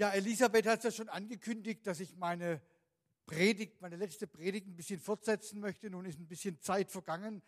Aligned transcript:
Ja, 0.00 0.12
Elisabeth 0.12 0.66
hat 0.66 0.78
es 0.78 0.84
ja 0.84 0.90
schon 0.92 1.10
angekündigt, 1.10 1.86
dass 1.86 2.00
ich 2.00 2.16
meine 2.16 2.62
Predigt, 3.26 3.82
meine 3.82 3.96
letzte 3.96 4.26
Predigt 4.26 4.66
ein 4.66 4.74
bisschen 4.74 4.98
fortsetzen 4.98 5.60
möchte. 5.60 5.90
Nun 5.90 6.06
ist 6.06 6.18
ein 6.18 6.26
bisschen 6.26 6.58
Zeit 6.58 6.90
vergangen, 6.90 7.42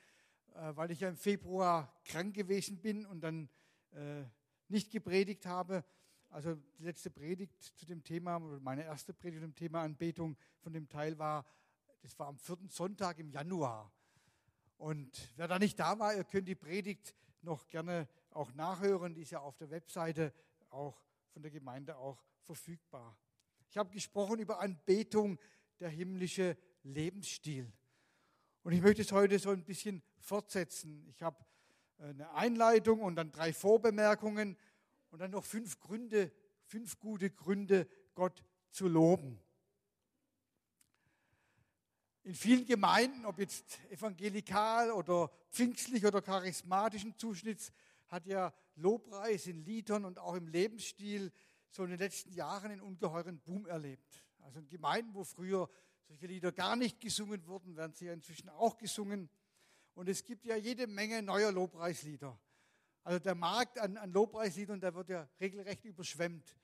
äh, 0.52 0.76
weil 0.76 0.90
ich 0.90 1.00
ja 1.00 1.08
im 1.08 1.16
Februar 1.16 1.98
krank 2.04 2.34
gewesen 2.34 2.82
bin 2.82 3.06
und 3.06 3.22
dann 3.22 3.48
äh, 3.92 4.24
nicht 4.68 4.90
gepredigt 4.90 5.46
habe. 5.46 5.82
Also 6.28 6.56
die 6.78 6.84
letzte 6.84 7.08
Predigt 7.10 7.62
zu 7.62 7.86
dem 7.86 8.04
Thema, 8.04 8.38
meine 8.38 8.84
erste 8.84 9.14
Predigt 9.14 9.40
zu 9.40 9.46
dem 9.46 9.54
Thema 9.54 9.80
Anbetung 9.80 10.36
von 10.58 10.74
dem 10.74 10.90
Teil 10.90 11.18
war, 11.18 11.46
das 12.02 12.18
war 12.18 12.26
am 12.26 12.36
vierten 12.36 12.68
Sonntag 12.68 13.18
im 13.18 13.30
Januar. 13.30 13.90
Und 14.76 15.32
wer 15.36 15.48
da 15.48 15.58
nicht 15.58 15.80
da 15.80 15.98
war, 15.98 16.14
ihr 16.14 16.24
könnt 16.24 16.48
die 16.48 16.54
Predigt 16.54 17.14
noch 17.40 17.66
gerne 17.68 18.10
auch 18.28 18.52
nachhören. 18.52 19.14
Die 19.14 19.22
ist 19.22 19.30
ja 19.30 19.40
auf 19.40 19.56
der 19.56 19.70
Webseite 19.70 20.34
auch 20.68 21.02
von 21.30 21.40
der 21.40 21.50
Gemeinde 21.50 21.96
auch 21.96 22.22
verfügbar. 22.42 23.16
Ich 23.68 23.76
habe 23.76 23.90
gesprochen 23.90 24.38
über 24.38 24.60
Anbetung, 24.60 25.38
der 25.80 25.88
himmlische 25.88 26.56
Lebensstil. 26.82 27.72
Und 28.62 28.72
ich 28.72 28.82
möchte 28.82 29.02
es 29.02 29.12
heute 29.12 29.38
so 29.38 29.50
ein 29.50 29.64
bisschen 29.64 30.02
fortsetzen. 30.20 31.06
Ich 31.08 31.22
habe 31.22 31.44
äh, 31.98 32.04
eine 32.04 32.30
Einleitung 32.34 33.00
und 33.00 33.16
dann 33.16 33.32
drei 33.32 33.52
Vorbemerkungen 33.52 34.56
und 35.10 35.18
dann 35.18 35.30
noch 35.30 35.44
fünf 35.44 35.80
Gründe, 35.80 36.32
fünf 36.66 36.98
gute 36.98 37.30
Gründe, 37.30 37.88
Gott 38.14 38.44
zu 38.70 38.88
loben. 38.88 39.40
In 42.24 42.34
vielen 42.34 42.66
Gemeinden, 42.66 43.26
ob 43.26 43.38
jetzt 43.38 43.80
evangelikal 43.90 44.92
oder 44.92 45.30
pfingstlich 45.50 46.06
oder 46.06 46.22
charismatischen 46.22 47.16
Zuschnitts, 47.16 47.72
hat 48.06 48.26
ja 48.26 48.52
Lobpreis 48.76 49.46
in 49.46 49.64
Liedern 49.64 50.04
und 50.04 50.18
auch 50.18 50.34
im 50.34 50.46
Lebensstil 50.46 51.32
so 51.74 51.84
in 51.84 51.90
den 51.90 51.98
letzten 51.98 52.32
Jahren 52.32 52.70
einen 52.70 52.80
ungeheuren 52.80 53.40
Boom 53.40 53.66
erlebt. 53.66 54.24
Also 54.40 54.58
in 54.58 54.68
Gemeinden, 54.68 55.14
wo 55.14 55.24
früher 55.24 55.68
solche 56.06 56.26
Lieder 56.26 56.52
gar 56.52 56.76
nicht 56.76 57.00
gesungen 57.00 57.46
wurden, 57.46 57.76
werden 57.76 57.94
sie 57.94 58.06
ja 58.06 58.12
inzwischen 58.12 58.48
auch 58.50 58.76
gesungen. 58.76 59.30
Und 59.94 60.08
es 60.08 60.24
gibt 60.24 60.44
ja 60.44 60.56
jede 60.56 60.86
Menge 60.86 61.22
neuer 61.22 61.50
Lobpreislieder. 61.50 62.38
Also 63.04 63.18
der 63.18 63.34
Markt 63.34 63.78
an, 63.78 63.96
an 63.96 64.12
Lobpreisliedern, 64.12 64.80
der 64.80 64.94
wird 64.94 65.08
ja 65.08 65.28
regelrecht 65.40 65.84
überschwemmt. 65.84 66.54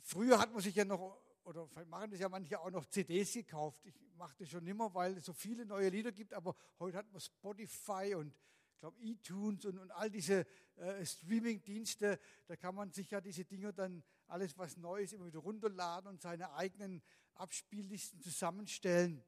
Früher 0.00 0.38
hat 0.38 0.52
man 0.52 0.62
sich 0.62 0.74
ja 0.74 0.84
noch, 0.84 1.20
oder 1.44 1.68
machen 1.86 2.10
das 2.10 2.20
ja 2.20 2.28
manche 2.28 2.60
auch 2.60 2.70
noch 2.70 2.84
CDs 2.86 3.32
gekauft. 3.32 3.84
Ich 3.84 3.94
mache 4.16 4.36
das 4.38 4.50
schon 4.50 4.64
nimmer, 4.64 4.92
weil 4.94 5.16
es 5.16 5.24
so 5.24 5.32
viele 5.32 5.66
neue 5.66 5.88
Lieder 5.88 6.12
gibt, 6.12 6.34
aber 6.34 6.54
heute 6.78 6.98
hat 6.98 7.10
man 7.10 7.20
Spotify 7.20 8.14
und 8.14 8.34
ich 8.72 8.80
glaube 8.80 8.96
iTunes 9.00 9.64
und, 9.64 9.78
und 9.78 9.90
all 9.90 10.10
diese 10.10 10.46
äh, 10.76 11.04
Streaming-Dienste, 11.04 12.20
da 12.46 12.56
kann 12.56 12.74
man 12.74 12.92
sich 12.92 13.10
ja 13.10 13.20
diese 13.20 13.44
Dinge 13.44 13.72
dann, 13.72 14.04
alles 14.26 14.56
was 14.58 14.76
neu 14.76 15.02
ist, 15.02 15.12
immer 15.12 15.26
wieder 15.26 15.38
runterladen 15.40 16.08
und 16.08 16.20
seine 16.20 16.52
eigenen 16.52 17.02
Abspiellisten 17.34 18.20
zusammenstellen. 18.20 19.22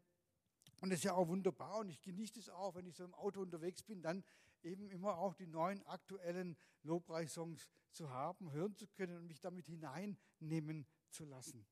Und 0.80 0.90
das 0.90 1.00
ist 1.00 1.04
ja 1.04 1.14
auch 1.14 1.28
wunderbar 1.28 1.78
und 1.78 1.90
ich 1.90 2.00
genieße 2.00 2.38
es 2.38 2.48
auch, 2.48 2.74
wenn 2.74 2.86
ich 2.86 2.96
so 2.96 3.04
im 3.04 3.14
Auto 3.14 3.40
unterwegs 3.40 3.82
bin, 3.82 4.02
dann 4.02 4.24
eben 4.62 4.90
immer 4.90 5.18
auch 5.18 5.34
die 5.34 5.46
neuen 5.46 5.82
aktuellen 5.86 6.56
Lobpreissongs 6.82 7.68
zu 7.92 8.10
haben, 8.10 8.52
hören 8.52 8.76
zu 8.76 8.86
können 8.88 9.16
und 9.16 9.26
mich 9.26 9.40
damit 9.40 9.66
hineinnehmen 9.66 10.86
zu 11.10 11.24
lassen. 11.24 11.66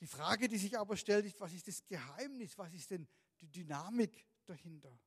Die 0.00 0.06
Frage, 0.06 0.48
die 0.48 0.58
sich 0.58 0.78
aber 0.78 0.96
stellt, 0.96 1.24
ist, 1.24 1.40
was 1.40 1.52
ist 1.54 1.66
das 1.68 1.84
Geheimnis? 1.86 2.58
Was 2.58 2.74
ist 2.74 2.90
denn 2.90 3.08
die 3.40 3.48
Dynamik 3.48 4.26
dahinter? 4.44 4.98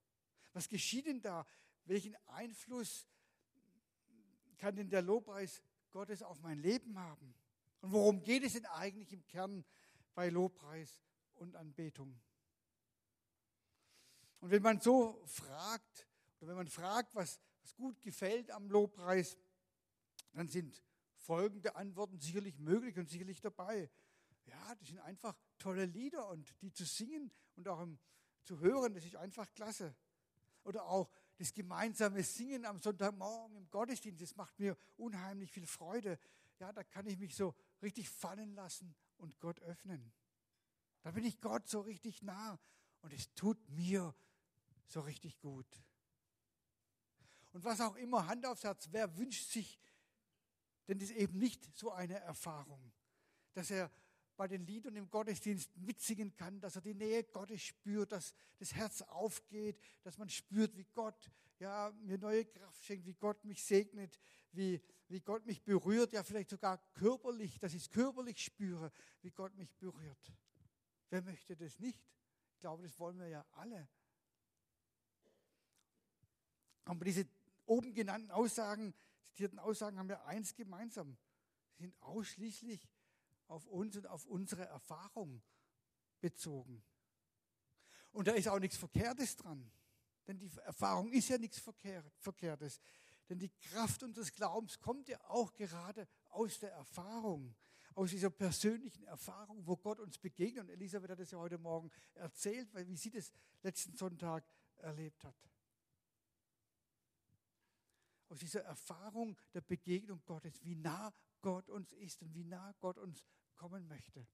Was 0.53 0.67
geschieht 0.67 1.05
denn 1.05 1.21
da? 1.21 1.45
Welchen 1.85 2.15
Einfluss 2.25 3.05
kann 4.57 4.75
denn 4.75 4.89
der 4.89 5.01
Lobpreis 5.01 5.61
Gottes 5.91 6.23
auf 6.23 6.41
mein 6.41 6.59
Leben 6.59 6.97
haben? 6.99 7.33
Und 7.81 7.91
worum 7.91 8.23
geht 8.23 8.43
es 8.43 8.53
denn 8.53 8.65
eigentlich 8.65 9.13
im 9.13 9.25
Kern 9.25 9.63
bei 10.13 10.29
Lobpreis 10.29 10.99
und 11.35 11.55
Anbetung? 11.55 12.19
Und 14.39 14.51
wenn 14.51 14.61
man 14.61 14.79
so 14.79 15.21
fragt, 15.25 16.07
oder 16.39 16.49
wenn 16.49 16.57
man 16.57 16.67
fragt, 16.67 17.15
was, 17.15 17.39
was 17.61 17.75
gut 17.75 18.01
gefällt 18.01 18.51
am 18.51 18.69
Lobpreis, 18.69 19.37
dann 20.33 20.47
sind 20.47 20.83
folgende 21.15 21.75
Antworten 21.75 22.19
sicherlich 22.19 22.57
möglich 22.59 22.97
und 22.97 23.09
sicherlich 23.09 23.41
dabei. 23.41 23.89
Ja, 24.45 24.75
das 24.75 24.87
sind 24.87 24.99
einfach 24.99 25.35
tolle 25.57 25.85
Lieder 25.85 26.29
und 26.29 26.53
die 26.61 26.71
zu 26.71 26.85
singen 26.85 27.31
und 27.55 27.67
auch 27.67 27.81
im, 27.81 27.99
zu 28.43 28.59
hören, 28.59 28.93
das 28.93 29.03
ist 29.05 29.15
einfach 29.15 29.51
klasse. 29.53 29.95
Oder 30.63 30.85
auch 30.85 31.09
das 31.37 31.53
gemeinsame 31.53 32.23
Singen 32.23 32.65
am 32.65 32.79
Sonntagmorgen 32.79 33.55
im 33.55 33.69
Gottesdienst, 33.69 34.21
das 34.21 34.35
macht 34.35 34.57
mir 34.59 34.75
unheimlich 34.97 35.51
viel 35.51 35.67
Freude. 35.67 36.19
Ja, 36.59 36.73
da 36.73 36.83
kann 36.83 37.05
ich 37.05 37.17
mich 37.17 37.35
so 37.35 37.55
richtig 37.81 38.09
fallen 38.09 38.53
lassen 38.55 38.95
und 39.17 39.39
Gott 39.39 39.59
öffnen. 39.61 40.11
Da 41.03 41.11
bin 41.11 41.23
ich 41.23 41.39
Gott 41.39 41.69
so 41.69 41.81
richtig 41.81 42.23
nah 42.23 42.59
und 43.01 43.13
es 43.13 43.33
tut 43.35 43.57
mir 43.69 44.15
so 44.87 45.01
richtig 45.01 45.39
gut. 45.39 45.67
Und 47.53 47.63
was 47.63 47.81
auch 47.81 47.95
immer, 47.95 48.27
Hand 48.27 48.45
aufs 48.45 48.63
Herz, 48.63 48.87
wer 48.91 49.17
wünscht 49.17 49.49
sich 49.49 49.79
denn 50.87 50.99
das 50.99 51.11
eben 51.11 51.37
nicht 51.37 51.63
so 51.75 51.91
eine 51.91 52.19
Erfahrung, 52.19 52.91
dass 53.53 53.71
er 53.71 53.91
bei 54.37 54.47
den 54.47 54.65
Liedern 54.65 54.95
im 54.95 55.09
Gottesdienst 55.09 55.75
mitsingen 55.77 56.35
kann, 56.35 56.61
dass 56.61 56.75
er 56.75 56.81
die 56.81 56.93
Nähe 56.93 57.23
Gottes 57.23 57.61
spürt, 57.63 58.11
dass 58.11 58.33
das 58.59 58.73
Herz 58.73 59.01
aufgeht, 59.01 59.81
dass 60.03 60.17
man 60.17 60.29
spürt, 60.29 60.77
wie 60.77 60.85
Gott 60.93 61.31
ja, 61.59 61.91
mir 62.03 62.19
neue 62.19 62.45
Kraft 62.45 62.85
schenkt, 62.85 63.05
wie 63.07 63.15
Gott 63.15 63.43
mich 63.43 63.63
segnet, 63.63 64.19
wie, 64.51 64.79
wie 65.07 65.21
Gott 65.21 65.45
mich 65.45 65.63
berührt, 65.63 66.13
ja 66.13 66.23
vielleicht 66.23 66.51
sogar 66.51 66.77
körperlich, 66.93 67.59
dass 67.59 67.73
ich 67.73 67.83
es 67.83 67.89
körperlich 67.89 68.41
spüre, 68.43 68.91
wie 69.21 69.31
Gott 69.31 69.55
mich 69.55 69.75
berührt. 69.75 70.33
Wer 71.09 71.23
möchte 71.23 71.57
das 71.57 71.79
nicht? 71.79 71.99
Ich 72.53 72.59
glaube, 72.59 72.83
das 72.83 72.97
wollen 72.99 73.17
wir 73.17 73.27
ja 73.27 73.45
alle. 73.53 73.89
Aber 76.85 77.03
diese 77.03 77.27
oben 77.65 77.93
genannten 77.93 78.31
Aussagen, 78.31 78.93
zitierten 79.23 79.59
Aussagen 79.59 79.97
haben 79.97 80.09
ja 80.09 80.23
eins 80.25 80.55
gemeinsam. 80.55 81.17
Sie 81.73 81.83
sind 81.83 82.01
ausschließlich 82.01 82.87
auf 83.47 83.65
uns 83.67 83.97
und 83.97 84.07
auf 84.07 84.25
unsere 84.25 84.65
Erfahrung 84.65 85.41
bezogen. 86.19 86.83
Und 88.11 88.27
da 88.27 88.31
ist 88.33 88.47
auch 88.47 88.59
nichts 88.59 88.77
Verkehrtes 88.77 89.35
dran. 89.35 89.71
Denn 90.27 90.37
die 90.37 90.49
Erfahrung 90.65 91.11
ist 91.11 91.29
ja 91.29 91.37
nichts 91.37 91.59
Verkehrtes. 91.59 92.79
Denn 93.29 93.39
die 93.39 93.49
Kraft 93.49 94.03
unseres 94.03 94.31
Glaubens 94.33 94.79
kommt 94.79 95.07
ja 95.09 95.19
auch 95.29 95.53
gerade 95.53 96.07
aus 96.29 96.59
der 96.59 96.71
Erfahrung, 96.71 97.55
aus 97.95 98.11
dieser 98.11 98.29
persönlichen 98.29 99.03
Erfahrung, 99.03 99.65
wo 99.65 99.75
Gott 99.77 99.99
uns 99.99 100.17
begegnet. 100.17 100.65
Und 100.65 100.69
Elisabeth 100.69 101.11
hat 101.11 101.19
es 101.19 101.31
ja 101.31 101.37
heute 101.37 101.57
Morgen 101.57 101.91
erzählt, 102.13 102.69
wie 102.73 102.97
sie 102.97 103.11
das 103.11 103.31
letzten 103.63 103.95
Sonntag 103.95 104.45
erlebt 104.77 105.23
hat. 105.23 105.35
Aus 108.29 108.39
dieser 108.39 108.63
Erfahrung 108.63 109.37
der 109.53 109.61
Begegnung 109.61 110.21
Gottes, 110.25 110.63
wie 110.63 110.75
nah 110.75 111.13
Gott 111.47 111.69
uns 111.69 111.93
ist 111.93 112.21
und 112.21 112.35
wie 112.35 112.43
nah 112.43 112.73
Gott 112.81 112.97
uns 112.97 113.23
kommen 113.55 113.87
möchte. 113.87 114.27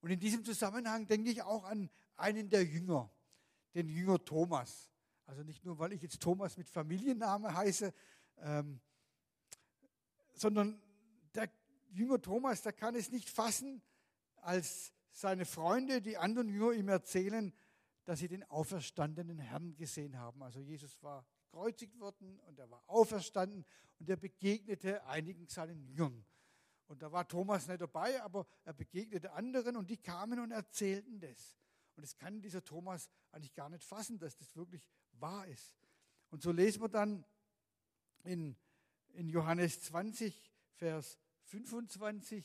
Und 0.00 0.08
in 0.08 0.18
diesem 0.18 0.46
Zusammenhang 0.46 1.06
denke 1.06 1.30
ich 1.30 1.42
auch 1.42 1.64
an 1.64 1.90
einen 2.16 2.48
der 2.48 2.64
Jünger, 2.64 3.12
den 3.74 3.90
Jünger 3.90 4.24
Thomas. 4.24 4.90
Also 5.26 5.42
nicht 5.42 5.62
nur, 5.62 5.78
weil 5.78 5.92
ich 5.92 6.00
jetzt 6.00 6.22
Thomas 6.22 6.56
mit 6.56 6.70
Familienname 6.70 7.54
heiße, 7.54 7.92
ähm, 8.38 8.80
sondern 10.32 10.80
der 11.34 11.50
Jünger 11.90 12.22
Thomas, 12.22 12.62
der 12.62 12.72
kann 12.72 12.94
es 12.94 13.10
nicht 13.10 13.28
fassen, 13.28 13.82
als 14.36 14.94
seine 15.12 15.44
Freunde, 15.44 16.00
die 16.00 16.16
anderen 16.16 16.48
Jünger 16.48 16.72
ihm 16.72 16.88
erzählen, 16.88 17.52
dass 18.06 18.20
sie 18.20 18.28
den 18.28 18.44
auferstandenen 18.44 19.38
Herrn 19.38 19.76
gesehen 19.76 20.18
haben. 20.18 20.42
Also 20.42 20.60
Jesus 20.60 21.02
war 21.02 21.26
gekreuzigt 21.50 21.98
worden 21.98 22.38
und 22.40 22.58
er 22.58 22.70
war 22.70 22.82
auferstanden 22.86 23.64
und 23.98 24.08
er 24.08 24.16
begegnete 24.16 25.04
einigen 25.06 25.46
seinen 25.48 25.88
Jüngern. 25.88 26.24
Und 26.86 27.02
da 27.02 27.12
war 27.12 27.26
Thomas 27.26 27.68
nicht 27.68 27.80
dabei, 27.80 28.20
aber 28.22 28.46
er 28.64 28.72
begegnete 28.72 29.32
anderen 29.32 29.76
und 29.76 29.90
die 29.90 29.96
kamen 29.96 30.40
und 30.40 30.50
erzählten 30.50 31.20
das. 31.20 31.56
Und 31.96 32.02
das 32.02 32.16
kann 32.16 32.40
dieser 32.40 32.64
Thomas 32.64 33.08
eigentlich 33.30 33.54
gar 33.54 33.68
nicht 33.68 33.84
fassen, 33.84 34.18
dass 34.18 34.36
das 34.36 34.56
wirklich 34.56 34.88
wahr 35.12 35.46
ist. 35.46 35.76
Und 36.30 36.42
so 36.42 36.50
lesen 36.50 36.82
wir 36.82 36.88
dann 36.88 37.24
in, 38.24 38.56
in 39.12 39.28
Johannes 39.28 39.82
20, 39.82 40.52
Vers 40.76 41.18
25. 41.44 42.44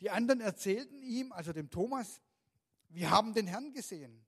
Die 0.00 0.10
anderen 0.10 0.40
erzählten 0.40 1.02
ihm, 1.02 1.32
also 1.32 1.52
dem 1.52 1.70
Thomas, 1.70 2.20
wir 2.88 3.10
haben 3.10 3.34
den 3.34 3.46
Herrn 3.46 3.72
gesehen. 3.72 4.24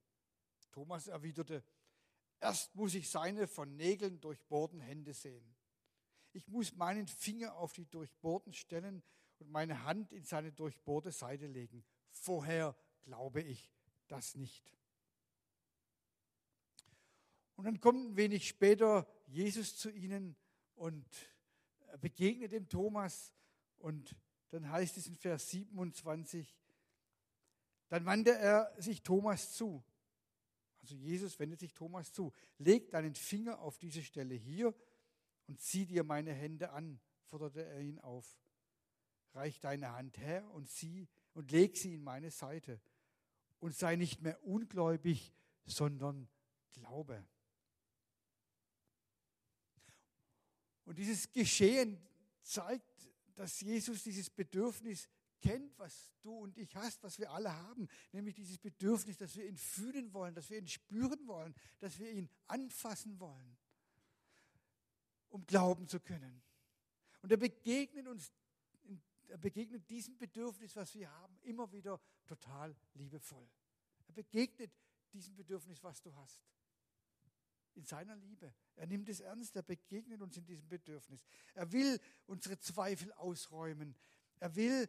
Thomas 0.73 1.07
erwiderte, 1.07 1.63
erst 2.41 2.75
muss 2.75 2.95
ich 2.95 3.09
seine 3.09 3.47
von 3.47 3.77
Nägeln 3.77 4.21
durchbohrten 4.21 4.81
Hände 4.81 5.15
sehen. 5.15 5.55
Ich 6.33 6.49
muss 6.49 6.75
meinen 6.75 7.07
Finger 7.07 7.55
auf 7.57 7.73
die 7.73 7.87
durchbohrten 7.87 8.53
stellen 8.55 9.03
und 9.39 9.51
meine 9.51 9.85
Hand 9.85 10.13
in 10.13 10.25
seine 10.25 10.53
durchbohrte 10.53 11.13
Seite 11.13 11.47
legen. 11.47 11.85
Vorher 12.11 12.75
glaube 13.03 13.43
ich 13.43 13.71
das 14.09 14.35
nicht. 14.35 14.75
Und 17.57 17.65
dann 17.67 17.81
kommt 17.81 18.05
ein 18.05 18.17
wenig 18.17 18.49
später 18.49 19.07
Jesus 19.27 19.77
zu 19.77 19.91
ihnen 19.91 20.37
und 20.75 21.07
begegnet 22.01 22.53
dem 22.53 22.69
Thomas. 22.69 23.33
Und 23.79 24.17
dann 24.51 24.71
heißt 24.71 24.97
es 24.97 25.07
in 25.07 25.17
Vers 25.17 25.51
27, 25.51 26.57
dann 27.89 28.05
wandte 28.07 28.37
er 28.37 28.73
sich 28.79 29.03
Thomas 29.03 29.53
zu. 29.53 29.85
Also 30.83 30.97
Jesus 30.97 31.39
wendet 31.39 31.61
sich 31.61 31.73
Thomas 31.73 32.13
zu. 32.13 32.33
Leg 32.59 32.91
deinen 32.91 33.15
Finger 33.15 33.61
auf 33.61 33.79
diese 33.79 34.03
Stelle 34.03 34.35
hier 34.35 34.75
und 35.47 35.61
zieh 35.61 35.87
dir 35.87 36.03
meine 36.05 36.33
Hände 36.33 36.73
an, 36.73 37.01
forderte 37.25 37.65
er 37.65 37.81
ihn 37.81 37.99
auf. 38.01 38.39
Reich 39.33 39.61
deine 39.61 39.93
Hand 39.93 40.19
her 40.19 40.49
und 40.51 40.69
sieh 40.69 41.09
und 41.35 41.51
leg 41.53 41.77
sie 41.77 41.95
in 41.95 42.03
meine 42.03 42.31
Seite. 42.31 42.81
Und 43.61 43.77
sei 43.77 43.95
nicht 43.95 44.21
mehr 44.21 44.43
ungläubig, 44.45 45.33
sondern 45.65 46.29
glaube. 46.73 47.25
Und 50.85 50.99
dieses 50.99 51.31
Geschehen 51.33 51.97
zeigt, 52.43 53.09
dass 53.37 53.61
Jesus 53.61 54.03
dieses 54.03 54.29
Bedürfnis 54.29 55.09
kennt, 55.43 55.79
was 55.79 56.15
du 56.23 56.33
und 56.33 56.57
ich 56.57 56.75
hast, 56.77 57.03
was 57.03 57.19
wir 57.19 57.31
alle 57.31 57.53
haben, 57.53 57.89
nämlich 58.13 58.35
dieses 58.35 58.59
Bedürfnis, 58.59 59.19
dass 59.19 59.37
wir 59.37 59.47
ihn 59.47 59.57
fühlen 59.57 60.15
wollen, 60.15 60.35
dass 60.35 60.49
wir 60.49 60.59
ihn 60.59 60.69
spüren 60.69 61.27
wollen, 61.27 61.55
dass 61.81 61.99
wir 61.99 62.11
ihn 62.11 62.31
anfassen 62.47 63.21
wollen, 63.21 63.59
um 65.29 65.45
glauben 65.45 65.87
zu 65.89 66.01
können. 66.01 66.43
Und 67.21 67.31
er 67.31 67.37
begegnet 67.37 68.07
uns, 68.07 68.33
er 69.29 69.39
begegnet 69.39 69.89
diesem 69.91 70.17
Bedürfnis, 70.17 70.75
was 70.77 70.95
wir 70.95 71.11
haben, 71.11 71.39
immer 71.43 71.71
wieder 71.73 72.01
total 72.27 72.75
liebevoll. 72.95 73.49
Er 74.07 74.15
begegnet 74.15 74.73
diesem 75.13 75.35
Bedürfnis, 75.35 75.83
was 75.83 76.01
du 76.01 76.15
hast 76.15 76.41
in 77.75 77.85
seiner 77.85 78.17
Liebe. 78.17 78.55
Er 78.77 78.87
nimmt 78.87 79.09
es 79.09 79.21
ernst, 79.21 79.57
er 79.57 79.63
begegnet 79.63 80.21
uns 80.21 80.37
in 80.37 80.45
diesem 80.45 80.69
Bedürfnis. 80.69 81.25
Er 81.55 81.71
will 81.73 81.99
unsere 82.27 82.59
Zweifel 82.59 83.13
ausräumen. 83.15 83.95
Er 84.39 84.55
will 84.57 84.89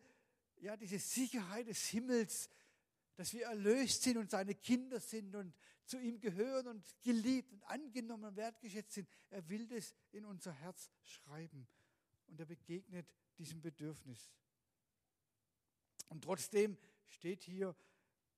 ja 0.63 0.77
diese 0.77 0.99
Sicherheit 0.99 1.67
des 1.67 1.87
Himmels, 1.87 2.49
dass 3.15 3.33
wir 3.33 3.45
erlöst 3.45 4.01
sind 4.03 4.17
und 4.17 4.31
seine 4.31 4.55
Kinder 4.55 4.99
sind 4.99 5.35
und 5.35 5.53
zu 5.85 5.99
ihm 5.99 6.19
gehören 6.19 6.67
und 6.67 7.01
geliebt 7.01 7.51
und 7.51 7.63
angenommen 7.63 8.25
und 8.25 8.35
wertgeschätzt 8.35 8.93
sind. 8.93 9.09
Er 9.29 9.47
will 9.49 9.67
das 9.67 9.93
in 10.11 10.25
unser 10.25 10.53
Herz 10.53 10.89
schreiben 11.03 11.67
und 12.27 12.39
er 12.39 12.45
begegnet 12.45 13.07
diesem 13.37 13.61
Bedürfnis. 13.61 14.31
Und 16.07 16.23
trotzdem 16.23 16.77
steht 17.07 17.43
hier, 17.43 17.75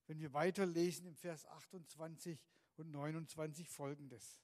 wenn 0.07 0.19
wir 0.19 0.33
weiterlesen 0.33 1.07
im 1.07 1.15
Vers 1.15 1.45
28, 1.45 2.39
und 2.77 2.91
29 2.91 3.69
folgendes. 3.69 4.41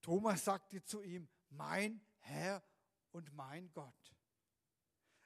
Thomas 0.00 0.44
sagte 0.44 0.84
zu 0.84 1.02
ihm, 1.02 1.28
mein 1.50 2.00
Herr 2.18 2.62
und 3.12 3.32
mein 3.32 3.72
Gott. 3.72 4.13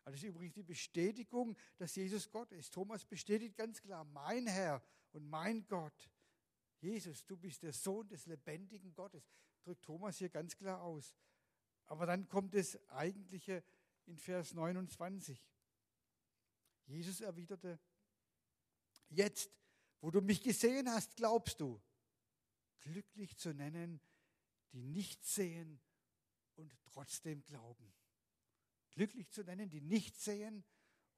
Also 0.08 0.16
das 0.16 0.22
ist 0.22 0.30
übrigens 0.30 0.54
die 0.54 0.62
Bestätigung, 0.62 1.54
dass 1.76 1.94
Jesus 1.94 2.30
Gott 2.30 2.50
ist. 2.52 2.72
Thomas 2.72 3.04
bestätigt 3.04 3.54
ganz 3.58 3.82
klar, 3.82 4.06
mein 4.06 4.46
Herr 4.46 4.82
und 5.12 5.28
mein 5.28 5.66
Gott. 5.66 6.10
Jesus, 6.78 7.26
du 7.26 7.36
bist 7.36 7.62
der 7.62 7.74
Sohn 7.74 8.08
des 8.08 8.24
lebendigen 8.24 8.94
Gottes. 8.94 9.28
Drückt 9.60 9.84
Thomas 9.84 10.16
hier 10.16 10.30
ganz 10.30 10.56
klar 10.56 10.80
aus. 10.80 11.14
Aber 11.84 12.06
dann 12.06 12.26
kommt 12.26 12.54
das 12.54 12.78
eigentliche 12.88 13.62
in 14.06 14.16
Vers 14.16 14.54
29. 14.54 15.46
Jesus 16.86 17.20
erwiderte, 17.20 17.78
jetzt, 19.10 19.50
wo 20.00 20.10
du 20.10 20.22
mich 20.22 20.42
gesehen 20.42 20.88
hast, 20.88 21.16
glaubst 21.16 21.60
du 21.60 21.82
glücklich 22.80 23.36
zu 23.36 23.52
nennen, 23.52 24.00
die 24.72 24.84
nicht 24.84 25.22
sehen 25.22 25.78
und 26.54 26.74
trotzdem 26.86 27.44
glauben. 27.44 27.92
Glücklich 28.98 29.30
zu 29.30 29.44
nennen, 29.44 29.70
die 29.70 29.80
nicht 29.80 30.16
sehen 30.16 30.64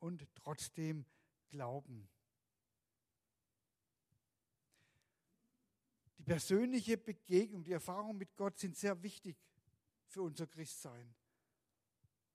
und 0.00 0.28
trotzdem 0.34 1.06
glauben. 1.48 2.10
Die 6.18 6.22
persönliche 6.22 6.98
Begegnung, 6.98 7.64
die 7.64 7.72
Erfahrung 7.72 8.18
mit 8.18 8.36
Gott 8.36 8.58
sind 8.58 8.76
sehr 8.76 9.02
wichtig 9.02 9.38
für 10.08 10.20
unser 10.20 10.46
Christsein. 10.46 11.14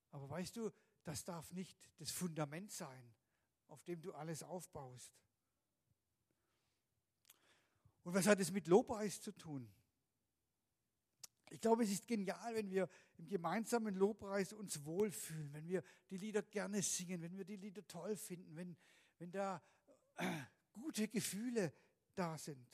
Aber 0.10 0.28
weißt 0.32 0.56
du, 0.56 0.72
das 1.04 1.24
darf 1.24 1.54
nicht 1.54 1.78
das 2.00 2.10
Fundament 2.10 2.72
sein, 2.72 3.14
auf 3.68 3.84
dem 3.84 4.02
du 4.02 4.16
alles 4.16 4.42
aufbaust. 4.42 5.14
Und 8.02 8.16
was 8.16 8.26
hat 8.26 8.40
es 8.40 8.50
mit 8.50 8.66
Lobpreis 8.66 9.22
zu 9.22 9.32
tun? 9.32 9.72
Ich 11.52 11.62
glaube, 11.62 11.84
es 11.84 11.92
ist 11.92 12.08
genial, 12.08 12.56
wenn 12.56 12.72
wir 12.72 12.90
im 13.18 13.28
gemeinsamen 13.28 13.96
Lobpreis 13.96 14.54
uns 14.54 14.84
wohlfühlen, 14.84 15.54
wenn 15.54 15.68
wir 15.68 15.84
die 16.10 16.18
Lieder 16.18 16.42
gerne 16.42 16.82
singen, 16.82 17.22
wenn 17.22 17.38
wir 17.38 17.46
die 17.46 17.56
Lieder 17.56 17.86
toll 17.88 18.16
finden, 18.16 18.56
wenn, 18.56 18.76
wenn 19.20 19.32
da 19.32 19.62
äh, 20.16 20.42
gute 20.74 21.08
Gefühle 21.08 21.74
da 22.14 22.38
sind. 22.38 22.68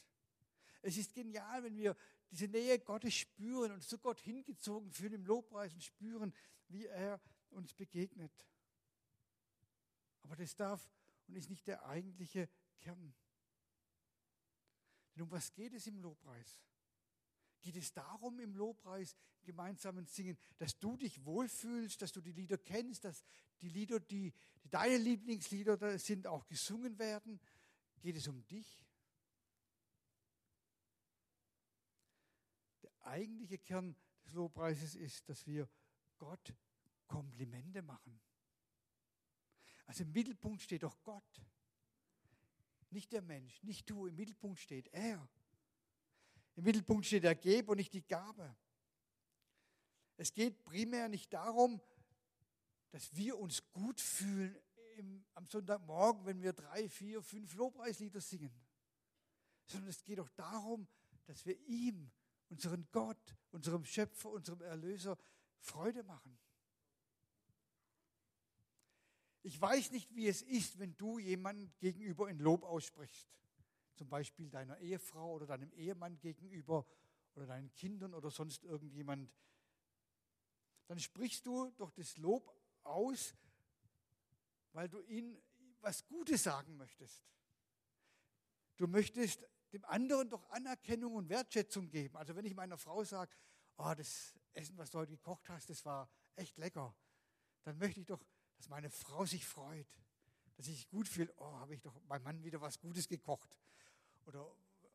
Es 0.82 0.98
ist 0.98 1.14
genial, 1.14 1.64
wenn 1.64 1.78
wir 1.78 1.96
diese 2.32 2.48
Nähe 2.48 2.80
Gottes 2.80 3.14
spüren 3.14 3.72
und 3.72 3.84
zu 3.84 4.00
Gott 4.00 4.20
hingezogen 4.20 4.92
fühlen 4.92 5.14
im 5.14 5.26
Lobpreis 5.26 5.74
und 5.74 5.84
spüren, 5.84 6.34
wie 6.70 6.86
er 6.86 7.22
uns 7.50 7.74
begegnet. 7.74 8.32
Aber 10.22 10.36
das 10.36 10.56
darf 10.56 10.90
und 11.28 11.36
ist 11.36 11.50
nicht 11.50 11.68
der 11.68 11.86
eigentliche 11.86 12.50
Kern. 12.80 13.14
Denn 15.16 15.24
um 15.24 15.32
was 15.32 15.52
geht 15.54 15.74
es 15.74 15.88
im 15.88 16.00
Lobpreis? 16.00 16.62
Geht 17.62 17.76
es 17.76 17.94
darum 17.94 18.40
im 18.40 18.56
Lobpreis, 18.56 19.16
im 19.42 19.46
gemeinsamen 19.46 20.06
Singen, 20.08 20.38
dass 20.58 20.78
du 20.80 20.98
dich 20.98 21.24
wohlfühlst, 21.26 22.02
dass 22.02 22.12
du 22.12 22.22
die 22.22 22.32
Lieder 22.32 22.58
kennst, 22.58 23.06
dass 23.06 23.24
die 23.62 23.70
Lieder, 23.70 24.00
die, 24.00 24.34
die 24.64 24.70
deine 24.70 24.98
Lieblingslieder 24.98 26.00
sind, 26.00 26.26
auch 26.28 26.48
gesungen 26.48 26.98
werden? 26.98 27.40
Geht 28.02 28.16
es 28.16 28.28
um 28.28 28.46
dich? 28.48 28.84
Der 32.82 32.92
eigentliche 33.06 33.60
Kern 33.60 33.96
des 34.26 34.34
Lobpreises 34.34 34.96
ist, 34.96 35.30
dass 35.30 35.46
wir 35.46 35.70
Gott 36.18 36.56
Komplimente 37.08 37.82
machen. 37.82 38.20
Also 39.86 40.04
im 40.04 40.14
Mittelpunkt 40.14 40.62
steht 40.62 40.84
doch 40.84 41.04
Gott. 41.04 41.42
Nicht 42.90 43.12
der 43.12 43.22
Mensch, 43.22 43.62
nicht 43.64 43.90
du. 43.90 44.08
Im 44.08 44.16
Mittelpunkt 44.16 44.60
steht 44.60 44.88
er. 44.94 45.30
Im 46.56 46.64
Mittelpunkt 46.64 47.06
steht 47.06 47.24
der 47.24 47.36
Geber 47.36 47.72
und 47.72 47.78
nicht 47.78 47.94
die 47.94 48.06
Gabe. 48.06 48.56
Es 50.18 50.34
geht 50.34 50.64
primär 50.64 51.08
nicht 51.08 51.34
darum, 51.34 51.82
dass 52.92 53.16
wir 53.16 53.40
uns 53.40 53.72
gut 53.72 54.00
fühlen 54.00 54.56
im, 54.98 55.26
am 55.34 55.48
Sonntagmorgen, 55.48 56.26
wenn 56.26 56.42
wir 56.42 56.54
drei, 56.54 56.90
vier, 56.90 57.22
fünf 57.22 57.54
Lobpreislieder 57.56 58.22
singen, 58.22 58.54
sondern 59.66 59.90
es 59.90 60.04
geht 60.04 60.20
auch 60.20 60.30
darum, 60.30 60.88
dass 61.26 61.46
wir 61.46 61.58
ihm, 61.62 62.12
unseren 62.50 62.88
Gott, 62.92 63.38
unserem 63.52 63.86
Schöpfer, 63.86 64.30
unserem 64.30 64.62
Erlöser 64.62 65.18
Freude 65.60 66.04
machen. 66.04 66.38
Ich 69.44 69.60
weiß 69.60 69.92
nicht, 69.92 70.14
wie 70.14 70.28
es 70.28 70.42
ist, 70.42 70.78
wenn 70.78 70.96
du 70.98 71.18
jemandem 71.18 71.72
gegenüber 71.80 72.28
ein 72.28 72.38
Lob 72.40 72.64
aussprichst. 72.64 73.30
Zum 74.02 74.10
Beispiel 74.10 74.50
deiner 74.50 74.80
Ehefrau 74.80 75.36
oder 75.36 75.46
deinem 75.46 75.72
Ehemann 75.74 76.18
gegenüber 76.18 76.88
oder 77.36 77.46
deinen 77.46 77.72
Kindern 77.76 78.16
oder 78.16 78.32
sonst 78.32 78.64
irgendjemand. 78.64 79.32
Dann 80.88 80.98
sprichst 80.98 81.46
du 81.46 81.70
doch 81.78 81.92
das 81.92 82.18
Lob 82.18 82.52
aus, 82.82 83.36
weil 84.72 84.90
du 84.90 85.00
ihnen 85.02 85.40
was 85.82 86.04
Gutes 86.08 86.42
sagen 86.42 86.78
möchtest. 86.78 87.24
Du 88.78 88.88
möchtest 88.88 89.48
dem 89.72 89.86
anderen 89.86 90.32
doch 90.32 90.50
Anerkennung 90.50 91.14
und 91.14 91.30
Wertschätzung 91.30 91.88
geben. 91.88 92.18
Also 92.18 92.36
wenn 92.36 92.46
ich 92.46 92.56
meiner 92.56 92.80
Frau 92.80 93.04
sage, 93.04 93.38
oh, 93.78 93.94
das 93.96 94.34
Essen, 94.54 94.76
was 94.80 94.90
du 94.90 94.98
heute 94.98 95.12
gekocht 95.12 95.48
hast, 95.48 95.70
das 95.70 95.86
war 95.86 96.10
echt 96.36 96.58
lecker, 96.58 96.96
dann 97.66 97.78
möchte 97.78 98.00
ich 98.00 98.08
doch 98.08 98.26
dass 98.58 98.68
meine 98.68 98.90
Frau 98.90 99.28
sich 99.28 99.46
freut, 99.46 99.88
dass 100.56 100.68
ich 100.68 100.90
gut 100.90 101.08
fühle, 101.08 101.32
oh, 101.38 101.54
habe 101.60 101.76
ich 101.76 101.82
doch 101.84 102.02
meinem 102.06 102.24
Mann 102.24 102.44
wieder 102.44 102.62
was 102.62 102.80
Gutes 102.80 103.08
gekocht. 103.08 103.56
Oder 104.26 104.50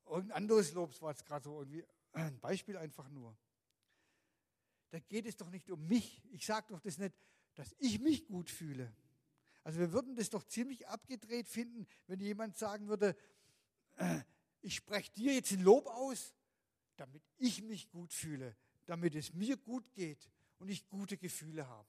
irgendein 0.06 0.37
anderes 0.37 0.73
Lob, 0.73 1.00
war 1.00 1.11
jetzt 1.11 1.25
gerade 1.25 1.45
so 1.45 1.59
irgendwie 1.61 1.85
ein 2.12 2.38
Beispiel 2.40 2.76
einfach 2.76 3.09
nur. 3.09 3.37
Da 4.90 5.00
geht 5.00 5.26
es 5.26 5.37
doch 5.37 5.50
nicht 5.50 5.71
um 5.71 5.87
mich. 5.87 6.23
Ich 6.30 6.47
sage 6.47 6.66
doch 6.68 6.80
das 6.80 6.99
nicht, 6.99 7.14
dass 7.54 7.75
ich 7.78 8.00
mich 8.00 8.26
gut 8.26 8.50
fühle. 8.50 8.95
Also 9.64 9.80
wir 9.80 9.92
würden 9.92 10.14
das 10.14 10.30
doch 10.30 10.45
ziemlich 10.45 10.87
abgedreht 10.87 11.49
finden, 11.49 11.87
wenn 12.06 12.21
jemand 12.21 12.56
sagen 12.56 12.88
würde, 12.88 13.16
ich 14.61 14.76
spreche 14.76 15.12
dir 15.12 15.35
jetzt 15.35 15.52
ein 15.52 15.62
Lob 15.62 15.87
aus, 15.87 16.35
damit 16.97 17.23
ich 17.37 17.62
mich 17.62 17.90
gut 17.90 18.12
fühle, 18.12 18.56
damit 18.85 19.14
es 19.14 19.33
mir 19.33 19.56
gut 19.56 19.92
geht 19.92 20.30
und 20.59 20.68
ich 20.68 20.87
gute 20.88 21.18
Gefühle 21.18 21.66
habe. 21.66 21.88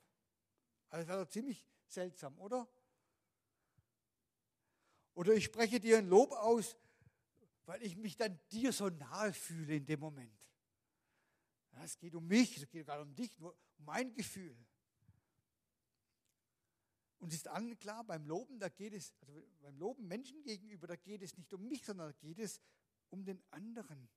Also 0.90 1.02
das 1.04 1.08
wäre 1.08 1.24
doch 1.24 1.32
ziemlich 1.32 1.68
seltsam, 1.88 2.38
oder? 2.40 2.68
Oder 5.14 5.34
ich 5.34 5.46
spreche 5.46 5.80
dir 5.80 6.00
ein 6.00 6.08
Lob 6.08 6.32
aus, 6.32 6.76
weil 7.68 7.84
ich 7.84 7.98
mich 7.98 8.16
dann 8.16 8.40
dir 8.50 8.72
so 8.72 8.90
nahe 8.90 9.34
fühle 9.34 9.76
in 9.76 9.86
dem 9.86 10.00
Moment. 10.00 10.34
Es 11.84 12.00
geht 12.00 12.16
um 12.16 12.26
mich, 12.26 12.58
es 12.58 12.68
geht 12.70 12.88
gar 12.88 13.02
um 13.02 13.14
dich, 13.14 13.38
nur 13.38 13.52
um 13.78 13.86
mein 13.86 14.14
Gefühl. 14.14 14.58
Und 17.20 17.34
es 17.34 17.40
ist 17.40 17.48
allen 17.48 17.78
klar, 17.78 18.04
beim 18.04 18.26
Loben, 18.26 18.58
da 18.58 18.70
geht 18.70 18.94
es, 18.94 19.14
also 19.22 19.44
beim 19.60 19.78
Loben 19.78 20.08
Menschen 20.08 20.42
gegenüber, 20.44 20.88
da 20.88 20.96
geht 20.96 21.22
es 21.22 21.38
nicht 21.38 21.54
um 21.54 21.68
mich, 21.68 21.84
sondern 21.84 22.08
da 22.08 22.14
geht 22.14 22.40
es 22.40 22.62
um 23.10 23.26
den 23.26 23.44
anderen. 23.52 24.08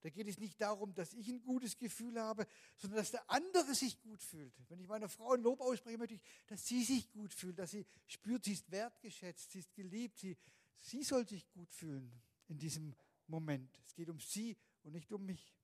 Da 0.00 0.10
geht 0.10 0.28
es 0.28 0.38
nicht 0.38 0.60
darum, 0.60 0.94
dass 0.94 1.12
ich 1.12 1.28
ein 1.28 1.42
gutes 1.42 1.76
Gefühl 1.76 2.20
habe, 2.20 2.46
sondern 2.76 2.98
dass 2.98 3.10
der 3.10 3.28
andere 3.28 3.74
sich 3.74 4.00
gut 4.00 4.22
fühlt. 4.22 4.54
Wenn 4.68 4.80
ich 4.80 4.88
meiner 4.88 5.08
Frau 5.08 5.32
ein 5.32 5.42
Lob 5.42 5.60
ausspreche, 5.60 5.98
möchte 5.98 6.14
ich, 6.14 6.22
dass 6.46 6.66
sie 6.66 6.84
sich 6.84 7.10
gut 7.10 7.34
fühlt, 7.34 7.58
dass 7.58 7.72
sie 7.72 7.86
spürt, 8.06 8.44
sie 8.44 8.52
ist 8.52 8.70
wertgeschätzt, 8.70 9.50
sie 9.50 9.60
ist 9.60 9.74
geliebt, 9.74 10.18
sie, 10.18 10.36
sie 10.78 11.02
soll 11.02 11.26
sich 11.26 11.48
gut 11.50 11.72
fühlen 11.72 12.22
in 12.52 12.58
diesem 12.58 12.94
Moment. 13.26 13.80
Es 13.86 13.94
geht 13.94 14.10
um 14.10 14.20
sie 14.20 14.56
und 14.82 14.92
nicht 14.92 15.10
um 15.12 15.24
mich. 15.24 15.56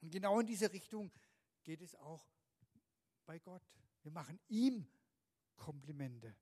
Und 0.00 0.10
genau 0.10 0.38
in 0.40 0.46
diese 0.46 0.72
Richtung 0.72 1.12
geht 1.64 1.82
es 1.82 1.94
auch 1.96 2.24
bei 3.26 3.38
Gott. 3.38 3.62
Wir 4.02 4.12
machen 4.12 4.38
ihm 4.48 4.86
Komplimente. 5.56 6.36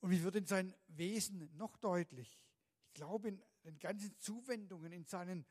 Und 0.00 0.10
wie 0.10 0.22
wird 0.22 0.36
in 0.36 0.46
sein 0.46 0.74
Wesen 0.86 1.54
noch 1.56 1.76
deutlich? 1.76 2.40
Ich 2.86 2.94
glaube, 2.94 3.28
in 3.28 3.42
den 3.64 3.78
ganzen 3.78 4.16
Zuwendungen, 4.18 4.92
in 4.92 5.04
seinen 5.04 5.44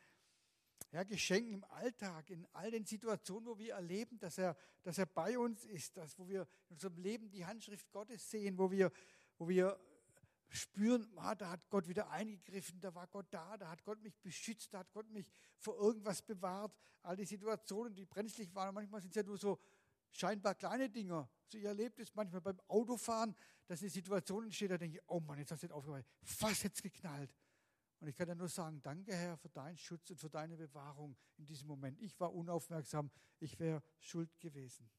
ja, 0.91 1.03
Geschenken 1.03 1.53
im 1.53 1.63
Alltag, 1.65 2.29
in 2.29 2.47
all 2.53 2.71
den 2.71 2.85
Situationen, 2.85 3.47
wo 3.47 3.57
wir 3.57 3.73
erleben, 3.73 4.17
dass 4.19 4.37
er, 4.37 4.55
dass 4.83 4.97
er 4.97 5.05
bei 5.05 5.37
uns 5.37 5.65
ist, 5.65 5.97
dass, 5.97 6.17
wo 6.17 6.27
wir 6.27 6.47
in 6.69 6.75
unserem 6.75 6.97
Leben 6.97 7.29
die 7.29 7.45
Handschrift 7.45 7.91
Gottes 7.91 8.29
sehen, 8.29 8.57
wo 8.57 8.71
wir, 8.71 8.91
wo 9.37 9.47
wir 9.47 9.77
spüren, 10.49 11.11
ah, 11.17 11.35
da 11.35 11.49
hat 11.49 11.69
Gott 11.69 11.87
wieder 11.87 12.09
eingegriffen, 12.09 12.79
da 12.79 12.93
war 12.95 13.07
Gott 13.07 13.27
da, 13.31 13.57
da 13.57 13.69
hat 13.69 13.83
Gott 13.83 14.01
mich 14.01 14.17
beschützt, 14.19 14.73
da 14.73 14.79
hat 14.79 14.91
Gott 14.93 15.09
mich 15.09 15.29
vor 15.57 15.77
irgendwas 15.77 16.21
bewahrt. 16.21 16.73
All 17.03 17.17
die 17.17 17.25
Situationen, 17.25 17.93
die 17.93 18.05
brenzlig 18.05 18.53
waren, 18.55 18.73
manchmal 18.73 19.01
sind 19.01 19.11
es 19.11 19.15
ja 19.15 19.23
nur 19.23 19.37
so 19.37 19.59
scheinbar 20.09 20.55
kleine 20.55 20.89
Dinge. 20.89 21.27
Also 21.45 21.57
ihr 21.57 21.67
erlebt 21.67 21.99
es 21.99 22.15
manchmal 22.15 22.41
beim 22.41 22.59
Autofahren, 22.67 23.35
dass 23.67 23.81
eine 23.81 23.89
Situation 23.89 24.45
entsteht, 24.45 24.71
da 24.71 24.77
denke 24.77 24.97
ich, 24.97 25.03
oh 25.07 25.19
Mann, 25.19 25.37
jetzt 25.37 25.51
hast 25.51 25.63
du 25.63 25.67
nicht 25.67 25.73
aufgehört, 25.73 26.05
fast 26.23 26.63
jetzt 26.63 26.81
geknallt. 26.81 27.33
Und 27.99 28.07
ich 28.07 28.15
kann 28.15 28.27
dann 28.27 28.37
nur 28.37 28.49
sagen, 28.49 28.81
danke 28.81 29.15
Herr 29.15 29.37
für 29.37 29.49
deinen 29.49 29.77
Schutz 29.77 30.11
und 30.11 30.17
für 30.19 30.29
deine 30.29 30.55
Bewahrung 30.55 31.17
in 31.37 31.45
diesem 31.45 31.67
Moment. 31.67 31.99
Ich 31.99 32.19
war 32.19 32.33
unaufmerksam, 32.33 33.09
ich 33.39 33.57
wäre 33.59 33.81
schuld 33.99 34.39
gewesen. 34.39 34.89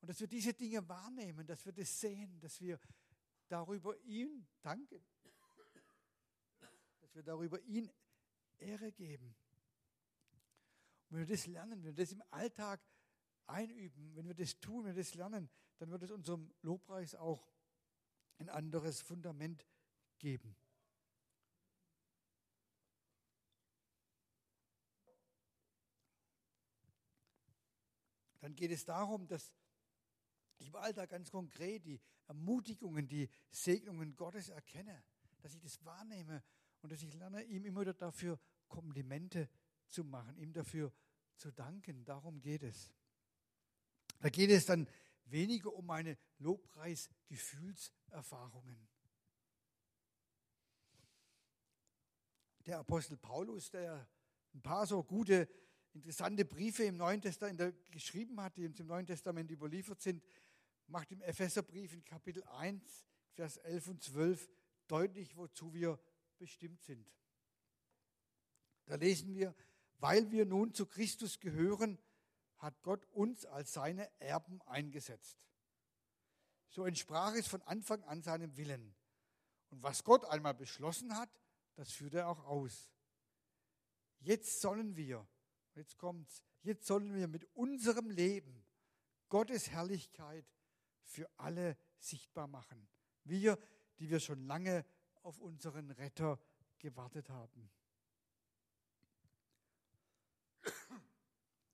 Und 0.00 0.08
dass 0.08 0.20
wir 0.20 0.28
diese 0.28 0.54
Dinge 0.54 0.88
wahrnehmen, 0.88 1.46
dass 1.46 1.64
wir 1.66 1.72
das 1.72 2.00
sehen, 2.00 2.38
dass 2.40 2.60
wir 2.60 2.78
darüber 3.48 3.98
ihm 4.04 4.46
danken, 4.62 5.04
dass 7.00 7.14
wir 7.14 7.24
darüber 7.24 7.60
ihn 7.62 7.90
Ehre 8.58 8.92
geben. 8.92 9.34
Und 11.08 11.16
wenn 11.16 11.26
wir 11.26 11.34
das 11.36 11.46
lernen, 11.46 11.82
wenn 11.82 11.96
wir 11.96 12.04
das 12.04 12.12
im 12.12 12.22
Alltag 12.30 12.80
einüben, 13.46 14.14
wenn 14.14 14.28
wir 14.28 14.34
das 14.34 14.60
tun, 14.60 14.84
wenn 14.84 14.94
wir 14.94 15.02
das 15.02 15.14
lernen, 15.14 15.50
dann 15.78 15.90
wird 15.90 16.02
es 16.04 16.10
unserem 16.12 16.52
Lobpreis 16.62 17.16
auch 17.16 17.50
ein 18.38 18.48
anderes 18.48 19.00
Fundament 19.00 19.66
geben. 20.18 20.54
Dann 28.48 28.56
geht 28.56 28.70
es 28.70 28.86
darum, 28.86 29.26
dass 29.26 29.52
ich 30.56 30.68
im 30.68 30.76
Alltag 30.76 31.10
ganz 31.10 31.30
konkret 31.30 31.84
die 31.84 32.00
Ermutigungen, 32.28 33.06
die 33.06 33.28
Segnungen 33.50 34.16
Gottes 34.16 34.48
erkenne, 34.48 35.04
dass 35.42 35.52
ich 35.52 35.60
das 35.60 35.84
wahrnehme 35.84 36.42
und 36.80 36.90
dass 36.90 37.02
ich 37.02 37.12
lerne, 37.12 37.42
ihm 37.42 37.66
immer 37.66 37.82
wieder 37.82 37.92
dafür 37.92 38.40
Komplimente 38.66 39.50
zu 39.86 40.02
machen, 40.02 40.34
ihm 40.38 40.54
dafür 40.54 40.90
zu 41.36 41.52
danken. 41.52 42.06
Darum 42.06 42.40
geht 42.40 42.62
es. 42.62 42.90
Da 44.18 44.30
geht 44.30 44.48
es 44.48 44.64
dann 44.64 44.88
weniger 45.26 45.74
um 45.74 45.84
meine 45.84 46.16
Lobpreis-Gefühlserfahrungen. 46.38 48.88
Der 52.64 52.78
Apostel 52.78 53.18
Paulus, 53.18 53.70
der 53.70 54.08
ein 54.54 54.62
paar 54.62 54.86
so 54.86 55.04
gute, 55.04 55.50
interessante 55.94 56.44
Briefe 56.44 56.84
im 56.84 56.96
Neuen 56.96 57.20
Testament 57.20 57.74
geschrieben 57.90 58.40
hat, 58.40 58.56
die 58.56 58.66
uns 58.66 58.78
im 58.80 58.86
Neuen 58.86 59.06
Testament 59.06 59.50
überliefert 59.50 60.00
sind, 60.00 60.22
macht 60.86 61.10
im 61.12 61.20
Epheserbrief 61.22 61.92
in 61.92 62.04
Kapitel 62.04 62.42
1, 62.44 63.06
Vers 63.32 63.58
11 63.58 63.88
und 63.88 64.02
12 64.02 64.48
deutlich, 64.86 65.36
wozu 65.36 65.72
wir 65.72 65.98
bestimmt 66.38 66.82
sind. 66.82 67.06
Da 68.86 68.94
lesen 68.94 69.34
wir, 69.34 69.54
weil 69.98 70.30
wir 70.30 70.46
nun 70.46 70.72
zu 70.72 70.86
Christus 70.86 71.40
gehören, 71.40 71.98
hat 72.58 72.82
Gott 72.82 73.06
uns 73.12 73.44
als 73.44 73.72
seine 73.72 74.10
Erben 74.20 74.60
eingesetzt. 74.62 75.36
So 76.68 76.84
entsprach 76.84 77.34
es 77.34 77.46
von 77.46 77.62
Anfang 77.62 78.02
an 78.04 78.22
seinem 78.22 78.56
Willen. 78.56 78.94
Und 79.70 79.82
was 79.82 80.04
Gott 80.04 80.24
einmal 80.24 80.54
beschlossen 80.54 81.16
hat, 81.16 81.30
das 81.74 81.92
führt 81.92 82.14
er 82.14 82.28
auch 82.28 82.44
aus. 82.44 82.90
Jetzt 84.20 84.60
sollen 84.60 84.96
wir, 84.96 85.26
jetzt 85.78 85.96
kommt's, 85.96 86.42
jetzt 86.62 86.86
sollen 86.86 87.14
wir 87.14 87.28
mit 87.28 87.44
unserem 87.54 88.10
Leben 88.10 88.64
Gottes 89.28 89.70
Herrlichkeit 89.70 90.44
für 91.02 91.30
alle 91.36 91.78
sichtbar 91.98 92.46
machen. 92.46 92.88
Wir, 93.24 93.58
die 93.98 94.10
wir 94.10 94.20
schon 94.20 94.46
lange 94.46 94.84
auf 95.22 95.38
unseren 95.38 95.90
Retter 95.92 96.40
gewartet 96.78 97.30
haben. 97.30 97.70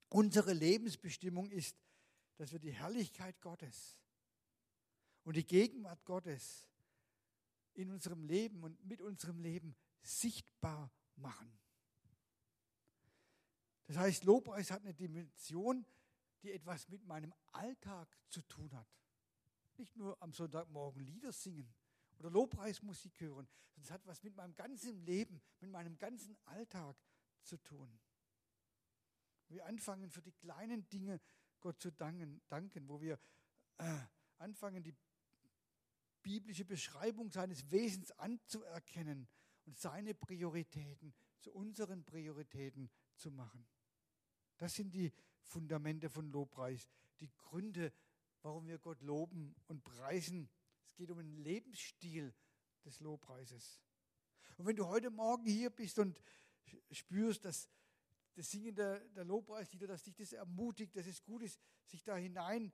Unsere 0.08 0.52
Lebensbestimmung 0.52 1.50
ist, 1.50 1.76
dass 2.37 2.52
wir 2.52 2.58
die 2.58 2.73
Herrlichkeit 2.73 3.40
Gottes 3.40 3.99
und 5.25 5.37
die 5.37 5.46
Gegenwart 5.46 6.04
Gottes 6.04 6.68
in 7.75 7.90
unserem 7.90 8.25
Leben 8.25 8.62
und 8.62 8.84
mit 8.84 9.00
unserem 9.00 9.38
Leben 9.38 9.75
sichtbar 10.02 10.92
machen. 11.16 11.58
Das 13.86 13.96
heißt, 13.96 14.24
Lobpreis 14.24 14.70
hat 14.70 14.82
eine 14.82 14.94
Dimension, 14.94 15.86
die 16.42 16.52
etwas 16.52 16.88
mit 16.88 17.06
meinem 17.06 17.34
Alltag 17.52 18.08
zu 18.28 18.42
tun 18.42 18.72
hat. 18.72 18.88
Nicht 19.76 19.96
nur 19.96 20.20
am 20.22 20.32
Sonntagmorgen 20.32 21.02
Lieder 21.02 21.32
singen 21.32 21.74
oder 22.18 22.30
Lobpreismusik 22.30 23.20
hören, 23.20 23.48
sondern 23.70 23.84
es 23.84 23.90
hat 23.90 24.06
was 24.06 24.22
mit 24.22 24.36
meinem 24.36 24.54
ganzen 24.54 25.04
Leben, 25.04 25.40
mit 25.60 25.70
meinem 25.70 25.98
ganzen 25.98 26.36
Alltag 26.44 26.96
zu 27.42 27.56
tun 27.58 27.98
wir 29.54 29.66
anfangen, 29.66 30.10
für 30.10 30.22
die 30.22 30.32
kleinen 30.32 30.88
Dinge 30.88 31.20
Gott 31.60 31.80
zu 31.80 31.90
danken, 31.90 32.42
danken 32.48 32.88
wo 32.88 33.00
wir 33.00 33.18
äh, 33.78 33.98
anfangen, 34.38 34.82
die 34.82 34.94
biblische 36.22 36.64
Beschreibung 36.64 37.30
seines 37.30 37.70
Wesens 37.70 38.10
anzuerkennen 38.12 39.28
und 39.64 39.78
seine 39.78 40.14
Prioritäten 40.14 41.14
zu 41.40 41.52
unseren 41.52 42.04
Prioritäten 42.04 42.90
zu 43.16 43.30
machen. 43.30 43.66
Das 44.56 44.75
sind 44.75 44.94
die 44.94 45.12
Fundamente 45.42 46.08
von 46.08 46.30
Lobpreis, 46.30 46.88
die 47.20 47.30
Gründe, 47.37 47.92
warum 48.42 48.66
wir 48.66 48.78
Gott 48.78 49.00
loben 49.02 49.54
und 49.66 49.82
preisen. 49.84 50.49
Es 50.87 50.94
geht 50.96 51.11
um 51.11 51.18
den 51.18 51.37
Lebensstil 51.37 52.34
des 52.84 53.00
Lobpreises. 53.00 53.80
Und 54.56 54.66
wenn 54.66 54.76
du 54.76 54.87
heute 54.87 55.11
Morgen 55.11 55.46
hier 55.46 55.70
bist 55.70 55.99
und 55.99 56.20
spürst, 56.90 57.44
dass 57.44 57.68
das 58.34 58.50
Singen 58.50 58.75
der, 58.75 59.00
der 59.11 59.25
Lobpreislieder, 59.25 59.87
dass 59.87 60.02
dich 60.02 60.14
das 60.14 60.32
ermutigt, 60.32 60.96
dass 60.96 61.06
es 61.06 61.23
gut 61.23 61.42
ist, 61.42 61.58
sich 61.87 62.02
da 62.02 62.16
hinein, 62.16 62.73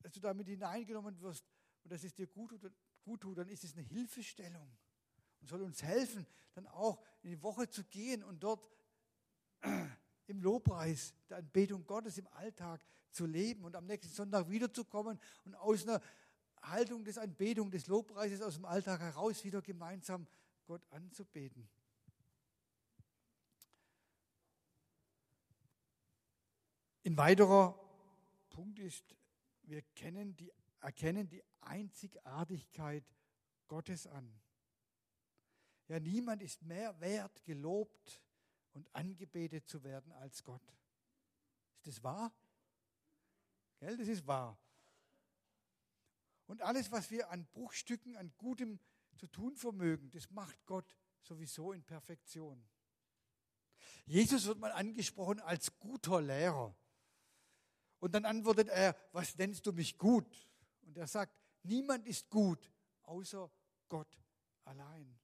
dass 0.00 0.12
du 0.12 0.20
damit 0.20 0.46
hineingenommen 0.48 1.20
wirst 1.20 1.44
und 1.84 1.92
dass 1.92 2.04
es 2.04 2.14
dir 2.14 2.26
gut 2.26 2.50
tut, 2.50 2.72
gut 3.02 3.20
tut, 3.20 3.38
dann 3.38 3.48
ist 3.48 3.64
es 3.64 3.74
eine 3.74 3.82
Hilfestellung 3.82 4.76
und 5.40 5.48
soll 5.48 5.62
uns 5.62 5.82
helfen, 5.82 6.26
dann 6.54 6.66
auch 6.66 7.02
in 7.22 7.30
die 7.30 7.42
Woche 7.42 7.68
zu 7.68 7.84
gehen 7.84 8.22
und 8.22 8.42
dort 8.42 8.68
im 10.30 10.40
Lobpreis, 10.40 11.12
der 11.28 11.38
Anbetung 11.38 11.84
Gottes 11.86 12.16
im 12.16 12.28
Alltag 12.28 12.80
zu 13.10 13.26
leben 13.26 13.64
und 13.64 13.74
am 13.74 13.86
nächsten 13.86 14.08
Sonntag 14.08 14.48
wiederzukommen 14.48 15.20
und 15.44 15.54
aus 15.56 15.82
einer 15.82 16.00
Haltung 16.62 17.04
des 17.04 17.18
Anbetung, 17.18 17.70
des 17.70 17.88
Lobpreises 17.88 18.40
aus 18.40 18.54
dem 18.54 18.64
Alltag 18.64 19.00
heraus 19.00 19.44
wieder 19.44 19.60
gemeinsam 19.60 20.26
Gott 20.66 20.82
anzubeten. 20.90 21.68
Ein 27.04 27.16
weiterer 27.16 27.76
Punkt 28.50 28.78
ist, 28.78 29.16
wir 29.62 29.82
die, 30.36 30.52
erkennen 30.80 31.28
die 31.28 31.42
Einzigartigkeit 31.60 33.04
Gottes 33.66 34.06
an. 34.06 34.32
Ja, 35.88 35.98
niemand 35.98 36.42
ist 36.42 36.62
mehr 36.62 37.00
wert, 37.00 37.42
gelobt 37.42 38.22
und 38.72 38.94
angebetet 38.94 39.68
zu 39.68 39.82
werden 39.82 40.12
als 40.12 40.42
Gott. 40.44 40.62
Ist 41.76 41.86
das 41.86 42.02
wahr? 42.02 42.32
Gell, 43.78 43.96
das 43.96 44.08
ist 44.08 44.26
wahr. 44.26 44.58
Und 46.46 46.62
alles, 46.62 46.90
was 46.90 47.10
wir 47.10 47.30
an 47.30 47.46
Bruchstücken, 47.46 48.16
an 48.16 48.32
Gutem 48.36 48.80
zu 49.16 49.26
tun 49.28 49.56
vermögen, 49.56 50.10
das 50.10 50.30
macht 50.30 50.66
Gott 50.66 50.96
sowieso 51.22 51.72
in 51.72 51.84
Perfektion. 51.84 52.68
Jesus 54.04 54.46
wird 54.46 54.58
mal 54.58 54.72
angesprochen 54.72 55.40
als 55.40 55.78
guter 55.78 56.20
Lehrer. 56.20 56.74
Und 58.00 58.14
dann 58.14 58.24
antwortet 58.24 58.68
er, 58.68 58.96
was 59.12 59.36
nennst 59.36 59.66
du 59.66 59.72
mich 59.72 59.96
gut? 59.98 60.48
Und 60.82 60.96
er 60.96 61.06
sagt, 61.06 61.38
niemand 61.62 62.06
ist 62.06 62.28
gut, 62.30 62.72
außer 63.02 63.50
Gott 63.88 64.20
allein. 64.64 65.19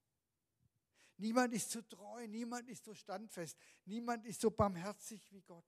Niemand 1.18 1.54
ist 1.54 1.70
so 1.70 1.80
treu, 1.82 2.26
niemand 2.26 2.68
ist 2.68 2.85
so 2.85 2.94
standfest, 2.94 3.56
niemand 3.85 4.26
ist 4.26 4.40
so 4.40 4.50
barmherzig 4.50 5.32
wie 5.32 5.42
Gott. 5.42 5.64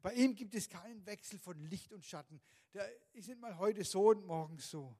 Bei 0.00 0.12
ihm 0.14 0.34
gibt 0.34 0.54
es 0.54 0.68
keinen 0.68 1.04
Wechsel 1.06 1.38
von 1.38 1.58
Licht 1.58 1.92
und 1.92 2.04
Schatten. 2.04 2.40
Der 2.74 2.86
ist 3.14 3.26
nicht 3.26 3.40
mal 3.40 3.56
heute 3.56 3.84
so 3.84 4.10
und 4.10 4.26
morgen 4.26 4.58
so. 4.58 4.94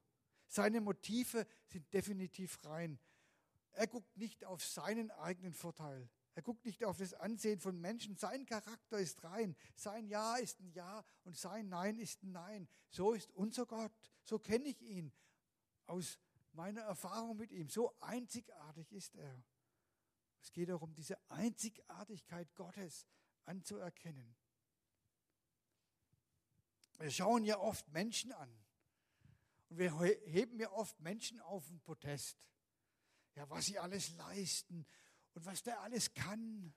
Seine 0.47 0.81
Motive 0.81 1.45
sind 1.67 1.93
definitiv 1.93 2.59
rein. 2.65 2.99
Er 3.73 3.87
guckt 3.87 4.17
nicht 4.17 4.45
auf 4.45 4.63
seinen 4.63 5.11
eigenen 5.11 5.53
Vorteil. 5.53 6.09
Er 6.33 6.41
guckt 6.41 6.65
nicht 6.65 6.83
auf 6.83 6.97
das 6.97 7.13
Ansehen 7.13 7.59
von 7.59 7.79
Menschen. 7.79 8.17
Sein 8.17 8.45
Charakter 8.45 8.97
ist 8.97 9.23
rein. 9.23 9.55
Sein 9.75 10.07
Ja 10.07 10.37
ist 10.37 10.59
ein 10.59 10.71
Ja 10.71 11.03
und 11.23 11.37
sein 11.37 11.69
Nein 11.69 11.99
ist 11.99 12.23
ein 12.23 12.31
Nein. 12.31 12.67
So 12.89 13.13
ist 13.13 13.31
unser 13.33 13.65
Gott. 13.65 13.91
So 14.23 14.39
kenne 14.39 14.67
ich 14.69 14.81
ihn 14.81 15.13
aus 15.85 16.19
meiner 16.55 16.81
Erfahrung 16.81 17.37
mit 17.37 17.51
ihm. 17.51 17.69
So 17.69 17.93
einzigartig 17.99 18.91
ist 18.91 19.15
er. 19.15 19.43
Es 20.41 20.51
geht 20.51 20.69
darum, 20.69 20.93
diese 20.93 21.17
Einzigartigkeit 21.29 22.53
Gottes 22.55 23.07
anzuerkennen. 23.45 24.35
Wir 26.99 27.11
schauen 27.11 27.43
ja 27.43 27.59
oft 27.59 27.87
Menschen 27.89 28.31
an. 28.31 28.49
Und 29.69 29.79
wir 29.79 29.99
heben 29.99 30.59
ja 30.59 30.71
oft 30.71 30.99
Menschen 30.99 31.39
auf 31.41 31.67
den 31.67 31.79
Protest. 31.79 32.37
Ja, 33.35 33.49
was 33.49 33.65
sie 33.65 33.79
alles 33.79 34.11
leisten 34.11 34.85
und 35.33 35.45
was 35.45 35.63
der 35.63 35.81
alles 35.81 36.13
kann. 36.13 36.73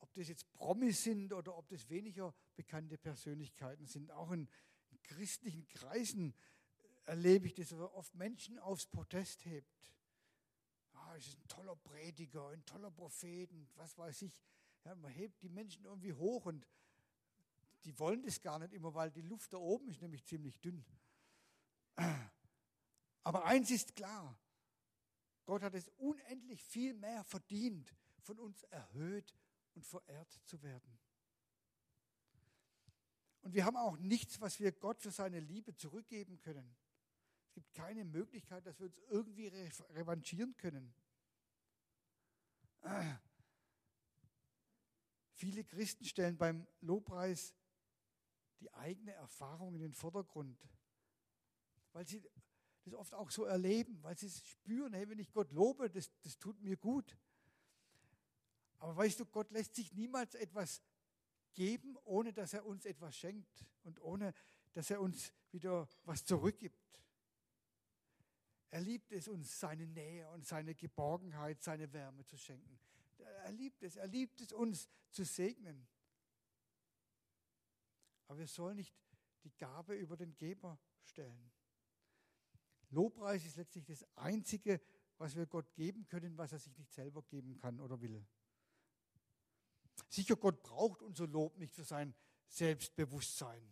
Ob 0.00 0.12
das 0.14 0.28
jetzt 0.28 0.52
Promis 0.52 1.04
sind 1.04 1.32
oder 1.32 1.56
ob 1.56 1.68
das 1.68 1.88
weniger 1.88 2.34
bekannte 2.56 2.98
Persönlichkeiten 2.98 3.86
sind. 3.86 4.10
Auch 4.10 4.32
in, 4.32 4.48
in 4.90 5.00
christlichen 5.02 5.66
Kreisen 5.68 6.34
erlebe 7.04 7.46
ich 7.46 7.54
das, 7.54 7.68
dass 7.68 7.80
oft 7.80 8.14
Menschen 8.14 8.58
aufs 8.58 8.86
Protest 8.86 9.44
hebt. 9.44 9.92
Ah, 10.92 11.16
es 11.16 11.28
ist 11.28 11.38
ein 11.38 11.48
toller 11.48 11.76
Prediger, 11.76 12.48
ein 12.48 12.64
toller 12.64 12.90
Prophet, 12.90 13.50
was 13.76 13.96
weiß 13.98 14.22
ich. 14.22 14.42
Ja, 14.84 14.94
man 14.94 15.12
hebt 15.12 15.42
die 15.42 15.48
Menschen 15.48 15.84
irgendwie 15.84 16.12
hoch 16.12 16.46
und 16.46 16.66
die 17.84 17.98
wollen 17.98 18.22
das 18.22 18.40
gar 18.40 18.58
nicht 18.58 18.72
immer, 18.72 18.94
weil 18.94 19.10
die 19.10 19.22
Luft 19.22 19.52
da 19.52 19.58
oben 19.58 19.88
ist 19.88 20.00
nämlich 20.00 20.24
ziemlich 20.24 20.60
dünn. 20.60 20.84
Aber 23.24 23.44
eins 23.44 23.70
ist 23.70 23.94
klar, 23.94 24.38
Gott 25.44 25.62
hat 25.62 25.74
es 25.74 25.88
unendlich 25.98 26.62
viel 26.62 26.94
mehr 26.94 27.24
verdient, 27.24 27.94
von 28.20 28.38
uns 28.38 28.62
erhöht 28.64 29.36
und 29.74 29.84
verehrt 29.84 30.40
zu 30.44 30.62
werden. 30.62 30.98
Und 33.42 33.54
wir 33.54 33.64
haben 33.64 33.76
auch 33.76 33.96
nichts, 33.96 34.40
was 34.40 34.60
wir 34.60 34.70
Gott 34.70 35.00
für 35.00 35.10
seine 35.10 35.40
Liebe 35.40 35.74
zurückgeben 35.74 36.38
können. 36.38 36.76
Es 37.52 37.56
gibt 37.56 37.74
keine 37.74 38.06
Möglichkeit, 38.06 38.64
dass 38.64 38.78
wir 38.78 38.86
uns 38.86 38.98
irgendwie 39.10 39.48
revanchieren 39.90 40.56
können. 40.56 40.94
Viele 45.34 45.62
Christen 45.62 46.06
stellen 46.06 46.38
beim 46.38 46.66
Lobpreis 46.80 47.54
die 48.60 48.72
eigene 48.72 49.12
Erfahrung 49.12 49.74
in 49.74 49.82
den 49.82 49.92
Vordergrund, 49.92 50.66
weil 51.92 52.06
sie 52.06 52.26
das 52.84 52.94
oft 52.94 53.12
auch 53.12 53.30
so 53.30 53.44
erleben, 53.44 54.02
weil 54.02 54.16
sie 54.16 54.28
es 54.28 54.42
spüren, 54.46 54.94
hey, 54.94 55.06
wenn 55.10 55.18
ich 55.18 55.30
Gott 55.30 55.52
lobe, 55.52 55.90
das, 55.90 56.10
das 56.22 56.38
tut 56.38 56.58
mir 56.62 56.78
gut. 56.78 57.18
Aber 58.78 58.96
weißt 58.96 59.20
du, 59.20 59.26
Gott 59.26 59.50
lässt 59.50 59.74
sich 59.74 59.92
niemals 59.92 60.34
etwas 60.36 60.82
geben, 61.52 61.98
ohne 62.04 62.32
dass 62.32 62.54
er 62.54 62.64
uns 62.64 62.86
etwas 62.86 63.14
schenkt 63.14 63.66
und 63.82 64.00
ohne 64.00 64.32
dass 64.72 64.88
er 64.90 65.02
uns 65.02 65.34
wieder 65.50 65.86
was 66.04 66.24
zurückgibt. 66.24 67.01
Er 68.72 68.80
liebt 68.80 69.12
es, 69.12 69.28
uns 69.28 69.60
seine 69.60 69.86
Nähe 69.86 70.26
und 70.30 70.46
seine 70.46 70.74
Geborgenheit, 70.74 71.62
seine 71.62 71.92
Wärme 71.92 72.24
zu 72.24 72.38
schenken. 72.38 72.80
Er 73.44 73.52
liebt 73.52 73.82
es, 73.82 73.96
er 73.96 74.06
liebt 74.06 74.40
es, 74.40 74.50
uns 74.50 74.88
zu 75.10 75.24
segnen. 75.26 75.86
Aber 78.26 78.38
wir 78.38 78.46
sollen 78.46 78.76
nicht 78.76 78.96
die 79.44 79.54
Gabe 79.58 79.94
über 79.94 80.16
den 80.16 80.34
Geber 80.38 80.78
stellen. 81.02 81.52
Lobpreis 82.88 83.44
ist 83.44 83.56
letztlich 83.56 83.84
das 83.84 84.06
Einzige, 84.16 84.80
was 85.18 85.36
wir 85.36 85.44
Gott 85.44 85.74
geben 85.74 86.06
können, 86.06 86.38
was 86.38 86.52
er 86.52 86.58
sich 86.58 86.74
nicht 86.78 86.94
selber 86.94 87.22
geben 87.24 87.58
kann 87.58 87.78
oder 87.78 88.00
will. 88.00 88.26
Sicher, 90.08 90.36
Gott 90.36 90.62
braucht 90.62 91.02
unser 91.02 91.26
Lob 91.26 91.58
nicht 91.58 91.74
für 91.74 91.84
sein 91.84 92.14
Selbstbewusstsein. 92.46 93.62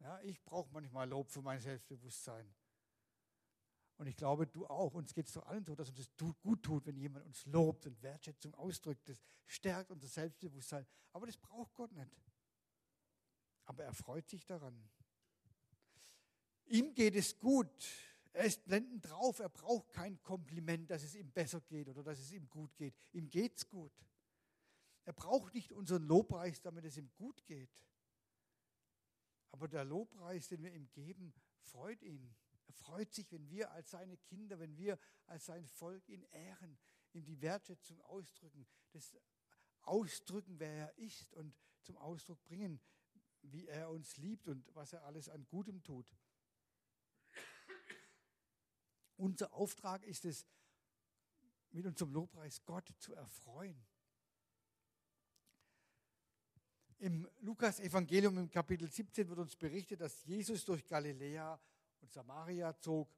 Ja, 0.00 0.20
ich 0.20 0.42
brauche 0.42 0.70
manchmal 0.72 1.08
Lob 1.08 1.30
für 1.30 1.40
mein 1.40 1.60
Selbstbewusstsein. 1.60 2.54
Und 3.96 4.06
ich 4.06 4.16
glaube, 4.16 4.46
du 4.46 4.66
auch. 4.66 4.94
Uns 4.94 5.14
geht 5.14 5.26
es 5.26 5.32
doch 5.32 5.46
allen 5.46 5.64
so, 5.64 5.74
dass 5.74 5.88
uns 5.88 5.98
das 5.98 6.34
gut 6.42 6.62
tut, 6.62 6.86
wenn 6.86 6.96
jemand 6.96 7.24
uns 7.26 7.46
lobt 7.46 7.86
und 7.86 8.02
Wertschätzung 8.02 8.54
ausdrückt. 8.54 9.08
Das 9.08 9.22
stärkt 9.46 9.90
unser 9.90 10.08
Selbstbewusstsein. 10.08 10.86
Aber 11.12 11.26
das 11.26 11.36
braucht 11.36 11.74
Gott 11.74 11.92
nicht 11.92 12.24
aber 13.66 13.84
er 13.84 13.92
freut 13.92 14.28
sich 14.28 14.44
daran. 14.46 14.88
Ihm 16.66 16.94
geht 16.94 17.14
es 17.14 17.38
gut. 17.38 17.86
Er 18.32 18.44
ist 18.44 18.64
blendend 18.64 19.08
drauf. 19.08 19.38
Er 19.38 19.48
braucht 19.48 19.90
kein 19.90 20.20
Kompliment, 20.22 20.90
dass 20.90 21.02
es 21.02 21.14
ihm 21.14 21.30
besser 21.30 21.60
geht 21.60 21.88
oder 21.88 22.02
dass 22.02 22.18
es 22.18 22.32
ihm 22.32 22.48
gut 22.48 22.76
geht. 22.76 22.94
Ihm 23.12 23.30
geht's 23.30 23.68
gut. 23.68 23.92
Er 25.04 25.12
braucht 25.12 25.54
nicht 25.54 25.72
unseren 25.72 26.04
Lobpreis, 26.04 26.60
damit 26.60 26.84
es 26.84 26.96
ihm 26.96 27.10
gut 27.14 27.44
geht. 27.46 27.84
Aber 29.50 29.68
der 29.68 29.84
Lobpreis, 29.84 30.48
den 30.48 30.62
wir 30.62 30.72
ihm 30.72 30.90
geben, 30.90 31.32
freut 31.60 32.02
ihn. 32.02 32.34
Er 32.66 32.74
freut 32.74 33.12
sich, 33.12 33.30
wenn 33.32 33.48
wir 33.50 33.70
als 33.72 33.90
seine 33.90 34.16
Kinder, 34.16 34.58
wenn 34.58 34.76
wir 34.76 34.98
als 35.26 35.46
sein 35.46 35.66
Volk 35.66 36.08
ihn 36.08 36.22
ehren, 36.32 36.78
ihm 37.12 37.24
die 37.24 37.40
Wertschätzung 37.40 38.00
ausdrücken, 38.02 38.66
das 38.90 39.14
ausdrücken, 39.82 40.58
wer 40.58 40.72
er 40.72 40.98
ist 40.98 41.32
und 41.34 41.54
zum 41.82 41.96
Ausdruck 41.98 42.42
bringen, 42.44 42.80
wie 43.42 43.66
er 43.66 43.90
uns 43.90 44.16
liebt 44.16 44.48
und 44.48 44.74
was 44.74 44.92
er 44.92 45.04
alles 45.04 45.28
an 45.28 45.46
Gutem 45.46 45.82
tut. 45.82 46.06
Unser 49.16 49.52
Auftrag 49.52 50.02
ist 50.04 50.24
es, 50.24 50.46
mit 51.70 51.86
unserem 51.86 52.12
Lobpreis 52.12 52.64
Gott 52.64 52.88
zu 52.98 53.14
erfreuen. 53.14 53.84
Im 56.98 57.28
Lukas-Evangelium 57.40 58.38
im 58.38 58.50
Kapitel 58.50 58.90
17 58.90 59.28
wird 59.28 59.38
uns 59.38 59.56
berichtet, 59.56 60.00
dass 60.00 60.24
Jesus 60.24 60.64
durch 60.64 60.86
Galiläa 60.86 61.60
und 62.04 62.12
Samaria 62.12 62.78
zog 62.80 63.08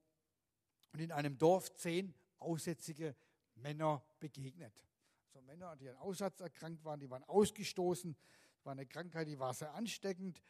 und 0.93 1.01
in 1.01 1.11
einem 1.11 1.37
Dorf 1.37 1.75
zehn 1.75 2.15
aussätzige 2.39 3.17
Männer 3.57 4.01
begegnet. 4.21 4.81
Also 5.27 5.43
Männer, 5.43 5.75
die 5.75 5.89
an 5.89 5.97
Aussatz 5.97 6.41
erkrankt 6.41 6.85
waren, 6.85 7.01
die 7.01 7.11
waren 7.11 7.25
ausgestoßen, 7.25 8.17
war 8.63 8.73
eine 8.73 8.87
Krankheit, 8.87 9.27
die 9.27 9.39
war 9.39 9.53
sehr 9.55 9.75
ansteckend. 9.75 10.41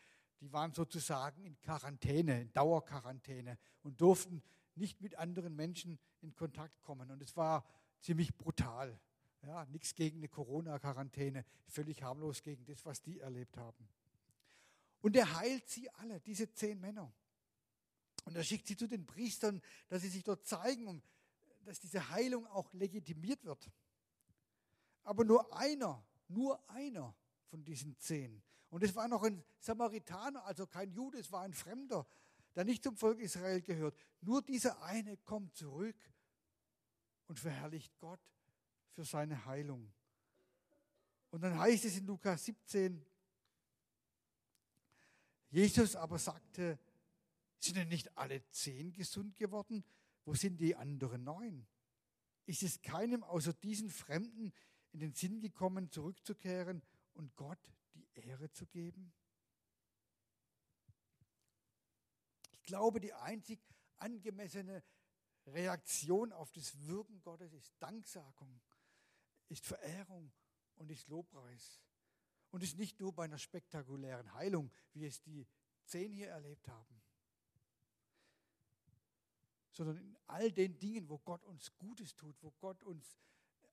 Die 0.42 0.52
waren 0.52 0.74
sozusagen 0.74 1.42
in 1.44 1.58
Quarantäne, 1.60 2.42
in 2.42 2.52
Dauerquarantäne 2.52 3.56
und 3.82 3.98
durften 4.02 4.42
nicht 4.74 5.00
mit 5.00 5.16
anderen 5.16 5.56
Menschen 5.56 5.98
in 6.20 6.34
Kontakt 6.34 6.82
kommen. 6.82 7.10
Und 7.10 7.22
es 7.22 7.34
war 7.38 7.64
ziemlich 8.00 8.36
brutal. 8.36 9.00
Ja, 9.46 9.64
nichts 9.64 9.94
gegen 9.94 10.18
eine 10.18 10.28
Corona-Quarantäne, 10.28 11.46
völlig 11.66 12.02
harmlos 12.02 12.42
gegen 12.42 12.66
das, 12.66 12.84
was 12.84 13.00
die 13.00 13.18
erlebt 13.18 13.56
haben. 13.56 13.88
Und 15.00 15.16
er 15.16 15.38
heilt 15.38 15.66
sie 15.70 15.88
alle, 15.88 16.20
diese 16.20 16.52
zehn 16.52 16.78
Männer. 16.78 17.10
Und 18.26 18.34
er 18.34 18.42
schickt 18.42 18.66
sie 18.66 18.76
zu 18.76 18.88
den 18.88 19.06
Priestern, 19.06 19.62
dass 19.88 20.02
sie 20.02 20.08
sich 20.08 20.24
dort 20.24 20.44
zeigen, 20.44 20.88
um, 20.88 21.02
dass 21.64 21.78
diese 21.78 22.10
Heilung 22.10 22.46
auch 22.48 22.72
legitimiert 22.72 23.44
wird. 23.44 23.70
Aber 25.04 25.24
nur 25.24 25.56
einer, 25.56 26.04
nur 26.26 26.60
einer 26.68 27.14
von 27.46 27.64
diesen 27.64 27.96
zehn. 28.00 28.42
Und 28.68 28.82
es 28.82 28.94
war 28.96 29.06
noch 29.06 29.22
ein 29.22 29.44
Samaritaner, 29.60 30.44
also 30.44 30.66
kein 30.66 30.90
Jude, 30.90 31.18
es 31.18 31.30
war 31.30 31.42
ein 31.42 31.54
Fremder, 31.54 32.04
der 32.56 32.64
nicht 32.64 32.82
zum 32.82 32.96
Volk 32.96 33.20
Israel 33.20 33.62
gehört. 33.62 33.96
Nur 34.20 34.42
dieser 34.42 34.82
eine 34.82 35.16
kommt 35.18 35.54
zurück 35.56 35.96
und 37.28 37.38
verherrlicht 37.38 37.96
Gott 37.98 38.20
für 38.90 39.04
seine 39.04 39.44
Heilung. 39.46 39.92
Und 41.30 41.42
dann 41.42 41.56
heißt 41.56 41.84
es 41.84 41.96
in 41.96 42.06
Lukas 42.06 42.44
17, 42.44 43.06
Jesus 45.50 45.94
aber 45.94 46.18
sagte, 46.18 46.76
sind 47.58 47.76
denn 47.76 47.88
nicht 47.88 48.16
alle 48.16 48.46
zehn 48.50 48.92
gesund 48.92 49.36
geworden? 49.36 49.84
Wo 50.24 50.34
sind 50.34 50.58
die 50.60 50.76
anderen 50.76 51.24
neun? 51.24 51.66
Ist 52.46 52.62
es 52.62 52.82
keinem 52.82 53.24
außer 53.24 53.54
diesen 53.54 53.90
Fremden 53.90 54.52
in 54.92 55.00
den 55.00 55.14
Sinn 55.14 55.40
gekommen, 55.40 55.90
zurückzukehren 55.90 56.82
und 57.14 57.34
Gott 57.36 57.58
die 57.94 58.06
Ehre 58.14 58.50
zu 58.50 58.66
geben? 58.66 59.12
Ich 62.52 62.62
glaube, 62.62 63.00
die 63.00 63.12
einzig 63.12 63.60
angemessene 63.98 64.82
Reaktion 65.46 66.32
auf 66.32 66.50
das 66.52 66.86
Wirken 66.86 67.22
Gottes 67.22 67.52
ist 67.52 67.72
Danksagung, 67.78 68.60
ist 69.48 69.64
Verehrung 69.64 70.32
und 70.74 70.90
ist 70.90 71.08
Lobpreis. 71.08 71.80
Und 72.50 72.62
ist 72.62 72.78
nicht 72.78 73.00
nur 73.00 73.12
bei 73.12 73.24
einer 73.24 73.38
spektakulären 73.38 74.32
Heilung, 74.34 74.72
wie 74.92 75.04
es 75.04 75.20
die 75.20 75.46
zehn 75.84 76.12
hier 76.12 76.28
erlebt 76.28 76.68
haben, 76.68 76.95
sondern 79.76 79.98
in 79.98 80.16
all 80.26 80.50
den 80.50 80.78
Dingen, 80.78 81.08
wo 81.08 81.18
Gott 81.18 81.44
uns 81.44 81.76
Gutes 81.76 82.16
tut, 82.16 82.34
wo 82.42 82.50
Gott 82.52 82.82
uns 82.82 83.18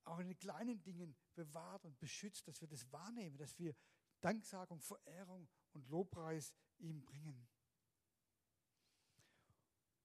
auch 0.04 0.20
in 0.20 0.28
den 0.28 0.38
kleinen 0.38 0.84
Dingen 0.84 1.16
bewahrt 1.34 1.86
und 1.86 1.98
beschützt, 1.98 2.48
dass 2.48 2.60
wir 2.60 2.68
das 2.68 2.92
wahrnehmen, 2.92 3.38
dass 3.38 3.58
wir 3.58 3.74
Danksagung, 4.20 4.82
Verehrung 4.82 5.48
und 5.72 5.88
Lobpreis 5.88 6.54
ihm 6.78 7.04
bringen. 7.04 7.48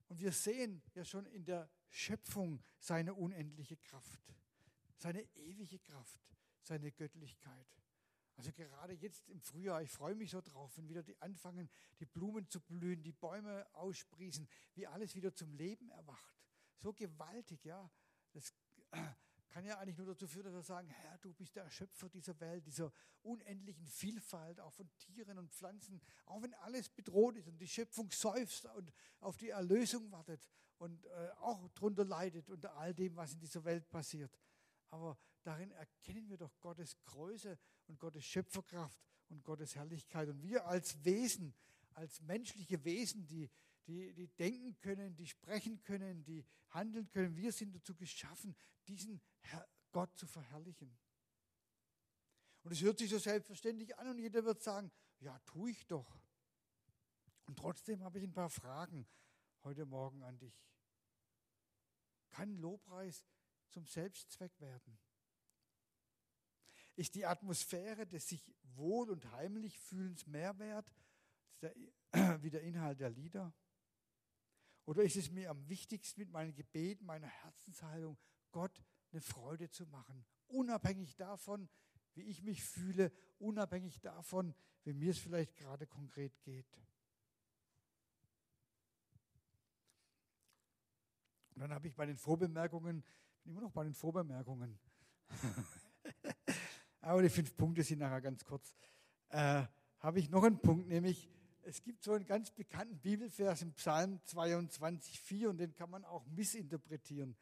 Und 0.06 0.20
wir 0.20 0.32
sehen 0.32 0.82
ja 0.94 1.04
schon 1.04 1.26
in 1.26 1.44
der 1.44 1.68
Schöpfung 1.90 2.62
seine 2.78 3.14
unendliche 3.14 3.76
Kraft, 3.76 4.34
seine 4.96 5.22
ewige 5.34 5.80
Kraft, 5.80 6.20
seine 6.62 6.92
Göttlichkeit. 6.92 7.66
Also 8.38 8.52
gerade 8.52 8.92
jetzt 8.92 9.28
im 9.30 9.40
Frühjahr, 9.40 9.82
ich 9.82 9.90
freue 9.90 10.14
mich 10.14 10.30
so 10.30 10.40
drauf, 10.40 10.70
wenn 10.76 10.88
wieder 10.88 11.02
die 11.02 11.20
anfangen, 11.20 11.68
die 11.98 12.06
Blumen 12.06 12.48
zu 12.48 12.60
blühen, 12.60 13.02
die 13.02 13.10
Bäume 13.10 13.66
aussprießen, 13.72 14.48
wie 14.74 14.86
alles 14.86 15.16
wieder 15.16 15.34
zum 15.34 15.52
Leben 15.54 15.90
erwacht. 15.90 16.40
So 16.78 16.92
gewaltig, 16.92 17.64
ja. 17.64 17.90
Das 18.30 18.54
kann 19.48 19.64
ja 19.64 19.78
eigentlich 19.78 19.98
nur 19.98 20.06
dazu 20.06 20.28
führen, 20.28 20.44
dass 20.44 20.54
wir 20.54 20.62
sagen, 20.62 20.88
Herr, 20.88 21.18
du 21.18 21.34
bist 21.34 21.56
der 21.56 21.64
Erschöpfer 21.64 22.08
dieser 22.08 22.38
Welt, 22.38 22.64
dieser 22.64 22.92
unendlichen 23.22 23.88
Vielfalt, 23.88 24.60
auch 24.60 24.72
von 24.72 24.88
Tieren 24.98 25.36
und 25.38 25.52
Pflanzen, 25.52 26.00
auch 26.26 26.40
wenn 26.40 26.54
alles 26.54 26.88
bedroht 26.90 27.34
ist 27.38 27.48
und 27.48 27.58
die 27.58 27.66
Schöpfung 27.66 28.08
seufzt 28.12 28.66
und 28.66 28.92
auf 29.18 29.36
die 29.36 29.48
Erlösung 29.48 30.12
wartet 30.12 30.46
und 30.76 31.06
äh, 31.06 31.30
auch 31.40 31.68
darunter 31.70 32.04
leidet 32.04 32.48
unter 32.50 32.76
all 32.76 32.94
dem, 32.94 33.16
was 33.16 33.32
in 33.32 33.40
dieser 33.40 33.64
Welt 33.64 33.90
passiert. 33.90 34.38
Aber 34.90 35.18
darin 35.48 35.70
erkennen 35.70 36.28
wir 36.28 36.36
doch 36.36 36.60
Gottes 36.60 37.02
Größe 37.04 37.58
und 37.86 37.98
Gottes 37.98 38.22
Schöpferkraft 38.22 39.00
und 39.30 39.42
Gottes 39.42 39.74
Herrlichkeit. 39.74 40.28
Und 40.28 40.42
wir 40.42 40.66
als 40.66 41.02
Wesen, 41.06 41.54
als 41.94 42.20
menschliche 42.20 42.84
Wesen, 42.84 43.26
die, 43.26 43.50
die, 43.86 44.12
die 44.12 44.28
denken 44.28 44.78
können, 44.78 45.16
die 45.16 45.26
sprechen 45.26 45.82
können, 45.82 46.22
die 46.22 46.44
handeln 46.68 47.08
können, 47.08 47.34
wir 47.34 47.50
sind 47.50 47.74
dazu 47.74 47.94
geschaffen, 47.94 48.54
diesen 48.86 49.22
Herr 49.40 49.66
Gott 49.90 50.14
zu 50.18 50.26
verherrlichen. 50.26 50.94
Und 52.62 52.72
es 52.72 52.82
hört 52.82 52.98
sich 52.98 53.08
so 53.08 53.18
selbstverständlich 53.18 53.96
an 53.96 54.08
und 54.08 54.18
jeder 54.18 54.44
wird 54.44 54.62
sagen, 54.62 54.92
ja, 55.20 55.38
tue 55.46 55.70
ich 55.70 55.86
doch. 55.86 56.20
Und 57.46 57.58
trotzdem 57.58 58.04
habe 58.04 58.18
ich 58.18 58.24
ein 58.24 58.34
paar 58.34 58.50
Fragen 58.50 59.08
heute 59.64 59.86
Morgen 59.86 60.22
an 60.24 60.38
dich. 60.38 60.68
Kann 62.28 62.54
Lobpreis 62.56 63.24
zum 63.70 63.86
Selbstzweck 63.86 64.60
werden? 64.60 64.98
Ist 66.98 67.14
die 67.14 67.26
Atmosphäre 67.26 68.08
des 68.08 68.28
sich 68.28 68.52
wohl 68.74 69.08
und 69.08 69.30
heimlich 69.30 69.78
fühlens 69.78 70.26
mehr 70.26 70.58
wert 70.58 70.92
wie 72.42 72.50
der 72.50 72.62
Inhalt 72.62 72.98
der 72.98 73.10
Lieder? 73.10 73.54
Oder 74.84 75.04
ist 75.04 75.14
es 75.14 75.30
mir 75.30 75.48
am 75.48 75.68
wichtigsten 75.68 76.20
mit 76.20 76.32
meinen 76.32 76.56
Gebeten, 76.56 77.06
meiner 77.06 77.28
Herzenshaltung, 77.28 78.18
Gott 78.50 78.82
eine 79.12 79.20
Freude 79.20 79.70
zu 79.70 79.86
machen, 79.86 80.26
unabhängig 80.48 81.14
davon, 81.14 81.68
wie 82.14 82.22
ich 82.22 82.42
mich 82.42 82.64
fühle, 82.64 83.12
unabhängig 83.38 84.00
davon, 84.00 84.52
wie 84.82 84.92
mir 84.92 85.12
es 85.12 85.18
vielleicht 85.20 85.54
gerade 85.54 85.86
konkret 85.86 86.42
geht? 86.42 86.66
Und 91.54 91.60
dann 91.60 91.72
habe 91.72 91.86
ich 91.86 91.94
bei 91.94 92.06
den 92.06 92.16
Vorbemerkungen, 92.16 93.04
bin 93.44 93.52
immer 93.52 93.60
noch 93.60 93.72
bei 93.72 93.84
den 93.84 93.94
Vorbemerkungen, 93.94 94.80
aber 97.08 97.22
die 97.22 97.30
fünf 97.30 97.56
Punkte 97.56 97.82
sind 97.82 98.00
nachher 98.00 98.20
ganz 98.20 98.44
kurz. 98.44 98.74
Äh, 99.30 99.62
habe 100.00 100.18
ich 100.18 100.28
noch 100.28 100.44
einen 100.44 100.60
Punkt, 100.60 100.88
nämlich 100.88 101.30
es 101.62 101.82
gibt 101.82 102.02
so 102.02 102.12
einen 102.12 102.26
ganz 102.26 102.50
bekannten 102.50 102.98
Bibelvers 102.98 103.62
im 103.62 103.72
Psalm 103.72 104.20
22, 104.24 105.18
4 105.18 105.48
und 105.48 105.56
den 105.56 105.74
kann 105.74 105.88
man 105.88 106.04
auch 106.04 106.26
missinterpretieren. 106.26 107.34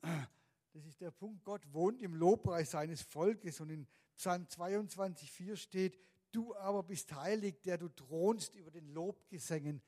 Das 0.00 0.86
ist 0.86 1.02
der 1.02 1.10
Punkt, 1.10 1.44
Gott 1.44 1.60
wohnt 1.72 2.00
im 2.00 2.14
Lobpreis 2.14 2.70
seines 2.70 3.02
Volkes 3.02 3.60
und 3.60 3.68
in 3.68 3.86
Psalm 4.16 4.48
22, 4.48 5.30
4 5.30 5.56
steht, 5.56 5.98
du 6.32 6.56
aber 6.56 6.82
bist 6.82 7.14
heilig, 7.14 7.60
der 7.60 7.76
du 7.76 7.90
thronst 7.90 8.54
über 8.54 8.70
den 8.70 8.88
Lobgesängen 8.88 9.82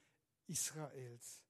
Israels. 0.46 1.40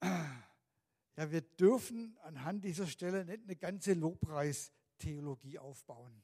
Ja, 0.00 1.30
wir 1.30 1.42
dürfen 1.42 2.16
anhand 2.22 2.64
dieser 2.64 2.86
Stelle 2.86 3.26
nicht 3.26 3.42
eine 3.42 3.56
ganze 3.56 3.92
Lobpreis 3.92 4.72
Theologie 5.00 5.58
aufbauen. 5.58 6.22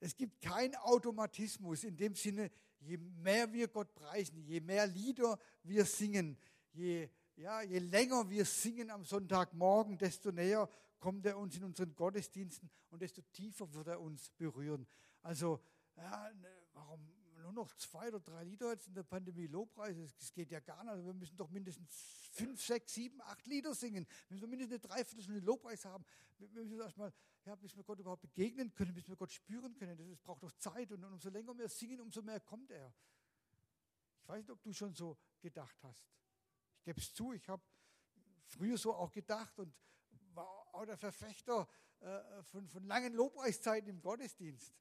Es 0.00 0.16
gibt 0.16 0.40
keinen 0.40 0.74
Automatismus 0.76 1.84
in 1.84 1.96
dem 1.96 2.14
Sinne, 2.14 2.50
je 2.80 2.96
mehr 2.96 3.52
wir 3.52 3.68
Gott 3.68 3.94
preisen, 3.94 4.42
je 4.42 4.60
mehr 4.60 4.86
Lieder 4.86 5.38
wir 5.62 5.84
singen, 5.84 6.36
je, 6.72 7.08
ja, 7.36 7.62
je 7.62 7.78
länger 7.78 8.28
wir 8.28 8.44
singen 8.44 8.90
am 8.90 9.04
Sonntagmorgen, 9.04 9.98
desto 9.98 10.32
näher 10.32 10.68
kommt 10.98 11.26
er 11.26 11.38
uns 11.38 11.56
in 11.56 11.64
unseren 11.64 11.94
Gottesdiensten 11.94 12.70
und 12.90 13.02
desto 13.02 13.22
tiefer 13.32 13.72
wird 13.74 13.88
er 13.88 14.00
uns 14.00 14.30
berühren. 14.30 14.86
Also, 15.22 15.60
ja, 15.96 16.32
ne, 16.32 16.48
warum 16.72 17.00
nur 17.42 17.52
noch 17.52 17.74
zwei 17.74 18.08
oder 18.08 18.20
drei 18.20 18.44
Lieder 18.44 18.70
jetzt 18.70 18.86
in 18.86 18.94
der 18.94 19.02
Pandemie 19.02 19.46
Lobpreis? 19.46 19.96
Das 20.18 20.32
geht 20.32 20.50
ja 20.50 20.60
gar 20.60 20.82
nicht. 20.84 20.92
Also 20.92 21.06
wir 21.06 21.14
müssen 21.14 21.36
doch 21.36 21.50
mindestens 21.50 21.90
fünf, 22.32 22.62
sechs, 22.62 22.94
sieben, 22.94 23.20
acht 23.22 23.46
Lieder 23.46 23.74
singen. 23.74 24.06
Wir 24.28 24.36
müssen 24.36 24.50
mindestens 24.50 24.74
eine 24.74 24.80
Dreiviertelstunde 24.80 25.40
Lobpreis 25.40 25.84
haben. 25.84 26.04
Wir 26.38 26.48
müssen 26.48 26.80
erstmal, 26.80 27.12
ja, 27.44 27.54
bis 27.56 27.76
wir 27.76 27.84
Gott 27.84 27.98
überhaupt 27.98 28.22
begegnen 28.22 28.72
können, 28.72 28.94
bis 28.94 29.08
wir 29.08 29.16
Gott 29.16 29.32
spüren 29.32 29.74
können. 29.74 29.96
Das, 29.96 30.20
braucht 30.20 30.42
doch 30.42 30.52
Zeit. 30.52 30.92
Und, 30.92 31.04
und 31.04 31.14
umso 31.14 31.30
länger 31.30 31.56
wir 31.56 31.68
singen, 31.68 32.00
umso 32.00 32.22
mehr 32.22 32.40
kommt 32.40 32.70
er. 32.70 32.92
Ich 34.22 34.28
weiß 34.28 34.42
nicht, 34.42 34.50
ob 34.50 34.62
du 34.62 34.72
schon 34.72 34.94
so 34.94 35.18
gedacht 35.40 35.76
hast. 35.82 36.06
Ich 36.78 36.84
gebe 36.84 37.00
es 37.00 37.12
zu, 37.12 37.32
ich 37.32 37.48
habe 37.48 37.62
früher 38.46 38.76
so 38.76 38.94
auch 38.94 39.10
gedacht 39.10 39.58
und 39.58 39.74
war 40.34 40.46
auch 40.74 40.84
der 40.84 40.96
Verfechter 40.96 41.68
äh, 42.00 42.42
von, 42.44 42.68
von 42.68 42.84
langen 42.84 43.12
Lobpreiszeiten 43.14 43.88
im 43.88 44.00
Gottesdienst. 44.00 44.74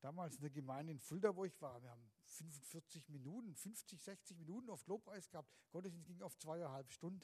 Damals 0.00 0.36
in 0.36 0.40
der 0.40 0.50
Gemeinde 0.50 0.92
in 0.92 0.98
Fulda, 0.98 1.34
wo 1.36 1.44
ich 1.44 1.60
war, 1.60 1.82
wir 1.82 1.90
haben 1.90 2.10
45 2.24 3.08
Minuten, 3.10 3.54
50, 3.54 4.02
60 4.02 4.38
Minuten 4.38 4.70
auf 4.70 4.86
Lobpreis 4.86 5.28
gehabt. 5.28 5.52
Gottesdienst 5.70 6.06
ging 6.06 6.22
auf 6.22 6.36
zweieinhalb 6.38 6.90
Stunden. 6.90 7.22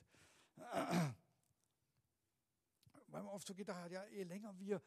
Weil 3.09 3.23
man 3.23 3.33
oft 3.33 3.47
so 3.47 3.55
gedacht 3.55 3.79
hat, 3.79 3.93
ja, 3.93 4.05
je 4.07 4.25
länger 4.25 4.59
wir 4.59 4.83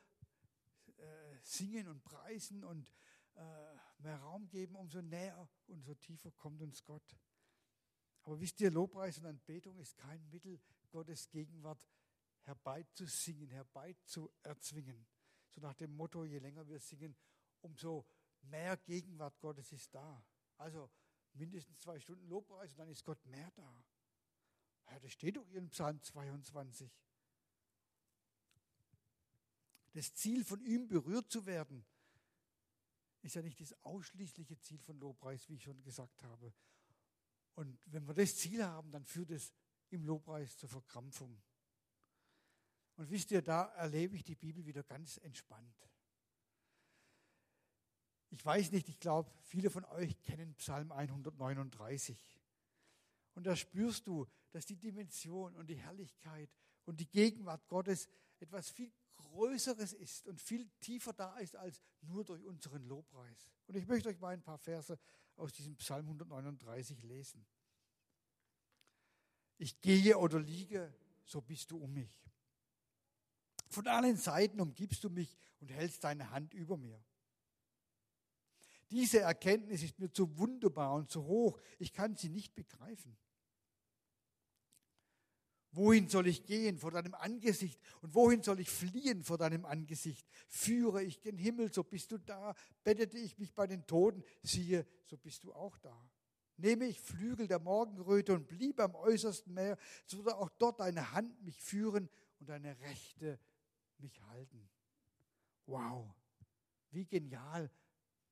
äh, 0.97 1.37
singen 1.41 1.87
und 1.87 2.03
preisen 2.03 2.63
und 2.63 2.91
äh, 3.35 3.75
mehr 3.99 4.17
Raum 4.17 4.49
geben, 4.49 4.75
umso 4.75 5.01
näher 5.01 5.47
und 5.67 5.83
so 5.83 5.93
tiefer 5.95 6.31
kommt 6.31 6.61
uns 6.61 6.83
Gott. 6.83 7.17
Aber 8.23 8.39
wisst 8.39 8.59
ihr, 8.61 8.71
Lobpreis 8.71 9.17
und 9.19 9.25
Anbetung 9.25 9.77
ist 9.79 9.97
kein 9.97 10.29
Mittel, 10.29 10.59
Gottes 10.91 11.29
Gegenwart 11.29 11.79
herbeizusingen, 12.41 13.49
herbeizuerzwingen. 13.49 15.07
So 15.49 15.61
nach 15.61 15.73
dem 15.75 15.95
Motto, 15.95 16.25
je 16.25 16.39
länger 16.39 16.67
wir 16.67 16.79
singen, 16.79 17.15
umso 17.61 18.05
mehr 18.41 18.77
Gegenwart 18.77 19.39
Gottes 19.39 19.71
ist 19.71 19.93
da. 19.93 20.23
Also 20.57 20.89
mindestens 21.33 21.79
zwei 21.79 21.99
Stunden 21.99 22.27
Lobpreis 22.27 22.71
und 22.71 22.77
dann 22.77 22.89
ist 22.89 23.03
Gott 23.03 23.23
mehr 23.25 23.51
da. 23.51 23.83
Ja, 24.87 24.99
das 24.99 25.11
steht 25.11 25.37
doch 25.37 25.49
in 25.51 25.69
Psalm 25.69 26.01
22. 26.01 26.91
Das 29.93 30.13
Ziel 30.13 30.43
von 30.45 30.61
ihm 30.61 30.87
berührt 30.87 31.31
zu 31.31 31.45
werden, 31.45 31.85
ist 33.21 33.35
ja 33.35 33.41
nicht 33.41 33.59
das 33.59 33.73
ausschließliche 33.83 34.59
Ziel 34.59 34.79
von 34.79 34.99
Lobpreis, 34.99 35.49
wie 35.49 35.55
ich 35.55 35.63
schon 35.63 35.81
gesagt 35.83 36.21
habe. 36.23 36.53
Und 37.55 37.77
wenn 37.87 38.07
wir 38.07 38.13
das 38.13 38.37
Ziel 38.37 38.63
haben, 38.63 38.91
dann 38.91 39.05
führt 39.05 39.31
es 39.31 39.51
im 39.89 40.05
Lobpreis 40.05 40.57
zur 40.57 40.69
Verkrampfung. 40.69 41.41
Und 42.95 43.09
wisst 43.09 43.31
ihr, 43.31 43.41
da 43.41 43.63
erlebe 43.75 44.15
ich 44.15 44.23
die 44.23 44.35
Bibel 44.35 44.65
wieder 44.65 44.83
ganz 44.83 45.17
entspannt. 45.17 45.89
Ich 48.29 48.45
weiß 48.45 48.71
nicht, 48.71 48.87
ich 48.89 48.99
glaube, 48.99 49.31
viele 49.43 49.69
von 49.69 49.85
euch 49.85 50.21
kennen 50.21 50.53
Psalm 50.55 50.91
139. 50.91 52.39
Und 53.33 53.47
da 53.47 53.55
spürst 53.55 54.07
du, 54.07 54.27
dass 54.51 54.65
die 54.65 54.75
Dimension 54.75 55.55
und 55.55 55.67
die 55.67 55.77
Herrlichkeit 55.77 56.49
und 56.85 56.99
die 56.99 57.09
Gegenwart 57.09 57.67
Gottes 57.67 58.07
etwas 58.39 58.69
viel 58.69 58.91
Größeres 59.29 59.93
ist 59.93 60.27
und 60.27 60.41
viel 60.41 60.67
tiefer 60.81 61.13
da 61.13 61.37
ist 61.37 61.55
als 61.55 61.81
nur 62.01 62.23
durch 62.23 62.43
unseren 62.45 62.83
Lobpreis. 62.83 63.51
Und 63.67 63.75
ich 63.75 63.87
möchte 63.87 64.09
euch 64.09 64.19
mal 64.19 64.33
ein 64.33 64.41
paar 64.41 64.57
Verse 64.57 64.97
aus 65.35 65.53
diesem 65.53 65.75
Psalm 65.77 66.05
139 66.05 67.03
lesen. 67.03 67.45
Ich 69.57 69.79
gehe 69.81 70.17
oder 70.17 70.39
liege, 70.39 70.93
so 71.25 71.41
bist 71.41 71.71
du 71.71 71.77
um 71.77 71.93
mich. 71.93 72.29
Von 73.69 73.87
allen 73.87 74.17
Seiten 74.17 74.59
umgibst 74.59 75.03
du 75.03 75.09
mich 75.09 75.37
und 75.59 75.69
hältst 75.69 76.03
deine 76.03 76.31
Hand 76.31 76.53
über 76.53 76.77
mir. 76.77 77.03
Diese 78.89 79.19
Erkenntnis 79.19 79.83
ist 79.83 79.99
mir 79.99 80.11
zu 80.11 80.37
wunderbar 80.37 80.95
und 80.95 81.11
zu 81.11 81.23
hoch. 81.23 81.59
Ich 81.77 81.93
kann 81.93 82.15
sie 82.15 82.29
nicht 82.29 82.55
begreifen. 82.55 83.15
Wohin 85.71 86.09
soll 86.09 86.27
ich 86.27 86.45
gehen 86.45 86.79
vor 86.79 86.91
deinem 86.91 87.13
Angesicht? 87.13 87.79
Und 88.01 88.15
wohin 88.15 88.41
soll 88.41 88.59
ich 88.59 88.69
fliehen 88.69 89.23
vor 89.23 89.37
deinem 89.37 89.65
Angesicht? 89.65 90.27
Führe 90.47 91.03
ich 91.03 91.21
gen 91.21 91.37
Himmel, 91.37 91.71
so 91.71 91.83
bist 91.83 92.11
du 92.11 92.17
da. 92.17 92.55
Bettete 92.83 93.17
ich 93.17 93.37
mich 93.37 93.53
bei 93.53 93.67
den 93.67 93.85
Toten, 93.85 94.23
siehe, 94.41 94.85
so 95.05 95.17
bist 95.17 95.43
du 95.43 95.53
auch 95.53 95.77
da. 95.77 96.09
Nehme 96.57 96.85
ich 96.85 96.99
Flügel 96.99 97.47
der 97.47 97.59
Morgenröte 97.59 98.33
und 98.33 98.47
bliebe 98.47 98.83
am 98.83 98.95
äußersten 98.95 99.53
Meer, 99.53 99.77
so 100.05 100.17
würde 100.17 100.35
auch 100.35 100.49
dort 100.57 100.79
deine 100.79 101.11
Hand 101.13 101.41
mich 101.43 101.57
führen 101.57 102.09
und 102.39 102.49
deine 102.49 102.77
Rechte 102.79 103.39
mich 103.99 104.21
halten. 104.23 104.69
Wow, 105.67 106.13
wie 106.89 107.05
genial 107.05 107.71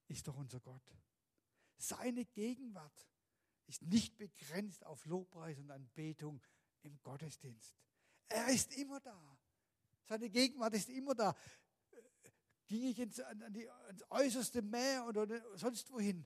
ist 0.08 0.28
doch 0.28 0.36
unser 0.36 0.60
Gott. 0.60 0.82
Seine 1.78 2.26
Gegenwart 2.26 3.08
ist 3.68 3.84
nicht 3.84 4.18
begrenzt 4.18 4.86
auf 4.86 5.06
Lobpreis 5.06 5.60
und 5.60 5.70
Anbetung 5.70 6.42
im 6.84 7.00
Gottesdienst. 7.02 7.76
Er 8.30 8.48
ist 8.50 8.76
immer 8.78 9.00
da. 9.00 9.38
Seine 10.06 10.30
Gegenwart 10.30 10.74
ist 10.74 10.90
immer 10.90 11.16
da. 11.16 11.36
Ging 12.68 12.84
ich 12.84 13.00
ins, 13.00 13.20
an 13.20 13.54
die, 13.54 13.68
ins 13.90 14.04
äußerste 14.10 14.62
Meer 14.62 15.06
oder 15.08 15.26
sonst 15.58 15.90
wohin, 15.92 16.26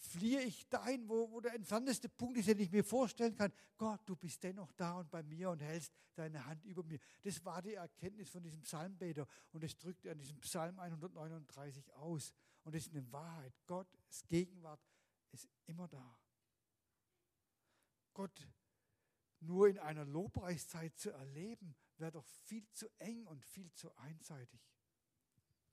fliehe 0.00 0.40
ich 0.42 0.66
dahin, 0.68 1.08
wo, 1.08 1.30
wo 1.30 1.40
der 1.40 1.54
entfernteste 1.54 2.08
Punkt 2.08 2.38
ist, 2.38 2.48
den 2.48 2.58
ich 2.58 2.70
mir 2.70 2.82
vorstellen 2.82 3.34
kann. 3.34 3.52
Gott, 3.76 4.00
du 4.06 4.16
bist 4.16 4.42
dennoch 4.42 4.72
da 4.72 4.98
und 4.98 5.10
bei 5.10 5.22
mir 5.22 5.50
und 5.50 5.60
hältst 5.60 5.92
deine 6.14 6.44
Hand 6.46 6.64
über 6.64 6.82
mir. 6.82 6.98
Das 7.22 7.44
war 7.44 7.60
die 7.60 7.74
Erkenntnis 7.74 8.30
von 8.30 8.42
diesem 8.42 8.62
Psalmbeter 8.62 9.26
und 9.52 9.62
das 9.62 9.76
drückt 9.76 10.06
er 10.06 10.12
an 10.12 10.18
diesem 10.18 10.40
Psalm 10.40 10.78
139 10.78 11.92
aus. 11.94 12.32
Und 12.64 12.74
das 12.74 12.86
ist 12.86 12.94
eine 12.94 13.10
Wahrheit. 13.12 13.54
Gottes 13.66 14.26
Gegenwart 14.26 14.80
ist 15.32 15.48
immer 15.66 15.88
da. 15.88 16.18
Gott 18.14 18.48
nur 19.40 19.68
in 19.68 19.78
einer 19.78 20.04
Lobpreiszeit 20.04 20.96
zu 20.98 21.10
erleben, 21.10 21.74
wäre 21.96 22.12
doch 22.12 22.24
viel 22.44 22.66
zu 22.72 22.88
eng 22.98 23.26
und 23.26 23.44
viel 23.44 23.72
zu 23.72 23.94
einseitig. 23.96 24.60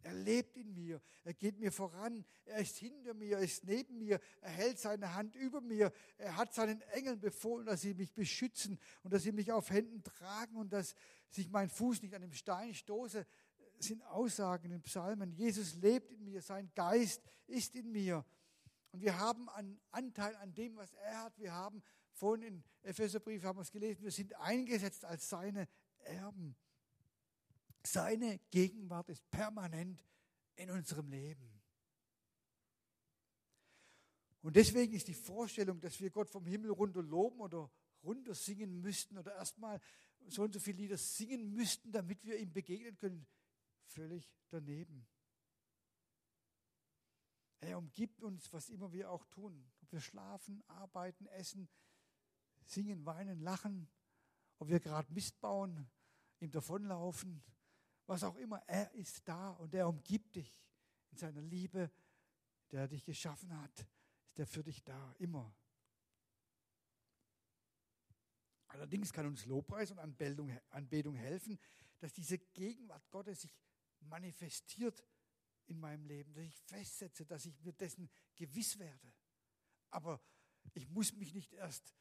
Er 0.03 0.13
lebt 0.13 0.55
in 0.55 0.73
mir, 0.73 1.01
er 1.23 1.33
geht 1.33 1.59
mir 1.59 1.71
voran, 1.71 2.23
er 2.45 2.59
ist 2.59 2.77
hinter 2.77 3.13
mir, 3.13 3.37
er 3.37 3.43
ist 3.43 3.65
neben 3.65 3.97
mir, 3.97 4.21
er 4.41 4.51
hält 4.51 4.79
seine 4.79 5.15
Hand 5.15 5.35
über 5.35 5.59
mir, 5.59 5.91
er 6.17 6.37
hat 6.37 6.53
seinen 6.53 6.81
Engeln 6.93 7.19
befohlen, 7.19 7.65
dass 7.65 7.81
sie 7.81 7.93
mich 7.93 8.13
beschützen 8.13 8.79
und 9.03 9.11
dass 9.11 9.23
sie 9.23 9.31
mich 9.31 9.51
auf 9.51 9.69
Händen 9.69 10.03
tragen 10.03 10.55
und 10.55 10.71
dass 10.71 10.95
sich 11.29 11.49
mein 11.49 11.69
Fuß 11.69 12.03
nicht 12.03 12.13
an 12.13 12.21
dem 12.21 12.33
Stein 12.33 12.73
stoße, 12.73 13.25
das 13.75 13.85
sind 13.85 14.01
Aussagen 14.03 14.71
in 14.71 14.81
Psalmen. 14.81 15.31
Jesus 15.33 15.75
lebt 15.75 16.11
in 16.11 16.23
mir, 16.23 16.41
sein 16.41 16.71
Geist 16.73 17.21
ist 17.47 17.75
in 17.75 17.91
mir. 17.91 18.25
Und 18.91 19.01
wir 19.01 19.19
haben 19.19 19.49
einen 19.49 19.79
Anteil 19.91 20.35
an 20.37 20.53
dem, 20.53 20.77
was 20.77 20.93
er 20.93 21.23
hat. 21.23 21.37
Wir 21.37 21.51
haben 21.51 21.83
vorhin 22.17 22.43
in 22.43 22.63
Epheserbrief 22.83 23.43
haben 23.43 23.57
wir 23.57 23.61
es 23.61 23.71
gelesen, 23.71 24.03
wir 24.03 24.11
sind 24.11 24.35
eingesetzt 24.39 25.05
als 25.05 25.29
seine 25.29 25.67
Erben. 25.99 26.55
Seine 27.85 28.39
Gegenwart 28.51 29.09
ist 29.09 29.29
permanent 29.29 30.03
in 30.55 30.71
unserem 30.71 31.09
Leben. 31.09 31.57
Und 34.41 34.55
deswegen 34.55 34.93
ist 34.93 35.07
die 35.07 35.13
Vorstellung, 35.13 35.79
dass 35.79 35.99
wir 35.99 36.09
Gott 36.09 36.29
vom 36.29 36.45
Himmel 36.45 36.71
runter 36.71 37.01
loben 37.01 37.39
oder 37.41 37.69
runter 38.03 38.33
singen 38.33 38.81
müssten 38.81 39.17
oder 39.17 39.35
erstmal 39.35 39.79
so 40.27 40.43
und 40.43 40.53
so 40.53 40.59
viele 40.59 40.77
Lieder 40.77 40.97
singen 40.97 41.53
müssten, 41.53 41.91
damit 41.91 42.23
wir 42.23 42.37
ihm 42.37 42.53
begegnen 42.53 42.97
können, 42.97 43.27
völlig 43.85 44.31
daneben. 44.49 45.07
Er 47.59 47.77
umgibt 47.77 48.21
uns, 48.21 48.51
was 48.53 48.69
immer 48.69 48.91
wir 48.93 49.11
auch 49.11 49.25
tun. 49.25 49.69
Ob 49.81 49.91
wir 49.91 49.99
schlafen, 49.99 50.63
arbeiten, 50.67 51.25
essen, 51.27 51.67
singen, 52.69 53.05
weinen, 53.05 53.39
lachen, 53.41 53.89
ob 54.59 54.69
wir 54.69 54.79
gerade 54.79 55.11
Mist 55.13 55.39
bauen, 55.39 55.89
ihm 56.39 56.51
davonlaufen, 56.51 57.43
was 58.05 58.23
auch 58.23 58.35
immer. 58.37 58.61
Er 58.67 58.91
ist 58.93 59.27
da 59.27 59.51
und 59.51 59.73
er 59.73 59.87
umgibt 59.87 60.35
dich 60.35 60.55
in 61.11 61.17
seiner 61.17 61.41
Liebe, 61.41 61.91
der 62.71 62.87
dich 62.87 63.03
geschaffen 63.03 63.55
hat, 63.61 63.87
ist 64.29 64.39
er 64.39 64.47
für 64.47 64.63
dich 64.63 64.83
da, 64.83 65.15
immer. 65.19 65.53
Allerdings 68.67 69.13
kann 69.13 69.25
uns 69.25 69.45
Lobpreis 69.45 69.91
und 69.91 69.99
Anbetung, 69.99 70.51
Anbetung 70.69 71.15
helfen, 71.15 71.57
dass 71.99 72.13
diese 72.13 72.37
Gegenwart 72.37 73.09
Gottes 73.09 73.41
sich 73.41 73.57
manifestiert 74.01 75.03
in 75.67 75.79
meinem 75.79 76.05
Leben, 76.05 76.33
dass 76.33 76.43
ich 76.43 76.57
festsetze, 76.61 77.25
dass 77.25 77.45
ich 77.45 77.59
mir 77.61 77.73
dessen 77.73 78.09
gewiss 78.35 78.77
werde. 78.77 79.13
Aber 79.89 80.21
ich 80.73 80.87
muss 80.89 81.13
mich 81.13 81.33
nicht 81.33 81.53
erst 81.53 81.95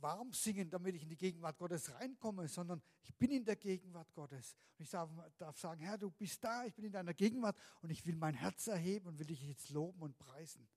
warm 0.00 0.32
singen, 0.32 0.70
damit 0.70 0.94
ich 0.94 1.02
in 1.02 1.08
die 1.08 1.16
Gegenwart 1.16 1.58
Gottes 1.58 1.92
reinkomme, 1.94 2.48
sondern 2.48 2.82
ich 3.02 3.14
bin 3.16 3.30
in 3.30 3.44
der 3.44 3.56
Gegenwart 3.56 4.12
Gottes. 4.14 4.54
Und 4.78 4.84
ich 4.84 4.90
darf 4.90 5.58
sagen, 5.58 5.80
Herr, 5.80 5.98
du 5.98 6.10
bist 6.10 6.42
da, 6.42 6.64
ich 6.64 6.74
bin 6.74 6.84
in 6.84 6.92
deiner 6.92 7.14
Gegenwart 7.14 7.56
und 7.80 7.90
ich 7.90 8.04
will 8.06 8.16
mein 8.16 8.34
Herz 8.34 8.66
erheben 8.66 9.08
und 9.08 9.18
will 9.18 9.26
dich 9.26 9.42
jetzt 9.42 9.70
loben 9.70 10.02
und 10.02 10.16
preisen. 10.18 10.68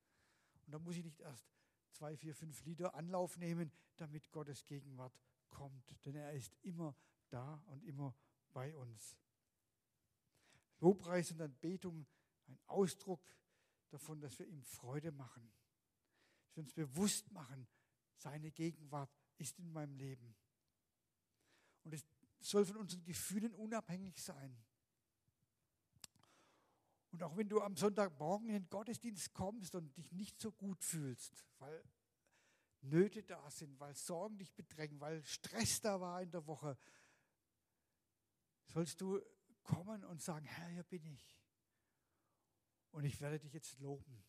Und 0.65 0.73
da 0.73 0.79
muss 0.79 0.95
ich 0.95 1.03
nicht 1.03 1.19
erst 1.19 1.45
zwei, 1.91 2.15
vier, 2.17 2.35
fünf 2.35 2.63
Lieder 2.65 2.93
Anlauf 2.95 3.37
nehmen, 3.37 3.71
damit 3.95 4.31
Gottes 4.31 4.65
Gegenwart 4.65 5.17
kommt. 5.49 5.95
Denn 6.05 6.15
er 6.15 6.33
ist 6.33 6.55
immer 6.61 6.95
da 7.29 7.63
und 7.67 7.83
immer 7.83 8.15
bei 8.51 8.75
uns. 8.75 9.17
Lobpreis 10.79 11.31
und 11.31 11.41
Anbetung 11.41 12.05
ein 12.47 12.59
Ausdruck 12.67 13.21
davon, 13.89 14.19
dass 14.19 14.37
wir 14.39 14.47
ihm 14.47 14.61
Freude 14.63 15.11
machen. 15.11 15.51
Dass 16.43 16.55
wir 16.57 16.63
uns 16.63 16.73
bewusst 16.73 17.31
machen, 17.31 17.67
seine 18.17 18.51
Gegenwart 18.51 19.11
ist 19.37 19.59
in 19.59 19.71
meinem 19.71 19.95
Leben. 19.95 20.35
Und 21.83 21.93
es 21.93 22.05
soll 22.39 22.65
von 22.65 22.77
unseren 22.77 23.03
Gefühlen 23.03 23.53
unabhängig 23.53 24.21
sein. 24.21 24.57
Und 27.11 27.23
auch 27.23 27.37
wenn 27.37 27.47
du 27.47 27.61
am 27.61 27.77
Sonntagmorgen 27.77 28.49
in 28.49 28.55
den 28.55 28.69
Gottesdienst 28.69 29.33
kommst 29.33 29.75
und 29.75 29.95
dich 29.97 30.11
nicht 30.11 30.39
so 30.39 30.51
gut 30.51 30.83
fühlst, 30.83 31.45
weil 31.59 31.83
Nöte 32.81 33.23
da 33.23 33.49
sind, 33.49 33.79
weil 33.79 33.95
Sorgen 33.95 34.37
dich 34.37 34.53
bedrängen, 34.53 34.99
weil 34.99 35.23
Stress 35.23 35.81
da 35.81 35.99
war 36.01 36.21
in 36.21 36.31
der 36.31 36.45
Woche, 36.45 36.77
sollst 38.65 38.99
du 39.01 39.21
kommen 39.63 40.03
und 40.03 40.21
sagen, 40.21 40.45
Herr, 40.45 40.67
hier 40.67 40.83
bin 40.83 41.05
ich. 41.05 41.39
Und 42.91 43.05
ich 43.05 43.19
werde 43.21 43.39
dich 43.39 43.53
jetzt 43.53 43.79
loben 43.79 44.23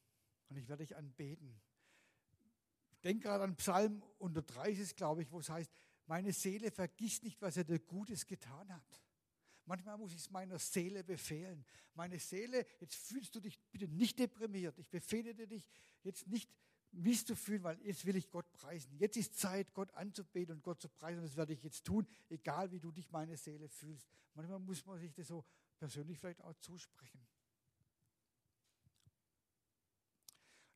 und 0.48 0.56
ich 0.56 0.68
werde 0.68 0.84
dich 0.84 0.96
anbeten 0.96 1.60
denke 3.06 3.28
gerade 3.28 3.44
an 3.44 3.54
Psalm 3.56 4.02
130, 4.18 4.96
glaube 4.96 5.22
ich, 5.22 5.30
wo 5.30 5.38
es 5.38 5.48
heißt, 5.48 5.70
meine 6.06 6.32
Seele 6.32 6.70
vergisst 6.70 7.22
nicht, 7.22 7.40
was 7.40 7.56
er 7.56 7.64
dir 7.64 7.78
Gutes 7.78 8.26
getan 8.26 8.72
hat. 8.72 9.02
Manchmal 9.64 9.96
muss 9.98 10.12
ich 10.12 10.18
es 10.18 10.30
meiner 10.30 10.58
Seele 10.58 11.02
befehlen. 11.04 11.64
Meine 11.94 12.18
Seele, 12.18 12.66
jetzt 12.80 12.96
fühlst 12.96 13.34
du 13.34 13.40
dich 13.40 13.58
bitte 13.70 13.88
nicht 13.88 14.18
deprimiert. 14.18 14.78
Ich 14.78 14.90
befehle 14.90 15.34
dir 15.34 15.46
dich 15.46 15.68
jetzt 16.02 16.26
nicht 16.26 16.50
mies 16.92 17.24
zu 17.24 17.34
fühlen, 17.34 17.62
weil 17.64 17.80
jetzt 17.82 18.06
will 18.06 18.16
ich 18.16 18.30
Gott 18.30 18.50
preisen. 18.52 18.96
Jetzt 18.98 19.16
ist 19.16 19.38
Zeit, 19.38 19.72
Gott 19.74 19.92
anzubeten 19.94 20.56
und 20.56 20.62
Gott 20.62 20.80
zu 20.80 20.88
preisen. 20.88 21.18
Und 21.18 21.24
das 21.24 21.36
werde 21.36 21.52
ich 21.52 21.62
jetzt 21.62 21.84
tun, 21.84 22.06
egal 22.28 22.70
wie 22.70 22.80
du 22.80 22.92
dich 22.92 23.10
meine 23.10 23.36
Seele 23.36 23.68
fühlst. 23.68 24.08
Manchmal 24.34 24.60
muss 24.60 24.84
man 24.84 24.98
sich 24.98 25.12
das 25.12 25.28
so 25.28 25.44
persönlich 25.78 26.18
vielleicht 26.18 26.40
auch 26.42 26.54
zusprechen. 26.54 27.26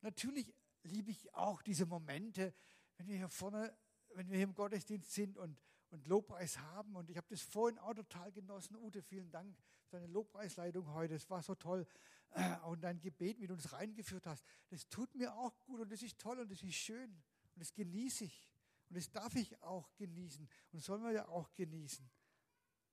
Natürlich 0.01 0.53
liebe 0.83 1.11
ich 1.11 1.33
auch 1.33 1.61
diese 1.61 1.85
Momente, 1.85 2.53
wenn 2.97 3.07
wir 3.07 3.17
hier 3.17 3.29
vorne, 3.29 3.75
wenn 4.13 4.29
wir 4.29 4.37
hier 4.37 4.45
im 4.45 4.53
Gottesdienst 4.53 5.11
sind 5.11 5.37
und, 5.37 5.59
und 5.89 6.07
Lobpreis 6.07 6.57
haben. 6.57 6.95
Und 6.95 7.09
ich 7.09 7.17
habe 7.17 7.27
das 7.29 7.41
vorhin 7.41 7.79
auch 7.79 7.93
total 7.93 8.31
genossen. 8.31 8.75
Ute, 8.75 9.01
vielen 9.01 9.31
Dank 9.31 9.55
für 9.85 9.97
deine 9.97 10.07
Lobpreisleitung 10.07 10.93
heute. 10.93 11.15
Es 11.15 11.29
war 11.29 11.41
so 11.41 11.55
toll. 11.55 11.85
Äh, 12.31 12.57
und 12.59 12.81
dein 12.81 12.99
Gebet, 12.99 13.39
wie 13.39 13.47
du 13.47 13.53
uns 13.53 13.71
reingeführt 13.73 14.25
hast, 14.25 14.43
das 14.69 14.87
tut 14.87 15.13
mir 15.15 15.35
auch 15.35 15.57
gut 15.59 15.81
und 15.81 15.91
das 15.91 16.01
ist 16.01 16.19
toll 16.19 16.39
und 16.39 16.51
das 16.51 16.63
ist 16.63 16.75
schön. 16.75 17.11
Und 17.11 17.59
das 17.59 17.73
genieße 17.73 18.25
ich. 18.25 18.51
Und 18.89 18.97
das 18.97 19.09
darf 19.09 19.35
ich 19.35 19.61
auch 19.61 19.93
genießen. 19.95 20.47
Und 20.71 20.79
sollen 20.83 21.03
wir 21.03 21.11
ja 21.11 21.27
auch 21.27 21.53
genießen. 21.53 22.09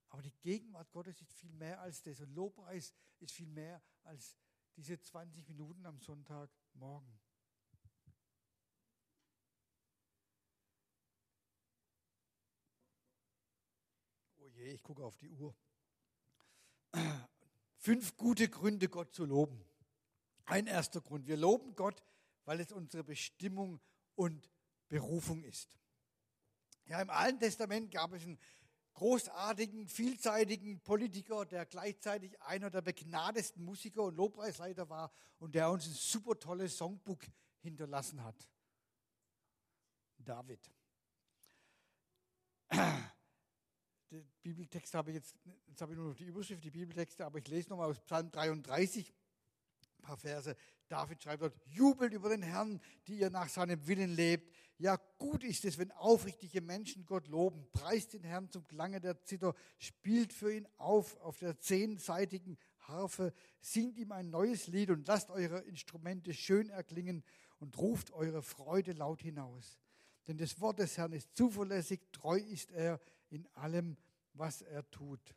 Aber 0.09 0.21
die 0.21 0.33
Gegenwart 0.41 0.91
Gottes 0.91 1.21
ist 1.21 1.33
viel 1.33 1.51
mehr 1.53 1.79
als 1.81 2.01
das. 2.01 2.19
Und 2.19 2.33
Lobpreis 2.33 2.93
ist 3.19 3.31
viel 3.31 3.47
mehr 3.47 3.81
als 4.03 4.37
diese 4.75 4.99
20 4.99 5.47
Minuten 5.47 5.85
am 5.85 5.99
Sonntagmorgen. 5.99 7.19
Je, 14.59 14.73
ich 14.73 14.83
gucke 14.83 15.03
auf 15.03 15.17
die 15.17 15.29
Uhr. 15.29 15.55
Fünf 17.77 18.17
gute 18.17 18.49
Gründe, 18.49 18.89
Gott 18.89 19.13
zu 19.13 19.25
loben. 19.25 19.63
Ein 20.45 20.67
erster 20.67 21.01
Grund. 21.01 21.27
Wir 21.27 21.37
loben 21.37 21.75
Gott, 21.75 22.03
weil 22.45 22.59
es 22.59 22.71
unsere 22.71 23.03
Bestimmung 23.03 23.79
und 24.15 24.49
Berufung 24.89 25.43
ist. 25.43 25.77
Ja, 26.85 27.01
im 27.01 27.09
Alten 27.09 27.39
Testament 27.39 27.91
gab 27.91 28.13
es 28.13 28.23
einen 28.23 28.39
großartigen, 28.93 29.87
vielseitigen 29.87 30.81
Politiker, 30.81 31.45
der 31.45 31.65
gleichzeitig 31.65 32.41
einer 32.41 32.69
der 32.69 32.81
begnadesten 32.81 33.63
Musiker 33.63 34.03
und 34.03 34.15
Lobpreisleiter 34.15 34.89
war 34.89 35.11
und 35.37 35.55
der 35.55 35.69
uns 35.69 35.85
ein 35.85 35.93
super 35.93 36.37
tolles 36.37 36.77
Songbook 36.77 37.21
hinterlassen 37.61 38.23
hat. 38.23 38.49
David. 40.17 40.69
Die 44.11 44.25
Bibeltexte 44.41 44.97
habe 44.97 45.11
ich 45.11 45.17
jetzt, 45.17 45.35
jetzt 45.67 45.81
habe 45.81 45.93
ich 45.93 45.97
nur 45.97 46.09
noch 46.09 46.15
die 46.15 46.23
Überschrift, 46.23 46.63
die 46.63 46.71
Bibeltexte, 46.71 47.23
aber 47.25 47.37
ich 47.37 47.47
lese 47.47 47.69
nochmal 47.69 47.91
aus 47.91 47.99
Psalm 47.99 48.31
33, 48.31 49.13
ein 49.99 50.01
paar 50.01 50.17
Verse. 50.17 50.55
David 50.87 51.21
schreibt 51.21 51.43
dort, 51.43 51.55
jubelt 51.67 52.13
über 52.13 52.29
den 52.29 52.41
Herrn, 52.41 52.81
die 53.05 53.19
ihr 53.19 53.29
nach 53.29 53.47
seinem 53.47 53.85
Willen 53.85 54.15
lebt. 54.15 54.51
Ja, 54.79 54.95
gut 55.19 55.43
ist 55.43 55.63
es, 55.65 55.77
wenn 55.77 55.91
aufrichtige 55.91 56.61
Menschen 56.61 57.05
Gott 57.05 57.27
loben. 57.27 57.67
Preist 57.71 58.13
den 58.13 58.23
Herrn 58.23 58.49
zum 58.49 58.65
Klange 58.65 58.99
der 58.99 59.21
Zither, 59.21 59.53
spielt 59.77 60.33
für 60.33 60.51
ihn 60.51 60.67
auf 60.77 61.15
auf 61.17 61.37
der 61.37 61.59
zehnseitigen 61.59 62.57
Harfe, 62.79 63.31
singt 63.61 63.99
ihm 63.99 64.11
ein 64.11 64.31
neues 64.31 64.65
Lied 64.65 64.89
und 64.89 65.07
lasst 65.07 65.29
eure 65.29 65.59
Instrumente 65.59 66.33
schön 66.33 66.69
erklingen 66.69 67.23
und 67.59 67.77
ruft 67.77 68.11
eure 68.11 68.41
Freude 68.41 68.93
laut 68.93 69.21
hinaus. 69.21 69.77
Denn 70.27 70.37
das 70.37 70.59
Wort 70.59 70.79
des 70.79 70.97
Herrn 70.97 71.13
ist 71.13 71.35
zuverlässig, 71.35 72.01
treu 72.11 72.39
ist 72.39 72.71
er 72.71 72.99
in 73.29 73.47
allem, 73.55 73.97
was 74.33 74.61
er 74.61 74.89
tut. 74.89 75.35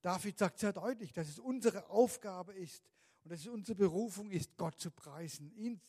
David 0.00 0.38
sagt 0.38 0.58
sehr 0.58 0.72
deutlich, 0.72 1.12
dass 1.12 1.28
es 1.28 1.38
unsere 1.38 1.88
Aufgabe 1.88 2.52
ist 2.54 2.82
und 3.22 3.30
dass 3.30 3.40
es 3.40 3.46
unsere 3.46 3.76
Berufung 3.76 4.30
ist, 4.30 4.56
Gott 4.56 4.80
zu 4.80 4.90
preisen, 4.90 5.52
ihn 5.52 5.80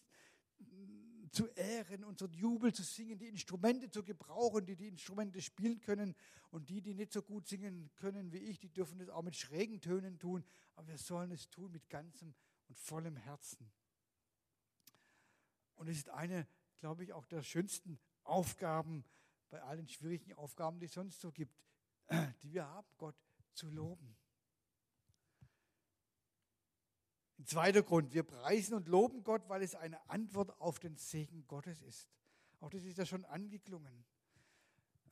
zu 1.33 1.47
ehren, 1.55 2.03
unseren 2.03 2.31
Jubel 2.31 2.71
zu 2.71 2.83
singen, 2.83 3.17
die 3.17 3.27
Instrumente 3.27 3.89
zu 3.89 4.03
gebrauchen, 4.03 4.65
die 4.67 4.75
die 4.75 4.87
Instrumente 4.87 5.41
spielen 5.41 5.81
können. 5.81 6.15
Und 6.51 6.69
die, 6.69 6.79
die 6.81 6.93
nicht 6.93 7.11
so 7.11 7.23
gut 7.23 7.47
singen 7.47 7.89
können 7.95 8.31
wie 8.31 8.37
ich, 8.37 8.59
die 8.59 8.69
dürfen 8.69 8.99
das 8.99 9.09
auch 9.09 9.23
mit 9.23 9.35
schrägen 9.35 9.81
Tönen 9.81 10.19
tun. 10.19 10.45
Aber 10.75 10.87
wir 10.87 10.99
sollen 10.99 11.31
es 11.31 11.49
tun 11.49 11.71
mit 11.71 11.89
ganzem 11.89 12.35
und 12.69 12.77
vollem 12.77 13.15
Herzen. 13.17 13.71
Und 15.73 15.87
es 15.89 15.97
ist 15.97 16.09
eine, 16.09 16.47
glaube 16.77 17.03
ich, 17.03 17.13
auch 17.13 17.25
der 17.25 17.41
schönsten 17.41 17.99
Aufgaben 18.23 19.03
bei 19.53 19.61
allen 19.61 19.87
schwierigen 19.87 20.33
Aufgaben, 20.33 20.79
die 20.79 20.87
es 20.87 20.93
sonst 20.93 21.21
so 21.21 21.31
gibt, 21.31 21.55
die 22.41 22.51
wir 22.51 22.67
haben, 22.67 22.87
Gott 22.97 23.15
zu 23.53 23.69
loben. 23.69 24.17
Ein 27.37 27.45
zweiter 27.45 27.83
Grund, 27.83 28.15
wir 28.15 28.23
preisen 28.23 28.73
und 28.73 28.87
loben 28.87 29.23
Gott, 29.23 29.47
weil 29.49 29.61
es 29.61 29.75
eine 29.75 30.09
Antwort 30.09 30.59
auf 30.59 30.79
den 30.79 30.97
Segen 30.97 31.45
Gottes 31.45 31.83
ist. 31.83 32.09
Auch 32.61 32.71
das 32.71 32.83
ist 32.83 32.97
ja 32.97 33.05
schon 33.05 33.25
angeklungen. 33.25 34.03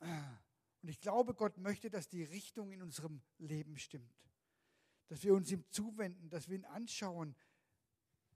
Und 0.00 0.88
ich 0.88 1.00
glaube, 1.00 1.34
Gott 1.34 1.58
möchte, 1.58 1.88
dass 1.88 2.08
die 2.08 2.24
Richtung 2.24 2.72
in 2.72 2.82
unserem 2.82 3.22
Leben 3.38 3.78
stimmt. 3.78 4.12
Dass 5.06 5.22
wir 5.22 5.34
uns 5.34 5.52
ihm 5.52 5.64
zuwenden, 5.70 6.30
dass 6.30 6.48
wir 6.48 6.56
ihn 6.56 6.64
anschauen, 6.64 7.36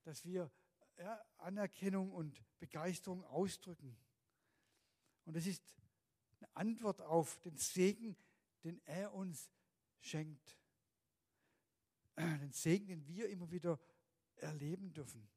dass 0.04 0.24
wir 0.24 0.52
ja, 0.98 1.20
Anerkennung 1.38 2.12
und 2.12 2.40
Begeisterung 2.60 3.24
ausdrücken. 3.24 3.96
Und 5.24 5.36
es 5.36 5.48
ist 5.48 5.74
Antwort 6.56 7.00
auf 7.00 7.38
den 7.40 7.56
Segen, 7.56 8.16
den 8.64 8.80
er 8.84 9.12
uns 9.14 9.50
schenkt. 10.00 10.58
Den 12.16 12.52
Segen, 12.52 12.86
den 12.86 13.06
wir 13.06 13.28
immer 13.28 13.50
wieder 13.50 13.78
erleben 14.36 14.92
dürfen. 14.92 15.28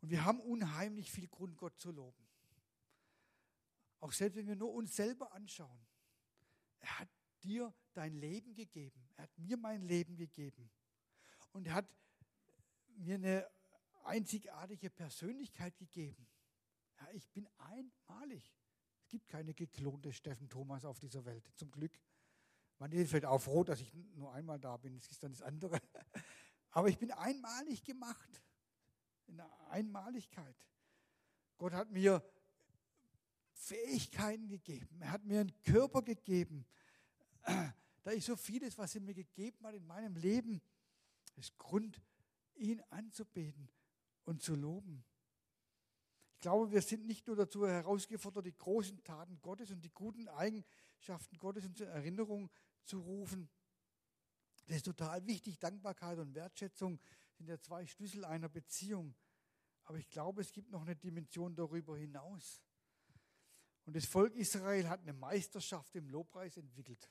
Und 0.00 0.10
wir 0.10 0.24
haben 0.24 0.40
unheimlich 0.40 1.10
viel 1.10 1.28
Grund, 1.28 1.56
Gott 1.58 1.78
zu 1.78 1.90
loben. 1.90 2.26
Auch 4.00 4.12
selbst 4.12 4.36
wenn 4.36 4.46
wir 4.46 4.56
nur 4.56 4.72
uns 4.72 4.96
selber 4.96 5.32
anschauen. 5.32 5.86
Er 6.78 7.00
hat 7.00 7.08
dir 7.42 7.74
dein 7.92 8.14
Leben 8.14 8.54
gegeben. 8.54 9.08
Er 9.16 9.24
hat 9.24 9.38
mir 9.38 9.58
mein 9.58 9.82
Leben 9.82 10.16
gegeben. 10.16 10.70
Und 11.52 11.66
er 11.66 11.74
hat 11.74 11.88
mir 12.96 13.16
eine 13.16 13.50
einzigartige 14.04 14.88
Persönlichkeit 14.88 15.76
gegeben. 15.76 16.26
Ja, 16.98 17.10
ich 17.12 17.28
bin 17.28 17.46
einmalig. 17.58 18.44
Es 19.10 19.18
gibt 19.18 19.28
keine 19.28 19.54
geklonte 19.54 20.12
Steffen 20.12 20.48
Thomas 20.48 20.84
auf 20.84 21.00
dieser 21.00 21.24
Welt, 21.24 21.50
zum 21.56 21.68
Glück. 21.72 21.98
Man 22.78 22.92
vielleicht 22.92 23.24
auch 23.24 23.40
froh, 23.40 23.64
dass 23.64 23.80
ich 23.80 23.92
nur 24.14 24.32
einmal 24.32 24.60
da 24.60 24.76
bin, 24.76 24.94
das 24.94 25.08
ist 25.08 25.20
dann 25.20 25.32
das 25.32 25.42
andere. 25.42 25.80
Aber 26.70 26.86
ich 26.86 26.96
bin 26.96 27.10
einmalig 27.10 27.82
gemacht, 27.82 28.40
in 29.26 29.38
der 29.38 29.50
Einmaligkeit. 29.68 30.54
Gott 31.58 31.72
hat 31.72 31.90
mir 31.90 32.22
Fähigkeiten 33.50 34.46
gegeben, 34.46 35.02
er 35.02 35.10
hat 35.10 35.24
mir 35.24 35.40
einen 35.40 35.60
Körper 35.64 36.02
gegeben. 36.02 36.64
Da 38.04 38.12
ist 38.12 38.26
so 38.26 38.36
vieles, 38.36 38.78
was 38.78 38.94
er 38.94 39.00
mir 39.00 39.12
gegeben 39.12 39.66
hat 39.66 39.74
in 39.74 39.86
meinem 39.86 40.14
Leben. 40.14 40.62
Ist 41.34 41.58
Grund, 41.58 42.00
ihn 42.54 42.80
anzubeten 42.88 43.68
und 44.24 44.40
zu 44.40 44.54
loben. 44.54 45.04
Ich 46.40 46.42
glaube, 46.42 46.72
wir 46.72 46.80
sind 46.80 47.06
nicht 47.06 47.26
nur 47.26 47.36
dazu 47.36 47.66
herausgefordert, 47.66 48.46
die 48.46 48.56
großen 48.56 49.04
Taten 49.04 49.38
Gottes 49.42 49.72
und 49.72 49.82
die 49.82 49.90
guten 49.90 50.26
Eigenschaften 50.26 51.36
Gottes 51.36 51.66
in 51.66 51.76
Erinnerung 51.86 52.48
zu 52.82 52.98
rufen. 52.98 53.50
Das 54.66 54.78
ist 54.78 54.86
total 54.86 55.26
wichtig. 55.26 55.58
Dankbarkeit 55.58 56.18
und 56.18 56.34
Wertschätzung 56.34 56.98
sind 57.34 57.46
ja 57.46 57.60
zwei 57.60 57.84
Schlüssel 57.84 58.24
einer 58.24 58.48
Beziehung. 58.48 59.14
Aber 59.84 59.98
ich 59.98 60.08
glaube, 60.08 60.40
es 60.40 60.50
gibt 60.50 60.70
noch 60.70 60.80
eine 60.80 60.96
Dimension 60.96 61.54
darüber 61.54 61.98
hinaus. 61.98 62.62
Und 63.84 63.94
das 63.94 64.06
Volk 64.06 64.34
Israel 64.34 64.88
hat 64.88 65.02
eine 65.02 65.12
Meisterschaft 65.12 65.94
im 65.94 66.08
Lobpreis 66.08 66.56
entwickelt. 66.56 67.06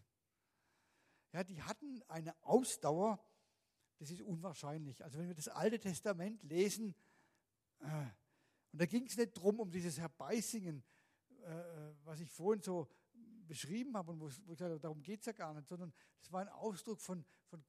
Ja, 1.34 1.44
die 1.44 1.62
hatten 1.62 2.02
eine 2.08 2.34
Ausdauer, 2.42 3.24
das 4.00 4.10
ist 4.10 4.24
unwahrscheinlich. 4.24 5.04
Also 5.04 5.20
wenn 5.20 5.28
wir 5.28 5.36
das 5.36 5.50
Alte 5.50 5.78
Testament 5.78 6.42
lesen, 6.42 6.96
äh, 7.82 8.08
und 8.72 8.82
da 8.82 8.86
ging 8.86 9.06
es 9.06 9.18
nicht 9.18 9.36
darum, 9.36 9.60
um 9.60 9.72
dieses 9.72 9.98
Herbeisingen, 9.98 10.84
äh, 11.42 11.52
äh, 11.52 11.96
was 12.04 12.20
ich 12.20 12.30
vorhin 12.30 12.62
so 12.62 12.88
beschrieben 13.48 13.98
habe 13.98 14.12
und 14.12 14.20
wo, 14.20 14.28
ich 14.28 14.60
sage, 14.60 14.80
darum 14.80 15.02
geht 15.02 15.22
es 15.22 15.26
ja 15.26 15.34
gar 15.34 15.54
nicht, 15.54 15.68
sondern 15.68 15.92
es 16.22 16.32
war 16.32 16.42
ein 16.42 16.50
Ausdruck 16.50 17.02
von, 17.02 17.26
von 17.46 17.64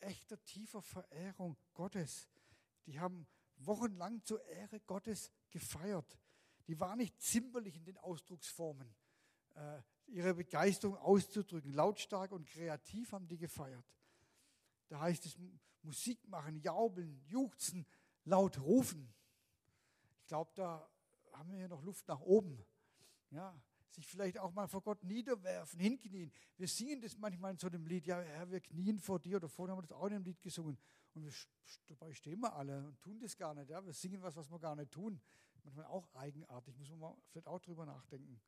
echter, 0.00 0.42
tiefer 0.44 0.82
Verehrung 0.82 1.56
Gottes. 1.72 2.28
Die 2.84 3.00
haben 3.00 3.26
wochenlang 3.56 4.22
zur 4.24 4.44
Ehre 4.46 4.80
Gottes 4.80 5.30
gefeiert. 5.50 6.18
Die 6.68 6.78
waren 6.78 6.98
nicht 6.98 7.20
zimperlich 7.20 7.76
in 7.76 7.84
den 7.84 7.96
Ausdrucksformen, 7.96 8.94
äh, 9.54 9.80
ihre 10.06 10.34
Begeisterung 10.34 10.96
auszudrücken. 10.96 11.72
Lautstark 11.72 12.32
und 12.32 12.46
kreativ 12.46 13.12
haben 13.12 13.26
die 13.26 13.38
gefeiert. 13.38 13.86
Da 14.88 15.00
heißt 15.00 15.24
es 15.26 15.36
Musik 15.82 16.26
machen, 16.28 16.60
jaubeln, 16.60 17.22
juchzen, 17.26 17.86
laut 18.24 18.58
rufen. 18.58 19.12
Ich 20.26 20.28
glaube, 20.28 20.50
da 20.56 20.90
haben 21.34 21.52
wir 21.52 21.68
noch 21.68 21.84
Luft 21.84 22.08
nach 22.08 22.20
oben. 22.20 22.60
Ja, 23.30 23.56
sich 23.90 24.04
vielleicht 24.04 24.38
auch 24.38 24.50
mal 24.50 24.66
vor 24.66 24.82
Gott 24.82 25.04
niederwerfen, 25.04 25.78
hinknien. 25.78 26.32
Wir 26.56 26.66
singen 26.66 27.00
das 27.00 27.16
manchmal 27.16 27.52
in 27.52 27.58
so 27.58 27.68
einem 27.68 27.86
Lied, 27.86 28.08
ja 28.08 28.20
Herr, 28.20 28.50
wir 28.50 28.60
knien 28.60 28.98
vor 28.98 29.20
dir, 29.20 29.36
oder 29.36 29.48
vorhin 29.48 29.70
haben 29.70 29.78
wir 29.78 29.86
das 29.86 29.92
auch 29.92 30.06
in 30.06 30.14
einem 30.14 30.24
Lied 30.24 30.42
gesungen. 30.42 30.76
Und 31.14 31.22
wir, 31.22 31.32
dabei 31.86 32.12
stehen 32.12 32.40
wir 32.40 32.52
alle 32.52 32.88
und 32.88 33.00
tun 33.00 33.20
das 33.20 33.36
gar 33.36 33.54
nicht. 33.54 33.70
Ja? 33.70 33.86
Wir 33.86 33.92
singen 33.92 34.20
was, 34.20 34.34
was 34.34 34.50
wir 34.50 34.58
gar 34.58 34.74
nicht 34.74 34.90
tun. 34.90 35.20
Manchmal 35.62 35.84
auch 35.84 36.12
eigenartig, 36.16 36.76
muss 36.76 36.90
man 36.90 36.98
mal 36.98 37.16
vielleicht 37.28 37.46
auch 37.46 37.60
drüber 37.60 37.86
nachdenken. 37.86 38.40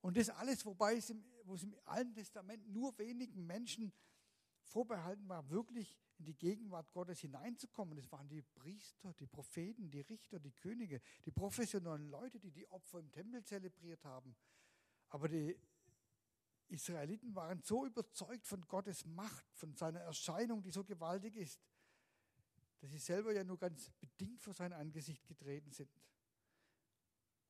Und 0.00 0.16
das 0.16 0.30
alles, 0.30 0.66
wobei 0.66 0.96
es 0.96 1.10
im, 1.10 1.24
wo 1.44 1.54
es 1.54 1.62
im 1.62 1.76
Alten 1.84 2.12
Testament 2.12 2.68
nur 2.68 2.98
wenigen 2.98 3.46
Menschen 3.46 3.92
vorbehalten 4.70 5.28
war, 5.28 5.48
wirklich 5.50 5.98
in 6.18 6.24
die 6.24 6.36
Gegenwart 6.36 6.92
Gottes 6.92 7.20
hineinzukommen. 7.20 7.96
Das 7.96 8.10
waren 8.12 8.28
die 8.28 8.42
Priester, 8.42 9.12
die 9.14 9.26
Propheten, 9.26 9.90
die 9.90 10.00
Richter, 10.00 10.38
die 10.38 10.52
Könige, 10.52 11.00
die 11.24 11.30
professionellen 11.32 12.08
Leute, 12.08 12.38
die 12.38 12.50
die 12.50 12.68
Opfer 12.70 13.00
im 13.00 13.10
Tempel 13.10 13.44
zelebriert 13.44 14.04
haben. 14.04 14.36
Aber 15.08 15.28
die 15.28 15.58
Israeliten 16.68 17.34
waren 17.34 17.60
so 17.62 17.84
überzeugt 17.84 18.46
von 18.46 18.60
Gottes 18.68 19.04
Macht, 19.04 19.44
von 19.54 19.74
seiner 19.74 20.00
Erscheinung, 20.00 20.62
die 20.62 20.70
so 20.70 20.84
gewaltig 20.84 21.36
ist, 21.36 21.60
dass 22.78 22.90
sie 22.90 22.98
selber 22.98 23.32
ja 23.32 23.44
nur 23.44 23.58
ganz 23.58 23.90
bedingt 24.00 24.40
vor 24.40 24.54
sein 24.54 24.72
Angesicht 24.72 25.26
getreten 25.26 25.72
sind. 25.72 25.90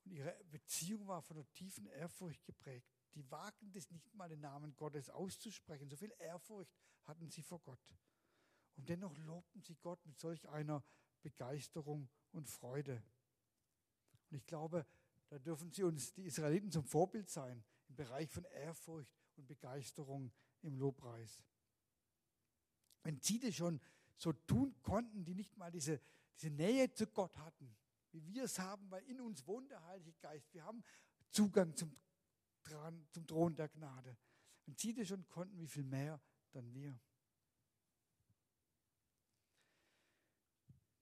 Und 0.04 0.12
ihre 0.12 0.34
Beziehung 0.50 1.06
war 1.06 1.20
von 1.20 1.36
einer 1.36 1.52
tiefen 1.52 1.86
Ehrfurcht 1.86 2.44
geprägt. 2.44 2.88
Die 3.14 3.30
wagten 3.30 3.70
das 3.72 3.90
nicht 3.90 4.14
mal, 4.14 4.28
den 4.28 4.40
Namen 4.40 4.74
Gottes 4.76 5.10
auszusprechen. 5.10 5.90
So 5.90 5.96
viel 5.96 6.12
Ehrfurcht 6.18 6.72
hatten 7.11 7.28
sie 7.28 7.42
vor 7.42 7.61
Gott. 7.61 7.94
Und 8.76 8.88
dennoch 8.88 9.16
lobten 9.18 9.62
sie 9.62 9.76
Gott 9.76 10.04
mit 10.06 10.18
solch 10.18 10.48
einer 10.48 10.82
Begeisterung 11.20 12.08
und 12.32 12.48
Freude. 12.48 13.02
Und 14.30 14.36
ich 14.36 14.46
glaube, 14.46 14.86
da 15.28 15.38
dürfen 15.38 15.70
sie 15.70 15.82
uns, 15.82 16.12
die 16.14 16.24
Israeliten, 16.24 16.70
zum 16.70 16.84
Vorbild 16.84 17.28
sein 17.28 17.62
im 17.88 17.96
Bereich 17.96 18.30
von 18.30 18.44
Ehrfurcht 18.44 19.12
und 19.36 19.46
Begeisterung 19.46 20.32
im 20.62 20.76
Lobpreis. 20.76 21.42
Wenn 23.02 23.20
sie 23.20 23.38
das 23.38 23.54
schon 23.54 23.80
so 24.16 24.32
tun 24.32 24.74
konnten, 24.82 25.24
die 25.24 25.34
nicht 25.34 25.56
mal 25.56 25.70
diese, 25.70 26.00
diese 26.36 26.50
Nähe 26.50 26.92
zu 26.92 27.06
Gott 27.06 27.36
hatten, 27.38 27.76
wie 28.12 28.24
wir 28.26 28.44
es 28.44 28.58
haben, 28.58 28.90
weil 28.90 29.02
in 29.04 29.20
uns 29.20 29.46
wohnt 29.46 29.70
der 29.70 29.84
Heilige 29.84 30.12
Geist. 30.20 30.52
Wir 30.52 30.64
haben 30.64 30.82
Zugang 31.30 31.76
zum, 31.76 31.96
zum 33.11 33.26
Thron 33.26 33.54
der 33.54 33.68
Gnade. 33.68 34.16
Und 34.66 34.78
sie 34.78 34.92
das 34.94 35.08
schon 35.08 35.28
konnten, 35.28 35.58
wie 35.58 35.68
viel 35.68 35.84
mehr 35.84 36.20
dann 36.55 36.72
wir. 36.74 36.98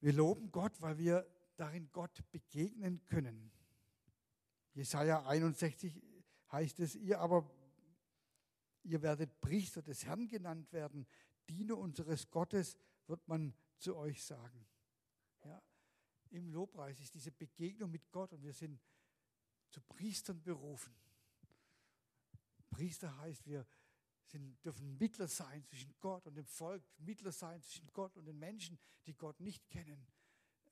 Wir 0.00 0.12
loben 0.12 0.50
Gott, 0.52 0.80
weil 0.80 0.98
wir 0.98 1.26
darin 1.56 1.90
Gott 1.90 2.22
begegnen 2.30 3.04
können. 3.06 3.50
Jesaja 4.74 5.26
61 5.26 6.00
heißt 6.52 6.78
es, 6.80 6.94
ihr 6.94 7.18
aber, 7.18 7.50
ihr 8.84 9.02
werdet 9.02 9.40
Priester 9.40 9.82
des 9.82 10.04
Herrn 10.04 10.28
genannt 10.28 10.72
werden, 10.72 11.06
Diener 11.48 11.76
unseres 11.76 12.30
Gottes 12.30 12.76
wird 13.06 13.26
man 13.26 13.54
zu 13.78 13.96
euch 13.96 14.22
sagen. 14.22 14.66
Ja, 15.44 15.62
Im 16.30 16.52
Lobpreis 16.52 17.00
ist 17.00 17.14
diese 17.14 17.32
Begegnung 17.32 17.90
mit 17.90 18.10
Gott 18.12 18.32
und 18.32 18.42
wir 18.42 18.52
sind 18.52 18.80
zu 19.70 19.80
Priestern 19.80 20.42
berufen. 20.42 20.94
Priester 22.70 23.16
heißt, 23.18 23.46
wir 23.46 23.66
sind, 24.28 24.64
dürfen 24.64 24.98
Mittler 24.98 25.28
sein 25.28 25.64
zwischen 25.64 25.94
Gott 26.00 26.26
und 26.26 26.34
dem 26.34 26.46
Volk, 26.46 26.82
Mittler 26.98 27.32
sein 27.32 27.62
zwischen 27.62 27.90
Gott 27.92 28.16
und 28.16 28.26
den 28.26 28.38
Menschen, 28.38 28.78
die 29.06 29.14
Gott 29.14 29.40
nicht 29.40 29.68
kennen, 29.68 30.06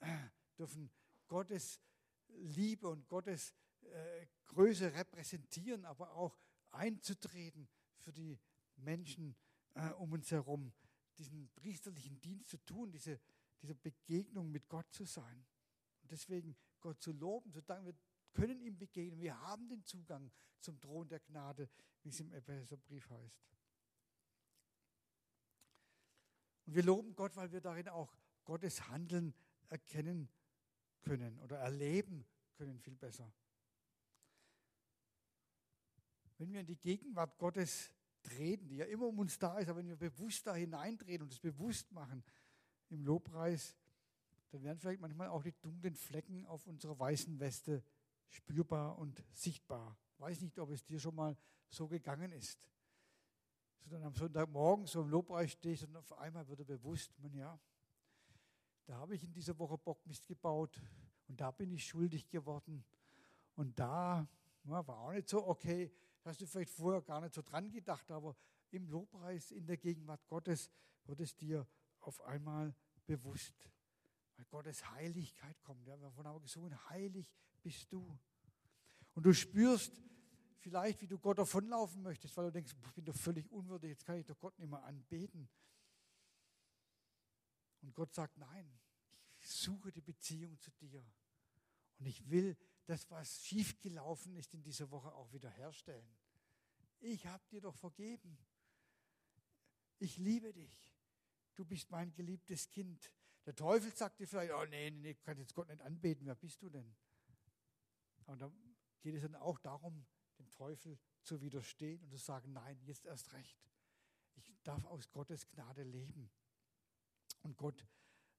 äh, 0.01 0.29
dürfen 0.59 0.91
Gottes 1.27 1.81
Liebe 2.29 2.89
und 2.89 3.09
Gottes 3.09 3.55
äh, 3.83 4.27
Größe 4.45 4.93
repräsentieren, 4.93 5.85
aber 5.85 6.13
auch 6.13 6.39
einzutreten 6.71 7.69
für 7.99 8.13
die 8.13 8.39
Menschen 8.77 9.37
äh, 9.75 9.91
um 9.93 10.13
uns 10.13 10.31
herum, 10.31 10.73
diesen 11.19 11.49
priesterlichen 11.55 12.21
Dienst 12.21 12.51
zu 12.51 12.59
tun, 12.65 12.91
diese, 12.91 13.21
diese 13.63 13.75
Begegnung 13.75 14.51
mit 14.51 14.69
Gott 14.69 14.93
zu 14.93 15.05
sein. 15.05 15.47
Und 16.03 16.11
deswegen 16.11 16.57
Gott 16.81 17.01
zu 17.01 17.13
loben, 17.13 17.53
zu 17.53 17.63
danken, 17.63 17.87
wir 17.87 17.97
können 18.37 18.61
ihm 18.61 18.79
begegnen, 18.79 19.19
wir 19.21 19.41
haben 19.41 19.69
den 19.69 19.85
Zugang 19.85 20.31
zum 20.61 20.79
Thron 20.81 21.09
der 21.09 21.21
Gnade, 21.21 21.69
wie 22.03 22.11
es 22.11 22.21
im 22.21 22.33
Epheserbrief 22.33 23.09
heißt. 23.09 23.43
Und 26.67 26.75
wir 26.75 26.83
loben 26.83 27.15
Gott, 27.15 27.35
weil 27.37 27.51
wir 27.51 27.61
darin 27.61 27.89
auch 27.89 28.15
Gottes 28.45 28.89
Handeln 28.89 29.35
erkennen 29.69 30.29
können 31.01 31.39
oder 31.39 31.59
erleben 31.59 32.27
können, 32.55 32.79
viel 32.79 32.97
besser. 32.97 33.33
Wenn 36.39 36.53
wir 36.53 36.61
in 36.61 36.67
die 36.67 36.77
Gegenwart 36.77 37.39
Gottes 37.39 37.93
treten, 38.23 38.69
die 38.69 38.77
ja 38.77 38.85
immer 38.87 39.07
um 39.07 39.19
uns 39.19 39.39
da 39.39 39.59
ist, 39.59 39.69
aber 39.69 39.79
wenn 39.79 39.89
wir 39.89 39.97
bewusst 39.97 40.47
da 40.47 40.55
hineintreten 40.55 41.23
und 41.23 41.33
es 41.33 41.41
bewusst 41.41 41.91
machen 41.93 42.23
im 42.91 43.05
Lobpreis, 43.05 43.75
dann 44.51 44.63
werden 44.63 44.79
vielleicht 44.79 45.01
manchmal 45.01 45.29
auch 45.29 45.43
die 45.43 45.55
dunklen 45.61 45.95
Flecken 45.95 46.45
auf 46.47 46.67
unserer 46.67 46.99
weißen 46.99 47.39
Weste 47.41 47.83
spürbar 48.29 48.99
und 48.99 49.23
sichtbar. 49.33 49.97
Ich 50.13 50.21
weiß 50.21 50.41
nicht, 50.41 50.59
ob 50.59 50.71
es 50.71 50.85
dir 50.85 50.99
schon 50.99 51.15
mal 51.15 51.37
so 51.69 51.87
gegangen 51.89 52.33
ist. 52.33 52.69
So 53.79 53.91
dann 53.91 54.03
am 54.03 54.15
Sonntagmorgen 54.15 54.87
so 54.87 55.03
im 55.03 55.09
Lobpreis 55.09 55.53
stehst 55.53 55.85
und 55.85 55.97
auf 55.97 56.13
einmal 56.19 56.47
wird 56.49 56.61
dir 56.61 56.65
bewusst, 56.65 57.17
man 57.19 57.33
ja, 57.35 57.59
da 58.87 58.97
habe 58.97 59.15
ich 59.15 59.25
in 59.25 59.33
dieser 59.33 59.59
Woche 59.59 59.77
Bockmist 59.79 60.27
gebaut 60.27 60.81
und 61.29 61.41
da 61.41 61.51
bin 61.51 61.71
ich 61.73 61.87
schuldig 61.87 62.29
geworden 62.29 62.85
und 63.57 63.79
da 63.79 64.29
ja, 64.65 64.87
war 64.87 64.99
auch 64.99 65.13
nicht 65.13 65.29
so 65.29 65.47
okay. 65.47 65.93
Hast 66.25 66.41
du 66.41 66.47
vielleicht 66.47 66.71
vorher 66.71 67.03
gar 67.03 67.21
nicht 67.21 67.35
so 67.35 67.43
dran 67.43 67.71
gedacht, 67.71 68.11
aber 68.11 68.37
im 68.71 68.89
Lobpreis, 68.89 69.53
in 69.53 69.67
der 69.67 69.77
Gegenwart 69.77 70.27
Gottes 70.27 70.71
wird 71.05 71.21
es 71.21 71.37
dir 71.37 71.67
auf 72.01 72.21
einmal 72.23 72.75
bewusst. 73.07 73.55
Weil 74.37 74.45
Gottes 74.47 74.89
Heiligkeit 74.91 75.61
kommt. 75.63 75.87
Ja, 75.87 75.99
wir 75.99 76.07
haben 76.07 76.27
aber 76.27 76.41
gesungen, 76.41 76.77
heilig 76.91 77.33
bist 77.67 77.93
du. 77.93 78.17
Und 79.15 79.27
du 79.27 79.35
spürst 79.35 80.01
vielleicht, 80.61 81.03
wie 81.03 81.09
du 81.09 81.19
Gott 81.19 81.39
davonlaufen 81.39 82.01
möchtest, 82.01 82.37
weil 82.37 82.45
du 82.45 82.53
denkst, 82.53 82.77
ich 82.81 82.93
bin 82.93 83.05
doch 83.05 83.17
völlig 83.17 83.51
unwürdig, 83.51 83.91
jetzt 83.91 84.07
kann 84.07 84.21
ich 84.21 84.25
doch 84.25 84.39
Gott 84.39 84.57
nicht 84.57 84.71
mehr 84.71 84.85
anbeten. 84.85 85.49
Und 87.83 87.93
Gott 87.93 88.15
sagt, 88.15 88.39
nein, 88.39 88.73
ich 89.41 89.51
suche 89.51 89.91
die 89.91 90.01
Beziehung 90.01 90.57
zu 90.61 90.71
dir. 90.71 91.05
Und 91.99 92.07
ich 92.07 92.31
will 92.31 92.57
das, 92.85 93.11
was 93.11 93.45
schiefgelaufen 93.45 94.37
ist 94.37 94.55
in 94.55 94.63
dieser 94.63 94.89
Woche, 94.93 95.13
auch 95.13 95.33
wieder 95.33 95.51
herstellen. 95.51 96.09
Ich 97.01 97.27
habe 97.27 97.43
dir 97.49 97.63
doch 97.63 97.75
vergeben. 97.75 98.39
Ich 99.99 100.19
liebe 100.19 100.53
dich. 100.53 100.95
Du 101.57 101.65
bist 101.65 101.91
mein 101.91 102.15
geliebtes 102.15 102.71
Kind. 102.71 103.11
Der 103.45 103.57
Teufel 103.57 103.93
sagt 103.93 104.21
dir 104.21 104.29
vielleicht, 104.29 104.53
oh 104.53 104.67
nee, 104.67 104.93
nee, 104.93 105.15
du 105.15 105.21
kannst 105.23 105.41
jetzt 105.41 105.55
Gott 105.55 105.67
nicht 105.67 105.81
anbeten. 105.81 106.27
Wer 106.27 106.37
bist 106.37 106.63
du 106.63 106.71
denn? 106.71 106.95
Und 108.27 108.41
da 108.41 108.53
geht 109.01 109.15
es 109.15 109.23
dann 109.23 109.35
auch 109.37 109.59
darum, 109.59 110.05
dem 110.39 110.51
Teufel 110.51 110.99
zu 111.23 111.41
widerstehen 111.41 112.03
und 112.03 112.11
zu 112.11 112.19
sagen, 112.19 112.53
nein, 112.53 112.79
jetzt 112.85 113.07
erst 113.07 113.33
recht. 113.33 113.59
Ich 114.35 114.53
darf 114.63 114.85
aus 114.85 115.11
Gottes 115.11 115.49
Gnade 115.49 115.83
leben. 115.83 116.31
Und 117.43 117.57
Gott 117.57 117.87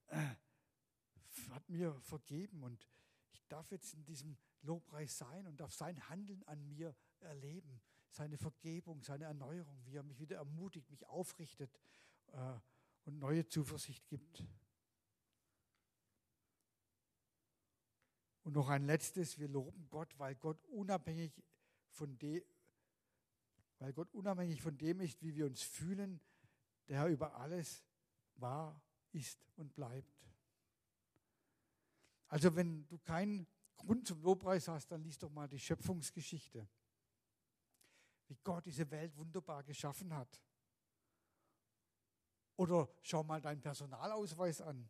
äh, 0.08 0.34
hat 1.50 1.68
mir 1.68 1.98
vergeben 2.00 2.62
und 2.62 2.86
ich 3.32 3.46
darf 3.48 3.70
jetzt 3.70 3.94
in 3.94 4.04
diesem 4.04 4.36
Lobpreis 4.62 5.16
sein 5.16 5.46
und 5.46 5.60
darf 5.60 5.72
sein 5.72 6.08
Handeln 6.08 6.42
an 6.44 6.66
mir 6.66 6.94
erleben, 7.20 7.80
seine 8.10 8.36
Vergebung, 8.36 9.02
seine 9.02 9.24
Erneuerung, 9.24 9.84
wie 9.86 9.96
er 9.96 10.02
mich 10.02 10.18
wieder 10.20 10.36
ermutigt, 10.36 10.90
mich 10.90 11.06
aufrichtet 11.06 11.78
äh, 12.32 12.58
und 13.04 13.18
neue 13.18 13.46
Zuversicht 13.46 14.06
gibt. 14.08 14.44
Und 18.48 18.54
noch 18.54 18.70
ein 18.70 18.86
letztes, 18.86 19.38
wir 19.38 19.46
loben 19.46 19.90
Gott, 19.90 20.18
weil 20.18 20.34
Gott 20.34 20.64
unabhängig 20.68 21.44
von 21.90 22.16
dem, 22.16 22.42
weil 23.78 23.92
Gott 23.92 24.10
unabhängig 24.14 24.62
von 24.62 24.78
dem 24.78 25.02
ist, 25.02 25.22
wie 25.22 25.34
wir 25.34 25.44
uns 25.44 25.60
fühlen, 25.60 26.18
der 26.88 27.08
über 27.08 27.34
alles 27.34 27.84
war, 28.36 28.80
ist 29.12 29.46
und 29.56 29.74
bleibt. 29.74 30.24
Also 32.28 32.56
wenn 32.56 32.88
du 32.88 32.96
keinen 32.96 33.46
Grund 33.76 34.08
zum 34.08 34.22
Lobpreis 34.22 34.66
hast, 34.66 34.90
dann 34.92 35.02
liest 35.02 35.22
doch 35.22 35.30
mal 35.30 35.46
die 35.46 35.60
Schöpfungsgeschichte. 35.60 36.66
Wie 38.28 38.38
Gott 38.42 38.64
diese 38.64 38.90
Welt 38.90 39.14
wunderbar 39.14 39.62
geschaffen 39.62 40.14
hat. 40.14 40.42
Oder 42.56 42.88
schau 43.02 43.22
mal 43.22 43.42
deinen 43.42 43.60
Personalausweis 43.60 44.62
an, 44.62 44.88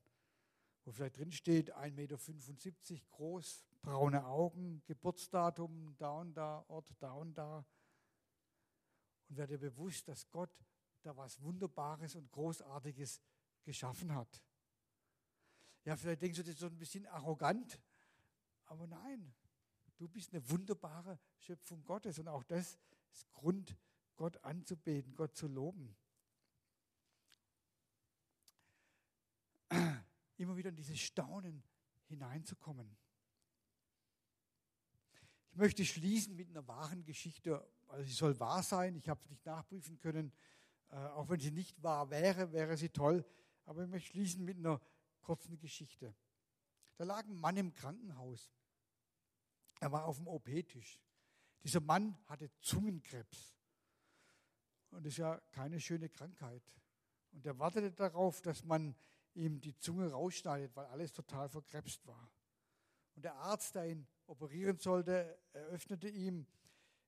wo 0.88 0.92
vielleicht 0.92 1.18
drin 1.18 1.30
steht 1.30 1.76
1,75 1.76 1.92
Meter 1.92 3.04
groß, 3.10 3.66
braune 3.82 4.24
Augen, 4.24 4.82
Geburtsdatum 4.86 5.94
da 5.98 6.12
und 6.12 6.32
da, 6.32 6.64
Ort 6.68 6.94
da 6.98 7.12
und 7.12 7.34
da. 7.34 7.66
Und 9.28 9.36
werde 9.36 9.58
bewusst, 9.58 10.08
dass 10.08 10.30
Gott 10.30 10.50
da 11.02 11.14
was 11.14 11.42
Wunderbares 11.42 12.16
und 12.16 12.32
Großartiges 12.32 13.20
geschaffen 13.64 14.14
hat. 14.14 14.42
Ja, 15.84 15.94
vielleicht 15.94 16.22
denkst 16.22 16.38
du, 16.38 16.42
das 16.42 16.54
ist 16.54 16.60
so 16.60 16.68
ein 16.68 16.78
bisschen 16.78 17.04
arrogant, 17.08 17.78
aber 18.64 18.86
nein, 18.86 19.34
du 19.98 20.08
bist 20.08 20.32
eine 20.32 20.48
wunderbare 20.48 21.20
Schöpfung 21.36 21.84
Gottes 21.84 22.18
und 22.18 22.28
auch 22.28 22.44
das 22.44 22.78
ist 23.12 23.30
Grund, 23.34 23.76
Gott 24.16 24.42
anzubeten, 24.42 25.14
Gott 25.14 25.36
zu 25.36 25.48
loben. 25.48 25.94
Immer 30.38 30.56
wieder 30.56 30.70
in 30.70 30.76
dieses 30.76 30.98
Staunen 30.98 31.62
hineinzukommen. 32.06 32.96
Ich 35.50 35.56
möchte 35.56 35.84
schließen 35.84 36.36
mit 36.36 36.48
einer 36.48 36.66
wahren 36.66 37.04
Geschichte. 37.04 37.68
Also 37.88 38.04
sie 38.04 38.14
soll 38.14 38.38
wahr 38.38 38.62
sein. 38.62 38.96
Ich 38.96 39.08
habe 39.08 39.20
es 39.20 39.28
nicht 39.28 39.44
nachprüfen 39.44 39.98
können. 39.98 40.32
Äh, 40.90 40.96
auch 40.96 41.28
wenn 41.28 41.40
sie 41.40 41.50
nicht 41.50 41.82
wahr 41.82 42.08
wäre, 42.10 42.52
wäre 42.52 42.76
sie 42.76 42.88
toll. 42.88 43.24
Aber 43.66 43.82
ich 43.82 43.88
möchte 43.88 44.10
schließen 44.10 44.44
mit 44.44 44.56
einer 44.58 44.80
kurzen 45.20 45.58
Geschichte. 45.58 46.14
Da 46.96 47.04
lag 47.04 47.24
ein 47.26 47.36
Mann 47.36 47.56
im 47.56 47.74
Krankenhaus. 47.74 48.50
Er 49.80 49.92
war 49.92 50.04
auf 50.06 50.16
dem 50.16 50.28
OP-Tisch. 50.28 51.00
Dieser 51.62 51.80
Mann 51.80 52.16
hatte 52.26 52.50
Zungenkrebs. 52.60 53.56
Und 54.90 55.04
das 55.04 55.12
ist 55.12 55.18
ja 55.18 55.38
keine 55.52 55.80
schöne 55.80 56.08
Krankheit. 56.08 56.62
Und 57.32 57.44
er 57.44 57.58
wartete 57.58 57.92
darauf, 57.92 58.40
dass 58.40 58.64
man 58.64 58.94
ihm 59.38 59.60
die 59.60 59.76
Zunge 59.78 60.10
rausschneidet, 60.10 60.74
weil 60.74 60.86
alles 60.86 61.12
total 61.12 61.48
verkrebst 61.48 62.06
war. 62.06 62.30
Und 63.14 63.24
der 63.24 63.36
Arzt, 63.36 63.74
der 63.74 63.88
ihn 63.88 64.06
operieren 64.26 64.78
sollte, 64.78 65.38
eröffnete 65.52 66.08
ihm, 66.08 66.46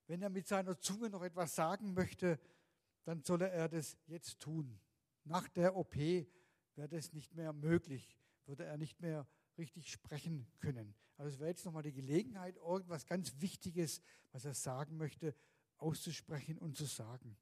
wenn 0.07 0.23
er 0.23 0.31
mit 0.31 0.49
seiner 0.49 0.79
Zunge 0.79 1.11
noch 1.11 1.23
etwas 1.23 1.55
sagen 1.55 1.95
möchte, 1.95 2.41
dann 3.05 3.23
solle 3.23 3.51
er 3.51 3.69
das 3.69 3.97
jetzt 4.07 4.41
tun. 4.41 4.81
Nach 5.25 5.49
der 5.49 5.77
OP 5.77 5.95
wäre 5.95 6.89
das 6.89 7.13
nicht 7.13 7.35
mehr 7.35 7.53
möglich, 7.53 8.19
würde 8.47 8.65
er 8.65 8.77
nicht 8.77 9.01
mehr 9.01 9.27
richtig 9.59 9.91
sprechen 9.91 10.47
können. 10.59 10.95
Also 11.17 11.35
es 11.35 11.39
wäre 11.39 11.51
jetzt 11.51 11.65
nochmal 11.65 11.83
die 11.83 11.93
Gelegenheit, 11.93 12.57
irgendwas 12.57 13.07
ganz 13.07 13.41
Wichtiges, 13.41 14.01
was 14.33 14.45
er 14.45 14.55
sagen 14.55 14.97
möchte, 14.97 15.35
auszusprechen 15.77 16.59
und 16.59 16.77
zu 16.77 16.87
sagen. 16.87 17.37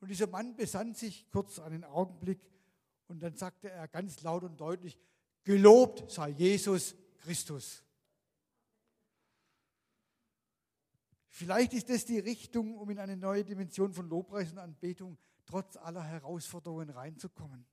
Und 0.00 0.08
dieser 0.08 0.26
Mann 0.26 0.56
besann 0.56 0.94
sich 0.94 1.30
kurz 1.30 1.58
einen 1.58 1.84
Augenblick 1.84 2.40
und 3.08 3.20
dann 3.20 3.36
sagte 3.36 3.70
er 3.70 3.88
ganz 3.88 4.22
laut 4.22 4.44
und 4.44 4.60
deutlich, 4.60 4.98
gelobt 5.44 6.10
sei 6.10 6.30
Jesus 6.30 6.94
Christus. 7.18 7.82
Vielleicht 11.28 11.72
ist 11.72 11.88
das 11.88 12.04
die 12.04 12.18
Richtung, 12.18 12.76
um 12.76 12.90
in 12.90 12.98
eine 12.98 13.16
neue 13.16 13.44
Dimension 13.44 13.92
von 13.92 14.08
Lobpreis 14.08 14.52
und 14.52 14.58
Anbetung 14.58 15.18
trotz 15.46 15.76
aller 15.76 16.04
Herausforderungen 16.04 16.90
reinzukommen. 16.90 17.66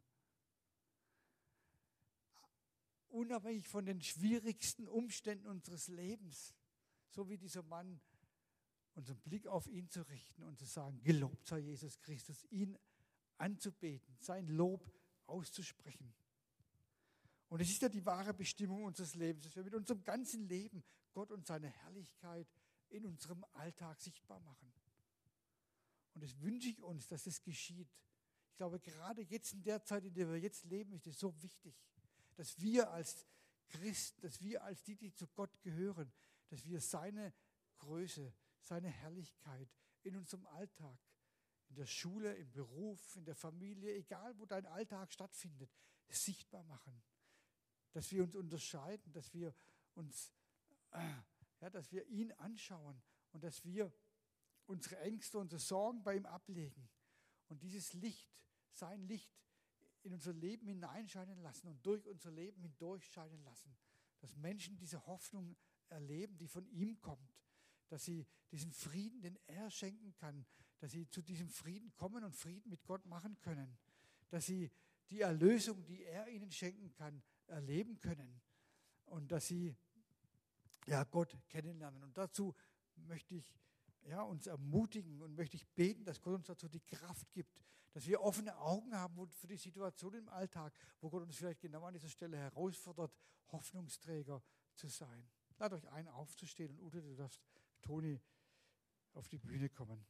Unabhängig 3.10 3.68
von 3.68 3.86
den 3.86 4.02
schwierigsten 4.02 4.88
Umständen 4.88 5.48
unseres 5.48 5.88
Lebens, 5.88 6.56
so 7.10 7.28
wie 7.28 7.38
dieser 7.38 7.64
Mann, 7.64 8.00
unseren 8.96 9.20
Blick 9.20 9.48
auf 9.48 9.68
ihn 9.68 9.90
zu 9.90 10.02
richten 10.04 10.44
und 10.44 10.58
zu 10.58 10.66
sagen, 10.66 11.02
gelobt 11.04 11.48
sei 11.48 11.60
Jesus 11.60 12.00
Christus, 12.00 12.46
ihn 12.52 12.78
anzubeten, 13.38 14.16
sein 14.20 14.48
Lob 14.48 14.92
auszusprechen. 15.30 16.14
Und 17.50 17.62
es 17.62 17.70
ist 17.70 17.82
ja 17.82 17.90
die 17.90 18.06
wahre 18.06 18.34
Bestimmung 18.34 18.84
unseres 18.84 19.16
Lebens, 19.16 19.46
dass 19.46 19.56
wir 19.56 19.64
mit 19.64 19.74
unserem 19.74 20.04
ganzen 20.04 20.48
Leben 20.48 20.84
Gott 21.14 21.32
und 21.32 21.48
seine 21.48 21.68
Herrlichkeit 21.68 22.48
in 22.90 23.06
unserem 23.06 23.44
Alltag 23.54 24.00
sichtbar 24.00 24.40
machen. 24.42 24.72
Und 26.14 26.24
das 26.24 26.40
wünsche 26.42 26.70
ich 26.70 26.82
uns, 26.82 27.08
dass 27.08 27.26
es 27.26 27.42
geschieht. 27.42 27.90
Ich 28.52 28.58
glaube, 28.58 28.80
gerade 28.80 29.22
jetzt 29.22 29.54
in 29.54 29.64
der 29.64 29.84
Zeit, 29.84 30.04
in 30.04 30.14
der 30.14 30.30
wir 30.30 30.38
jetzt 30.38 30.66
leben, 30.66 30.94
ist 30.94 31.08
es 31.08 31.18
so 31.18 31.34
wichtig, 31.42 31.76
dass 32.36 32.60
wir 32.60 32.92
als 32.92 33.26
Christen, 33.68 34.22
dass 34.22 34.42
wir 34.42 34.64
als 34.64 34.84
die, 34.84 34.96
die 34.96 35.14
zu 35.14 35.28
Gott 35.28 35.62
gehören, 35.62 36.12
dass 36.50 36.66
wir 36.66 36.82
seine 36.82 37.34
Größe, 37.78 38.34
seine 38.60 38.90
Herrlichkeit 38.90 39.70
in 40.04 40.16
unserem 40.16 40.46
Alltag, 40.48 41.00
in 41.70 41.76
der 41.76 41.86
Schule, 41.86 42.34
im 42.36 42.52
Beruf, 42.52 43.16
in 43.16 43.26
der 43.26 43.36
Familie, 43.36 43.96
egal 43.96 44.38
wo 44.38 44.46
dein 44.46 44.66
Alltag 44.66 45.12
stattfindet, 45.14 45.72
sichtbar 46.08 46.64
machen. 46.64 47.02
Dass 47.92 48.12
wir 48.12 48.24
uns 48.24 48.36
unterscheiden, 48.36 49.12
dass 49.14 49.34
wir 49.34 49.54
uns 49.94 50.32
äh, 50.92 51.14
ja, 51.62 51.70
dass 51.70 51.92
wir 51.92 52.06
ihn 52.08 52.32
anschauen 52.34 53.02
und 53.32 53.44
dass 53.44 53.64
wir 53.64 53.92
unsere 54.66 55.00
Ängste, 55.00 55.38
unsere 55.38 55.60
Sorgen 55.60 56.04
bei 56.04 56.16
ihm 56.16 56.26
ablegen 56.26 56.90
und 57.48 57.64
dieses 57.64 57.94
Licht, 57.94 58.30
sein 58.72 59.02
Licht 59.08 59.32
in 60.04 60.14
unser 60.14 60.34
Leben 60.34 60.68
hineinscheinen 60.68 61.42
lassen 61.42 61.68
und 61.68 61.86
durch 61.86 62.08
unser 62.08 62.32
Leben 62.32 62.62
hindurchscheinen 62.62 63.44
lassen, 63.44 63.76
dass 64.20 64.36
Menschen 64.36 64.78
diese 64.78 65.06
Hoffnung 65.06 65.58
erleben, 65.90 66.38
die 66.38 66.48
von 66.48 66.66
ihm 66.68 67.00
kommt, 67.02 67.36
dass 67.90 68.06
sie 68.06 68.26
diesen 68.52 68.72
Frieden, 68.72 69.22
den 69.22 69.38
er 69.48 69.70
schenken 69.70 70.14
kann, 70.16 70.46
dass 70.80 70.92
sie 70.92 71.10
zu 71.10 71.22
diesem 71.22 71.50
Frieden 71.50 71.94
kommen 71.94 72.24
und 72.24 72.36
Frieden 72.36 72.70
mit 72.70 72.84
Gott 72.86 73.06
machen 73.06 73.38
können, 73.40 73.78
dass 74.30 74.46
sie 74.46 74.72
die 75.10 75.22
Erlösung, 75.22 75.84
die 75.86 76.04
er 76.04 76.28
ihnen 76.28 76.52
schenken 76.52 76.92
kann, 76.94 77.22
erleben 77.48 78.00
können 78.00 78.42
und 79.06 79.32
dass 79.32 79.48
sie 79.48 79.76
ja, 80.88 81.04
Gott 81.04 81.38
kennenlernen. 81.50 82.04
Und 82.04 82.18
dazu 82.18 82.56
möchte 82.96 83.36
ich 83.36 83.54
ja, 84.04 84.22
uns 84.22 84.48
ermutigen 84.48 85.22
und 85.22 85.36
möchte 85.36 85.58
ich 85.58 85.68
beten, 85.68 86.06
dass 86.06 86.22
Gott 86.22 86.36
uns 86.36 86.48
dazu 86.48 86.68
die 86.68 86.80
Kraft 86.82 87.32
gibt, 87.32 87.60
dass 87.92 88.08
wir 88.08 88.22
offene 88.22 88.56
Augen 88.58 88.96
haben 88.96 89.28
für 89.30 89.48
die 89.48 89.58
Situation 89.58 90.14
im 90.14 90.30
Alltag, 90.30 90.74
wo 91.02 91.10
Gott 91.10 91.24
uns 91.24 91.36
vielleicht 91.36 91.60
genau 91.60 91.84
an 91.84 91.94
dieser 91.94 92.10
Stelle 92.10 92.38
herausfordert, 92.38 93.14
Hoffnungsträger 93.52 94.42
zu 94.76 94.88
sein. 94.88 95.28
Lad 95.58 95.74
euch 95.74 95.90
ein, 95.90 96.08
aufzustehen 96.08 96.72
und 96.72 96.80
Ute, 96.80 97.02
du 97.02 97.16
darfst 97.16 97.42
Toni 97.82 98.22
auf 99.14 99.28
die 99.28 99.40
Bühne 99.40 99.70
kommen. 99.70 100.06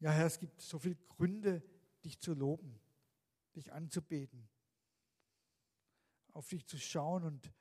Ja, 0.00 0.12
Herr, 0.12 0.26
es 0.26 0.38
gibt 0.38 0.60
so 0.60 0.78
viele 0.78 0.96
Gründe, 0.96 1.62
dich 2.02 2.18
zu 2.18 2.32
loben, 2.32 2.80
dich 3.54 3.70
anzubeten, 3.72 4.48
auf 6.32 6.48
dich 6.48 6.66
zu 6.66 6.78
schauen 6.78 7.24
und 7.24 7.52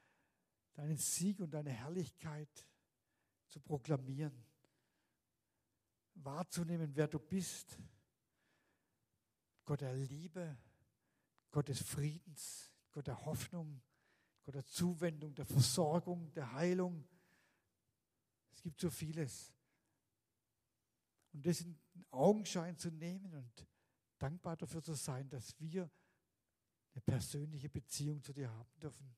deinen 0.73 0.95
Sieg 0.95 1.41
und 1.41 1.51
deine 1.51 1.71
Herrlichkeit 1.71 2.65
zu 3.49 3.59
proklamieren, 3.59 4.45
wahrzunehmen, 6.13 6.95
wer 6.95 7.09
du 7.09 7.19
bist. 7.19 7.77
Gott 9.65 9.81
der 9.81 9.93
Liebe, 9.93 10.57
Gott 11.51 11.67
des 11.67 11.81
Friedens, 11.81 12.71
Gott 12.91 13.07
der 13.07 13.25
Hoffnung, 13.25 13.81
Gott 14.43 14.55
der 14.55 14.65
Zuwendung, 14.65 15.35
der 15.35 15.45
Versorgung, 15.45 16.31
der 16.33 16.53
Heilung. 16.53 17.05
Es 18.53 18.61
gibt 18.61 18.79
so 18.79 18.89
vieles. 18.89 19.53
Und 21.33 21.45
das 21.45 21.61
in 21.61 21.79
Augenschein 22.11 22.77
zu 22.77 22.89
nehmen 22.89 23.33
und 23.33 23.67
dankbar 24.17 24.57
dafür 24.57 24.83
zu 24.83 24.93
sein, 24.93 25.29
dass 25.29 25.59
wir 25.59 25.89
eine 26.93 27.01
persönliche 27.01 27.69
Beziehung 27.69 28.21
zu 28.23 28.33
dir 28.33 28.49
haben 28.49 28.79
dürfen. 28.79 29.15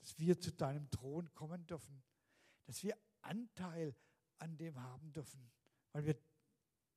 Dass 0.00 0.18
wir 0.18 0.40
zu 0.40 0.52
deinem 0.52 0.90
Thron 0.90 1.32
kommen 1.34 1.66
dürfen. 1.66 2.02
Dass 2.64 2.82
wir 2.82 2.96
Anteil 3.20 3.94
an 4.38 4.56
dem 4.56 4.80
haben 4.80 5.12
dürfen. 5.12 5.50
Weil 5.92 6.06
wir 6.06 6.16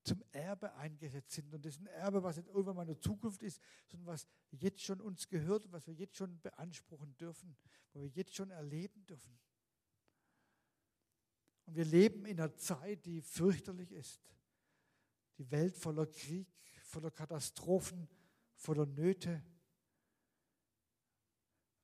zum 0.03 0.23
Erbe 0.31 0.73
eingesetzt 0.75 1.31
sind. 1.31 1.53
Und 1.53 1.65
das 1.65 1.75
ist 1.75 1.81
ein 1.81 1.87
Erbe, 1.87 2.23
was 2.23 2.37
nicht 2.37 2.47
irgendwann 2.47 2.75
mal 2.75 2.83
in 2.83 2.89
der 2.89 3.01
Zukunft 3.01 3.41
ist, 3.43 3.59
sondern 3.87 4.07
was 4.07 4.27
jetzt 4.51 4.81
schon 4.81 5.01
uns 5.01 5.27
gehört 5.27 5.71
was 5.71 5.87
wir 5.87 5.95
jetzt 5.95 6.15
schon 6.15 6.39
beanspruchen 6.41 7.17
dürfen, 7.17 7.57
wo 7.91 8.01
wir 8.01 8.09
jetzt 8.09 8.35
schon 8.35 8.51
erleben 8.51 9.05
dürfen. 9.07 9.37
Und 11.65 11.75
wir 11.75 11.85
leben 11.85 12.25
in 12.25 12.39
einer 12.39 12.55
Zeit, 12.55 13.05
die 13.05 13.21
fürchterlich 13.21 13.91
ist 13.91 14.21
die 15.38 15.49
Welt 15.51 15.77
voller 15.77 16.05
Krieg, 16.07 16.47
voller 16.83 17.11
Katastrophen, 17.11 18.07
voller 18.55 18.86
Nöte. 18.86 19.43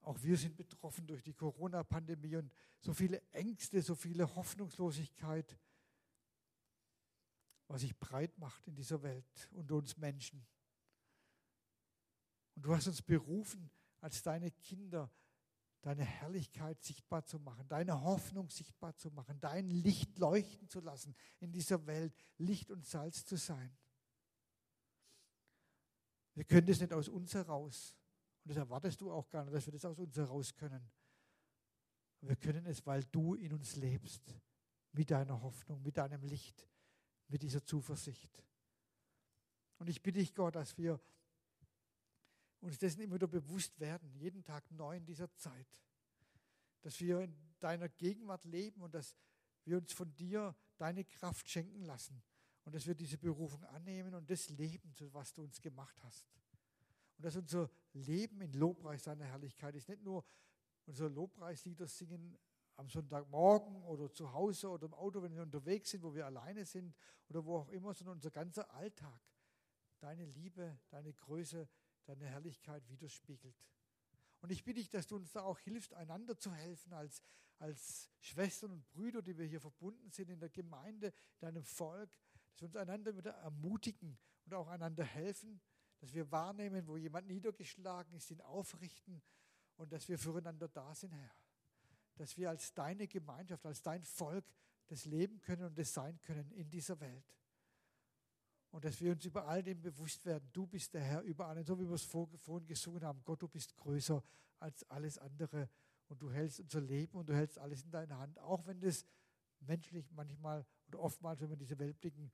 Auch 0.01 0.21
wir 0.23 0.37
sind 0.37 0.55
betroffen 0.57 1.05
durch 1.05 1.21
die 1.21 1.33
Corona-Pandemie 1.33 2.37
und 2.37 2.51
so 2.79 2.93
viele 2.93 3.21
Ängste, 3.31 3.81
so 3.81 3.93
viele 3.93 4.35
Hoffnungslosigkeit, 4.35 5.57
was 7.67 7.81
sich 7.81 7.97
breit 7.97 8.37
macht 8.37 8.67
in 8.67 8.75
dieser 8.75 9.01
Welt 9.03 9.49
und 9.51 9.71
uns 9.71 9.97
Menschen. 9.97 10.45
Und 12.55 12.63
du 12.63 12.75
hast 12.75 12.87
uns 12.87 13.01
berufen, 13.01 13.69
als 13.99 14.23
deine 14.23 14.51
Kinder 14.51 15.11
deine 15.81 16.03
Herrlichkeit 16.03 16.81
sichtbar 16.83 17.25
zu 17.25 17.39
machen, 17.39 17.67
deine 17.67 18.01
Hoffnung 18.01 18.49
sichtbar 18.49 18.95
zu 18.95 19.09
machen, 19.11 19.39
dein 19.39 19.67
Licht 19.69 20.17
leuchten 20.19 20.69
zu 20.69 20.79
lassen 20.79 21.15
in 21.39 21.51
dieser 21.51 21.85
Welt, 21.87 22.13
Licht 22.37 22.69
und 22.71 22.85
Salz 22.85 23.25
zu 23.25 23.35
sein. 23.35 23.75
Wir 26.33 26.45
können 26.45 26.67
das 26.67 26.79
nicht 26.79 26.93
aus 26.93 27.09
uns 27.09 27.33
heraus. 27.33 27.95
Und 28.43 28.49
das 28.49 28.57
erwartest 28.57 29.01
du 29.01 29.11
auch 29.11 29.29
gar 29.29 29.43
nicht, 29.43 29.53
dass 29.53 29.65
wir 29.65 29.73
das 29.73 29.85
aus 29.85 29.99
uns 29.99 30.15
heraus 30.15 30.53
können. 30.55 30.89
Wir 32.21 32.35
können 32.35 32.65
es, 32.65 32.85
weil 32.85 33.03
du 33.05 33.33
in 33.35 33.53
uns 33.53 33.75
lebst, 33.75 34.35
mit 34.91 35.09
deiner 35.09 35.41
Hoffnung, 35.41 35.81
mit 35.81 35.97
deinem 35.97 36.23
Licht, 36.23 36.67
mit 37.27 37.41
dieser 37.41 37.63
Zuversicht. 37.63 38.43
Und 39.79 39.89
ich 39.89 40.01
bitte 40.01 40.19
dich, 40.19 40.35
Gott, 40.35 40.55
dass 40.55 40.77
wir 40.77 40.99
uns 42.61 42.77
dessen 42.77 43.01
immer 43.01 43.15
wieder 43.15 43.27
bewusst 43.27 43.79
werden, 43.79 44.13
jeden 44.13 44.43
Tag 44.43 44.69
neu 44.71 44.95
in 44.95 45.05
dieser 45.05 45.33
Zeit. 45.35 45.67
Dass 46.81 46.99
wir 46.99 47.21
in 47.21 47.35
deiner 47.59 47.89
Gegenwart 47.89 48.45
leben 48.45 48.81
und 48.81 48.93
dass 48.93 49.15
wir 49.65 49.77
uns 49.77 49.93
von 49.93 50.13
dir 50.15 50.55
deine 50.77 51.03
Kraft 51.05 51.49
schenken 51.49 51.83
lassen 51.83 52.21
und 52.63 52.73
dass 52.73 52.87
wir 52.87 52.95
diese 52.95 53.17
Berufung 53.17 53.63
annehmen 53.65 54.13
und 54.13 54.29
das 54.29 54.49
leben, 54.49 54.93
was 55.11 55.33
du 55.33 55.43
uns 55.43 55.61
gemacht 55.61 56.01
hast. 56.03 56.27
Und 57.17 57.25
dass 57.25 57.35
unser 57.35 57.69
Leben 57.93 58.41
in 58.41 58.53
Lobpreis 58.53 59.03
deiner 59.03 59.25
Herrlichkeit 59.25 59.75
ist. 59.75 59.89
Nicht 59.89 60.03
nur 60.03 60.23
unser 60.85 61.09
Lobpreislieder 61.09 61.87
singen 61.87 62.37
am 62.77 62.89
Sonntagmorgen 62.89 63.83
oder 63.83 64.11
zu 64.11 64.33
Hause 64.33 64.69
oder 64.69 64.87
im 64.87 64.93
Auto, 64.93 65.21
wenn 65.21 65.35
wir 65.35 65.43
unterwegs 65.43 65.91
sind, 65.91 66.03
wo 66.03 66.13
wir 66.15 66.25
alleine 66.25 66.65
sind 66.65 66.95
oder 67.29 67.45
wo 67.45 67.57
auch 67.57 67.69
immer, 67.69 67.93
sondern 67.93 68.15
unser 68.15 68.31
ganzer 68.31 68.71
Alltag. 68.73 69.19
Deine 69.99 70.25
Liebe, 70.25 70.79
deine 70.89 71.13
Größe, 71.13 71.67
deine 72.15 72.29
Herrlichkeit 72.29 72.87
widerspiegelt. 72.89 73.55
Und 74.41 74.51
ich 74.51 74.63
bitte 74.63 74.79
dich, 74.79 74.89
dass 74.89 75.07
du 75.07 75.15
uns 75.15 75.31
da 75.31 75.43
auch 75.43 75.59
hilfst, 75.59 75.93
einander 75.93 76.37
zu 76.37 76.53
helfen 76.53 76.93
als, 76.93 77.21
als 77.59 78.09
Schwestern 78.19 78.71
und 78.71 78.89
Brüder, 78.89 79.21
die 79.21 79.37
wir 79.37 79.45
hier 79.45 79.61
verbunden 79.61 80.09
sind 80.11 80.29
in 80.29 80.39
der 80.39 80.49
Gemeinde, 80.49 81.07
in 81.07 81.39
deinem 81.39 81.63
Volk, 81.63 82.09
dass 82.49 82.61
wir 82.61 82.65
uns 82.67 82.75
einander 82.75 83.15
wieder 83.15 83.31
ermutigen 83.31 84.17
und 84.45 84.53
auch 84.53 84.67
einander 84.67 85.03
helfen, 85.03 85.61
dass 85.99 86.13
wir 86.13 86.29
wahrnehmen, 86.31 86.87
wo 86.87 86.97
jemand 86.97 87.27
niedergeschlagen 87.27 88.13
ist, 88.13 88.31
ihn 88.31 88.41
aufrichten 88.41 89.21
und 89.75 89.93
dass 89.93 90.09
wir 90.09 90.17
füreinander 90.17 90.67
da 90.67 90.93
sind, 90.95 91.11
Herr. 91.11 91.35
Dass 92.15 92.35
wir 92.37 92.49
als 92.49 92.73
deine 92.73 93.07
Gemeinschaft, 93.07 93.65
als 93.65 93.81
dein 93.81 94.03
Volk 94.03 94.45
das 94.87 95.05
leben 95.05 95.39
können 95.41 95.63
und 95.63 95.77
das 95.77 95.93
sein 95.93 96.19
können 96.21 96.51
in 96.51 96.69
dieser 96.69 96.99
Welt. 96.99 97.25
Und 98.71 98.85
dass 98.85 98.99
wir 99.01 99.11
uns 99.11 99.25
über 99.25 99.47
all 99.47 99.61
dem 99.61 99.81
bewusst 99.81 100.25
werden, 100.25 100.49
du 100.53 100.65
bist 100.65 100.93
der 100.93 101.01
Herr 101.01 101.21
über 101.21 101.47
allen, 101.47 101.65
so 101.65 101.77
wie 101.77 101.87
wir 101.87 101.95
es 101.95 102.03
vorhin 102.03 102.65
gesungen 102.65 103.03
haben, 103.03 103.21
Gott, 103.23 103.41
du 103.41 103.47
bist 103.47 103.75
größer 103.75 104.23
als 104.59 104.89
alles 104.89 105.17
andere 105.17 105.69
und 106.07 106.21
du 106.21 106.31
hältst 106.31 106.61
unser 106.61 106.81
Leben 106.81 107.17
und 107.17 107.27
du 107.27 107.35
hältst 107.35 107.59
alles 107.59 107.83
in 107.83 107.91
deiner 107.91 108.17
Hand, 108.17 108.39
auch 108.39 108.65
wenn 108.65 108.79
das 108.79 109.05
menschlich 109.59 110.09
manchmal 110.11 110.65
oder 110.87 110.99
oftmals, 110.99 111.41
wenn 111.41 111.49
wir 111.49 111.57
diese 111.57 111.77
Welt 111.79 111.99
blicken, 111.99 112.31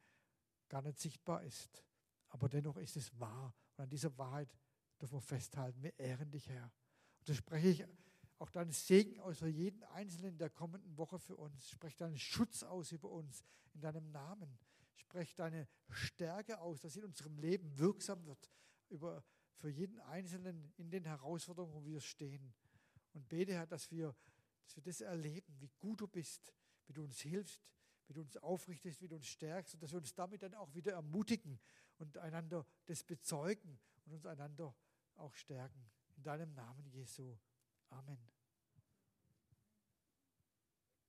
gar 0.69 0.81
nicht 0.81 0.99
sichtbar 0.99 1.43
ist. 1.43 1.83
Aber 2.29 2.49
dennoch 2.49 2.77
ist 2.77 2.97
es 2.97 3.17
wahr. 3.19 3.53
Und 3.75 3.83
an 3.83 3.89
dieser 3.89 4.15
Wahrheit 4.17 4.49
dürfen 4.99 5.15
wir 5.15 5.21
festhalten. 5.21 5.81
Wir 5.81 5.97
ehren 5.97 6.29
dich, 6.29 6.47
Herr. 6.49 6.71
Und 7.19 7.27
so 7.27 7.33
spreche 7.33 7.67
ich 7.67 7.85
auch 8.39 8.49
deinen 8.49 8.71
Segen 8.71 9.19
aus 9.19 9.39
für 9.39 9.47
jeden 9.47 9.83
Einzelnen 9.85 10.37
der 10.37 10.49
kommenden 10.49 10.97
Woche 10.97 11.19
für 11.19 11.35
uns. 11.35 11.69
Spreche 11.69 11.97
deinen 11.97 12.17
Schutz 12.17 12.63
aus 12.63 12.91
über 12.91 13.09
uns 13.09 13.43
in 13.73 13.81
deinem 13.81 14.11
Namen. 14.11 14.57
Spreche 14.97 15.35
deine 15.35 15.67
Stärke 15.89 16.59
aus, 16.59 16.81
dass 16.81 16.93
sie 16.93 16.99
in 16.99 17.05
unserem 17.05 17.37
Leben 17.37 17.77
wirksam 17.77 18.25
wird 18.25 18.51
über, 18.89 19.23
für 19.55 19.69
jeden 19.69 19.99
Einzelnen 19.99 20.73
in 20.77 20.89
den 20.89 21.05
Herausforderungen, 21.05 21.73
wo 21.73 21.85
wir 21.85 22.01
stehen. 22.01 22.53
Und 23.13 23.27
bete, 23.29 23.53
Herr, 23.53 23.67
dass 23.67 23.89
wir, 23.91 24.15
dass 24.65 24.75
wir 24.75 24.83
das 24.83 25.01
erleben, 25.01 25.55
wie 25.59 25.71
gut 25.79 26.01
du 26.01 26.07
bist, 26.07 26.53
wie 26.87 26.93
du 26.93 27.03
uns 27.03 27.19
hilfst, 27.19 27.61
wie 28.07 28.13
du 28.13 28.21
uns 28.21 28.37
aufrichtest, 28.37 29.01
wie 29.01 29.07
du 29.07 29.15
uns 29.15 29.27
stärkst 29.27 29.73
und 29.73 29.83
dass 29.83 29.91
wir 29.91 29.97
uns 29.97 30.13
damit 30.13 30.43
dann 30.43 30.53
auch 30.53 30.73
wieder 30.73 30.93
ermutigen 30.93 31.59
und 31.97 32.17
einander 32.17 32.65
das 32.85 33.03
bezeugen 33.03 33.79
und 34.05 34.13
uns 34.13 34.25
einander 34.25 34.75
auch 35.15 35.33
stärken. 35.33 35.89
In 36.15 36.23
deinem 36.23 36.53
Namen, 36.53 36.87
Jesu. 36.89 37.37
Amen. 37.89 38.36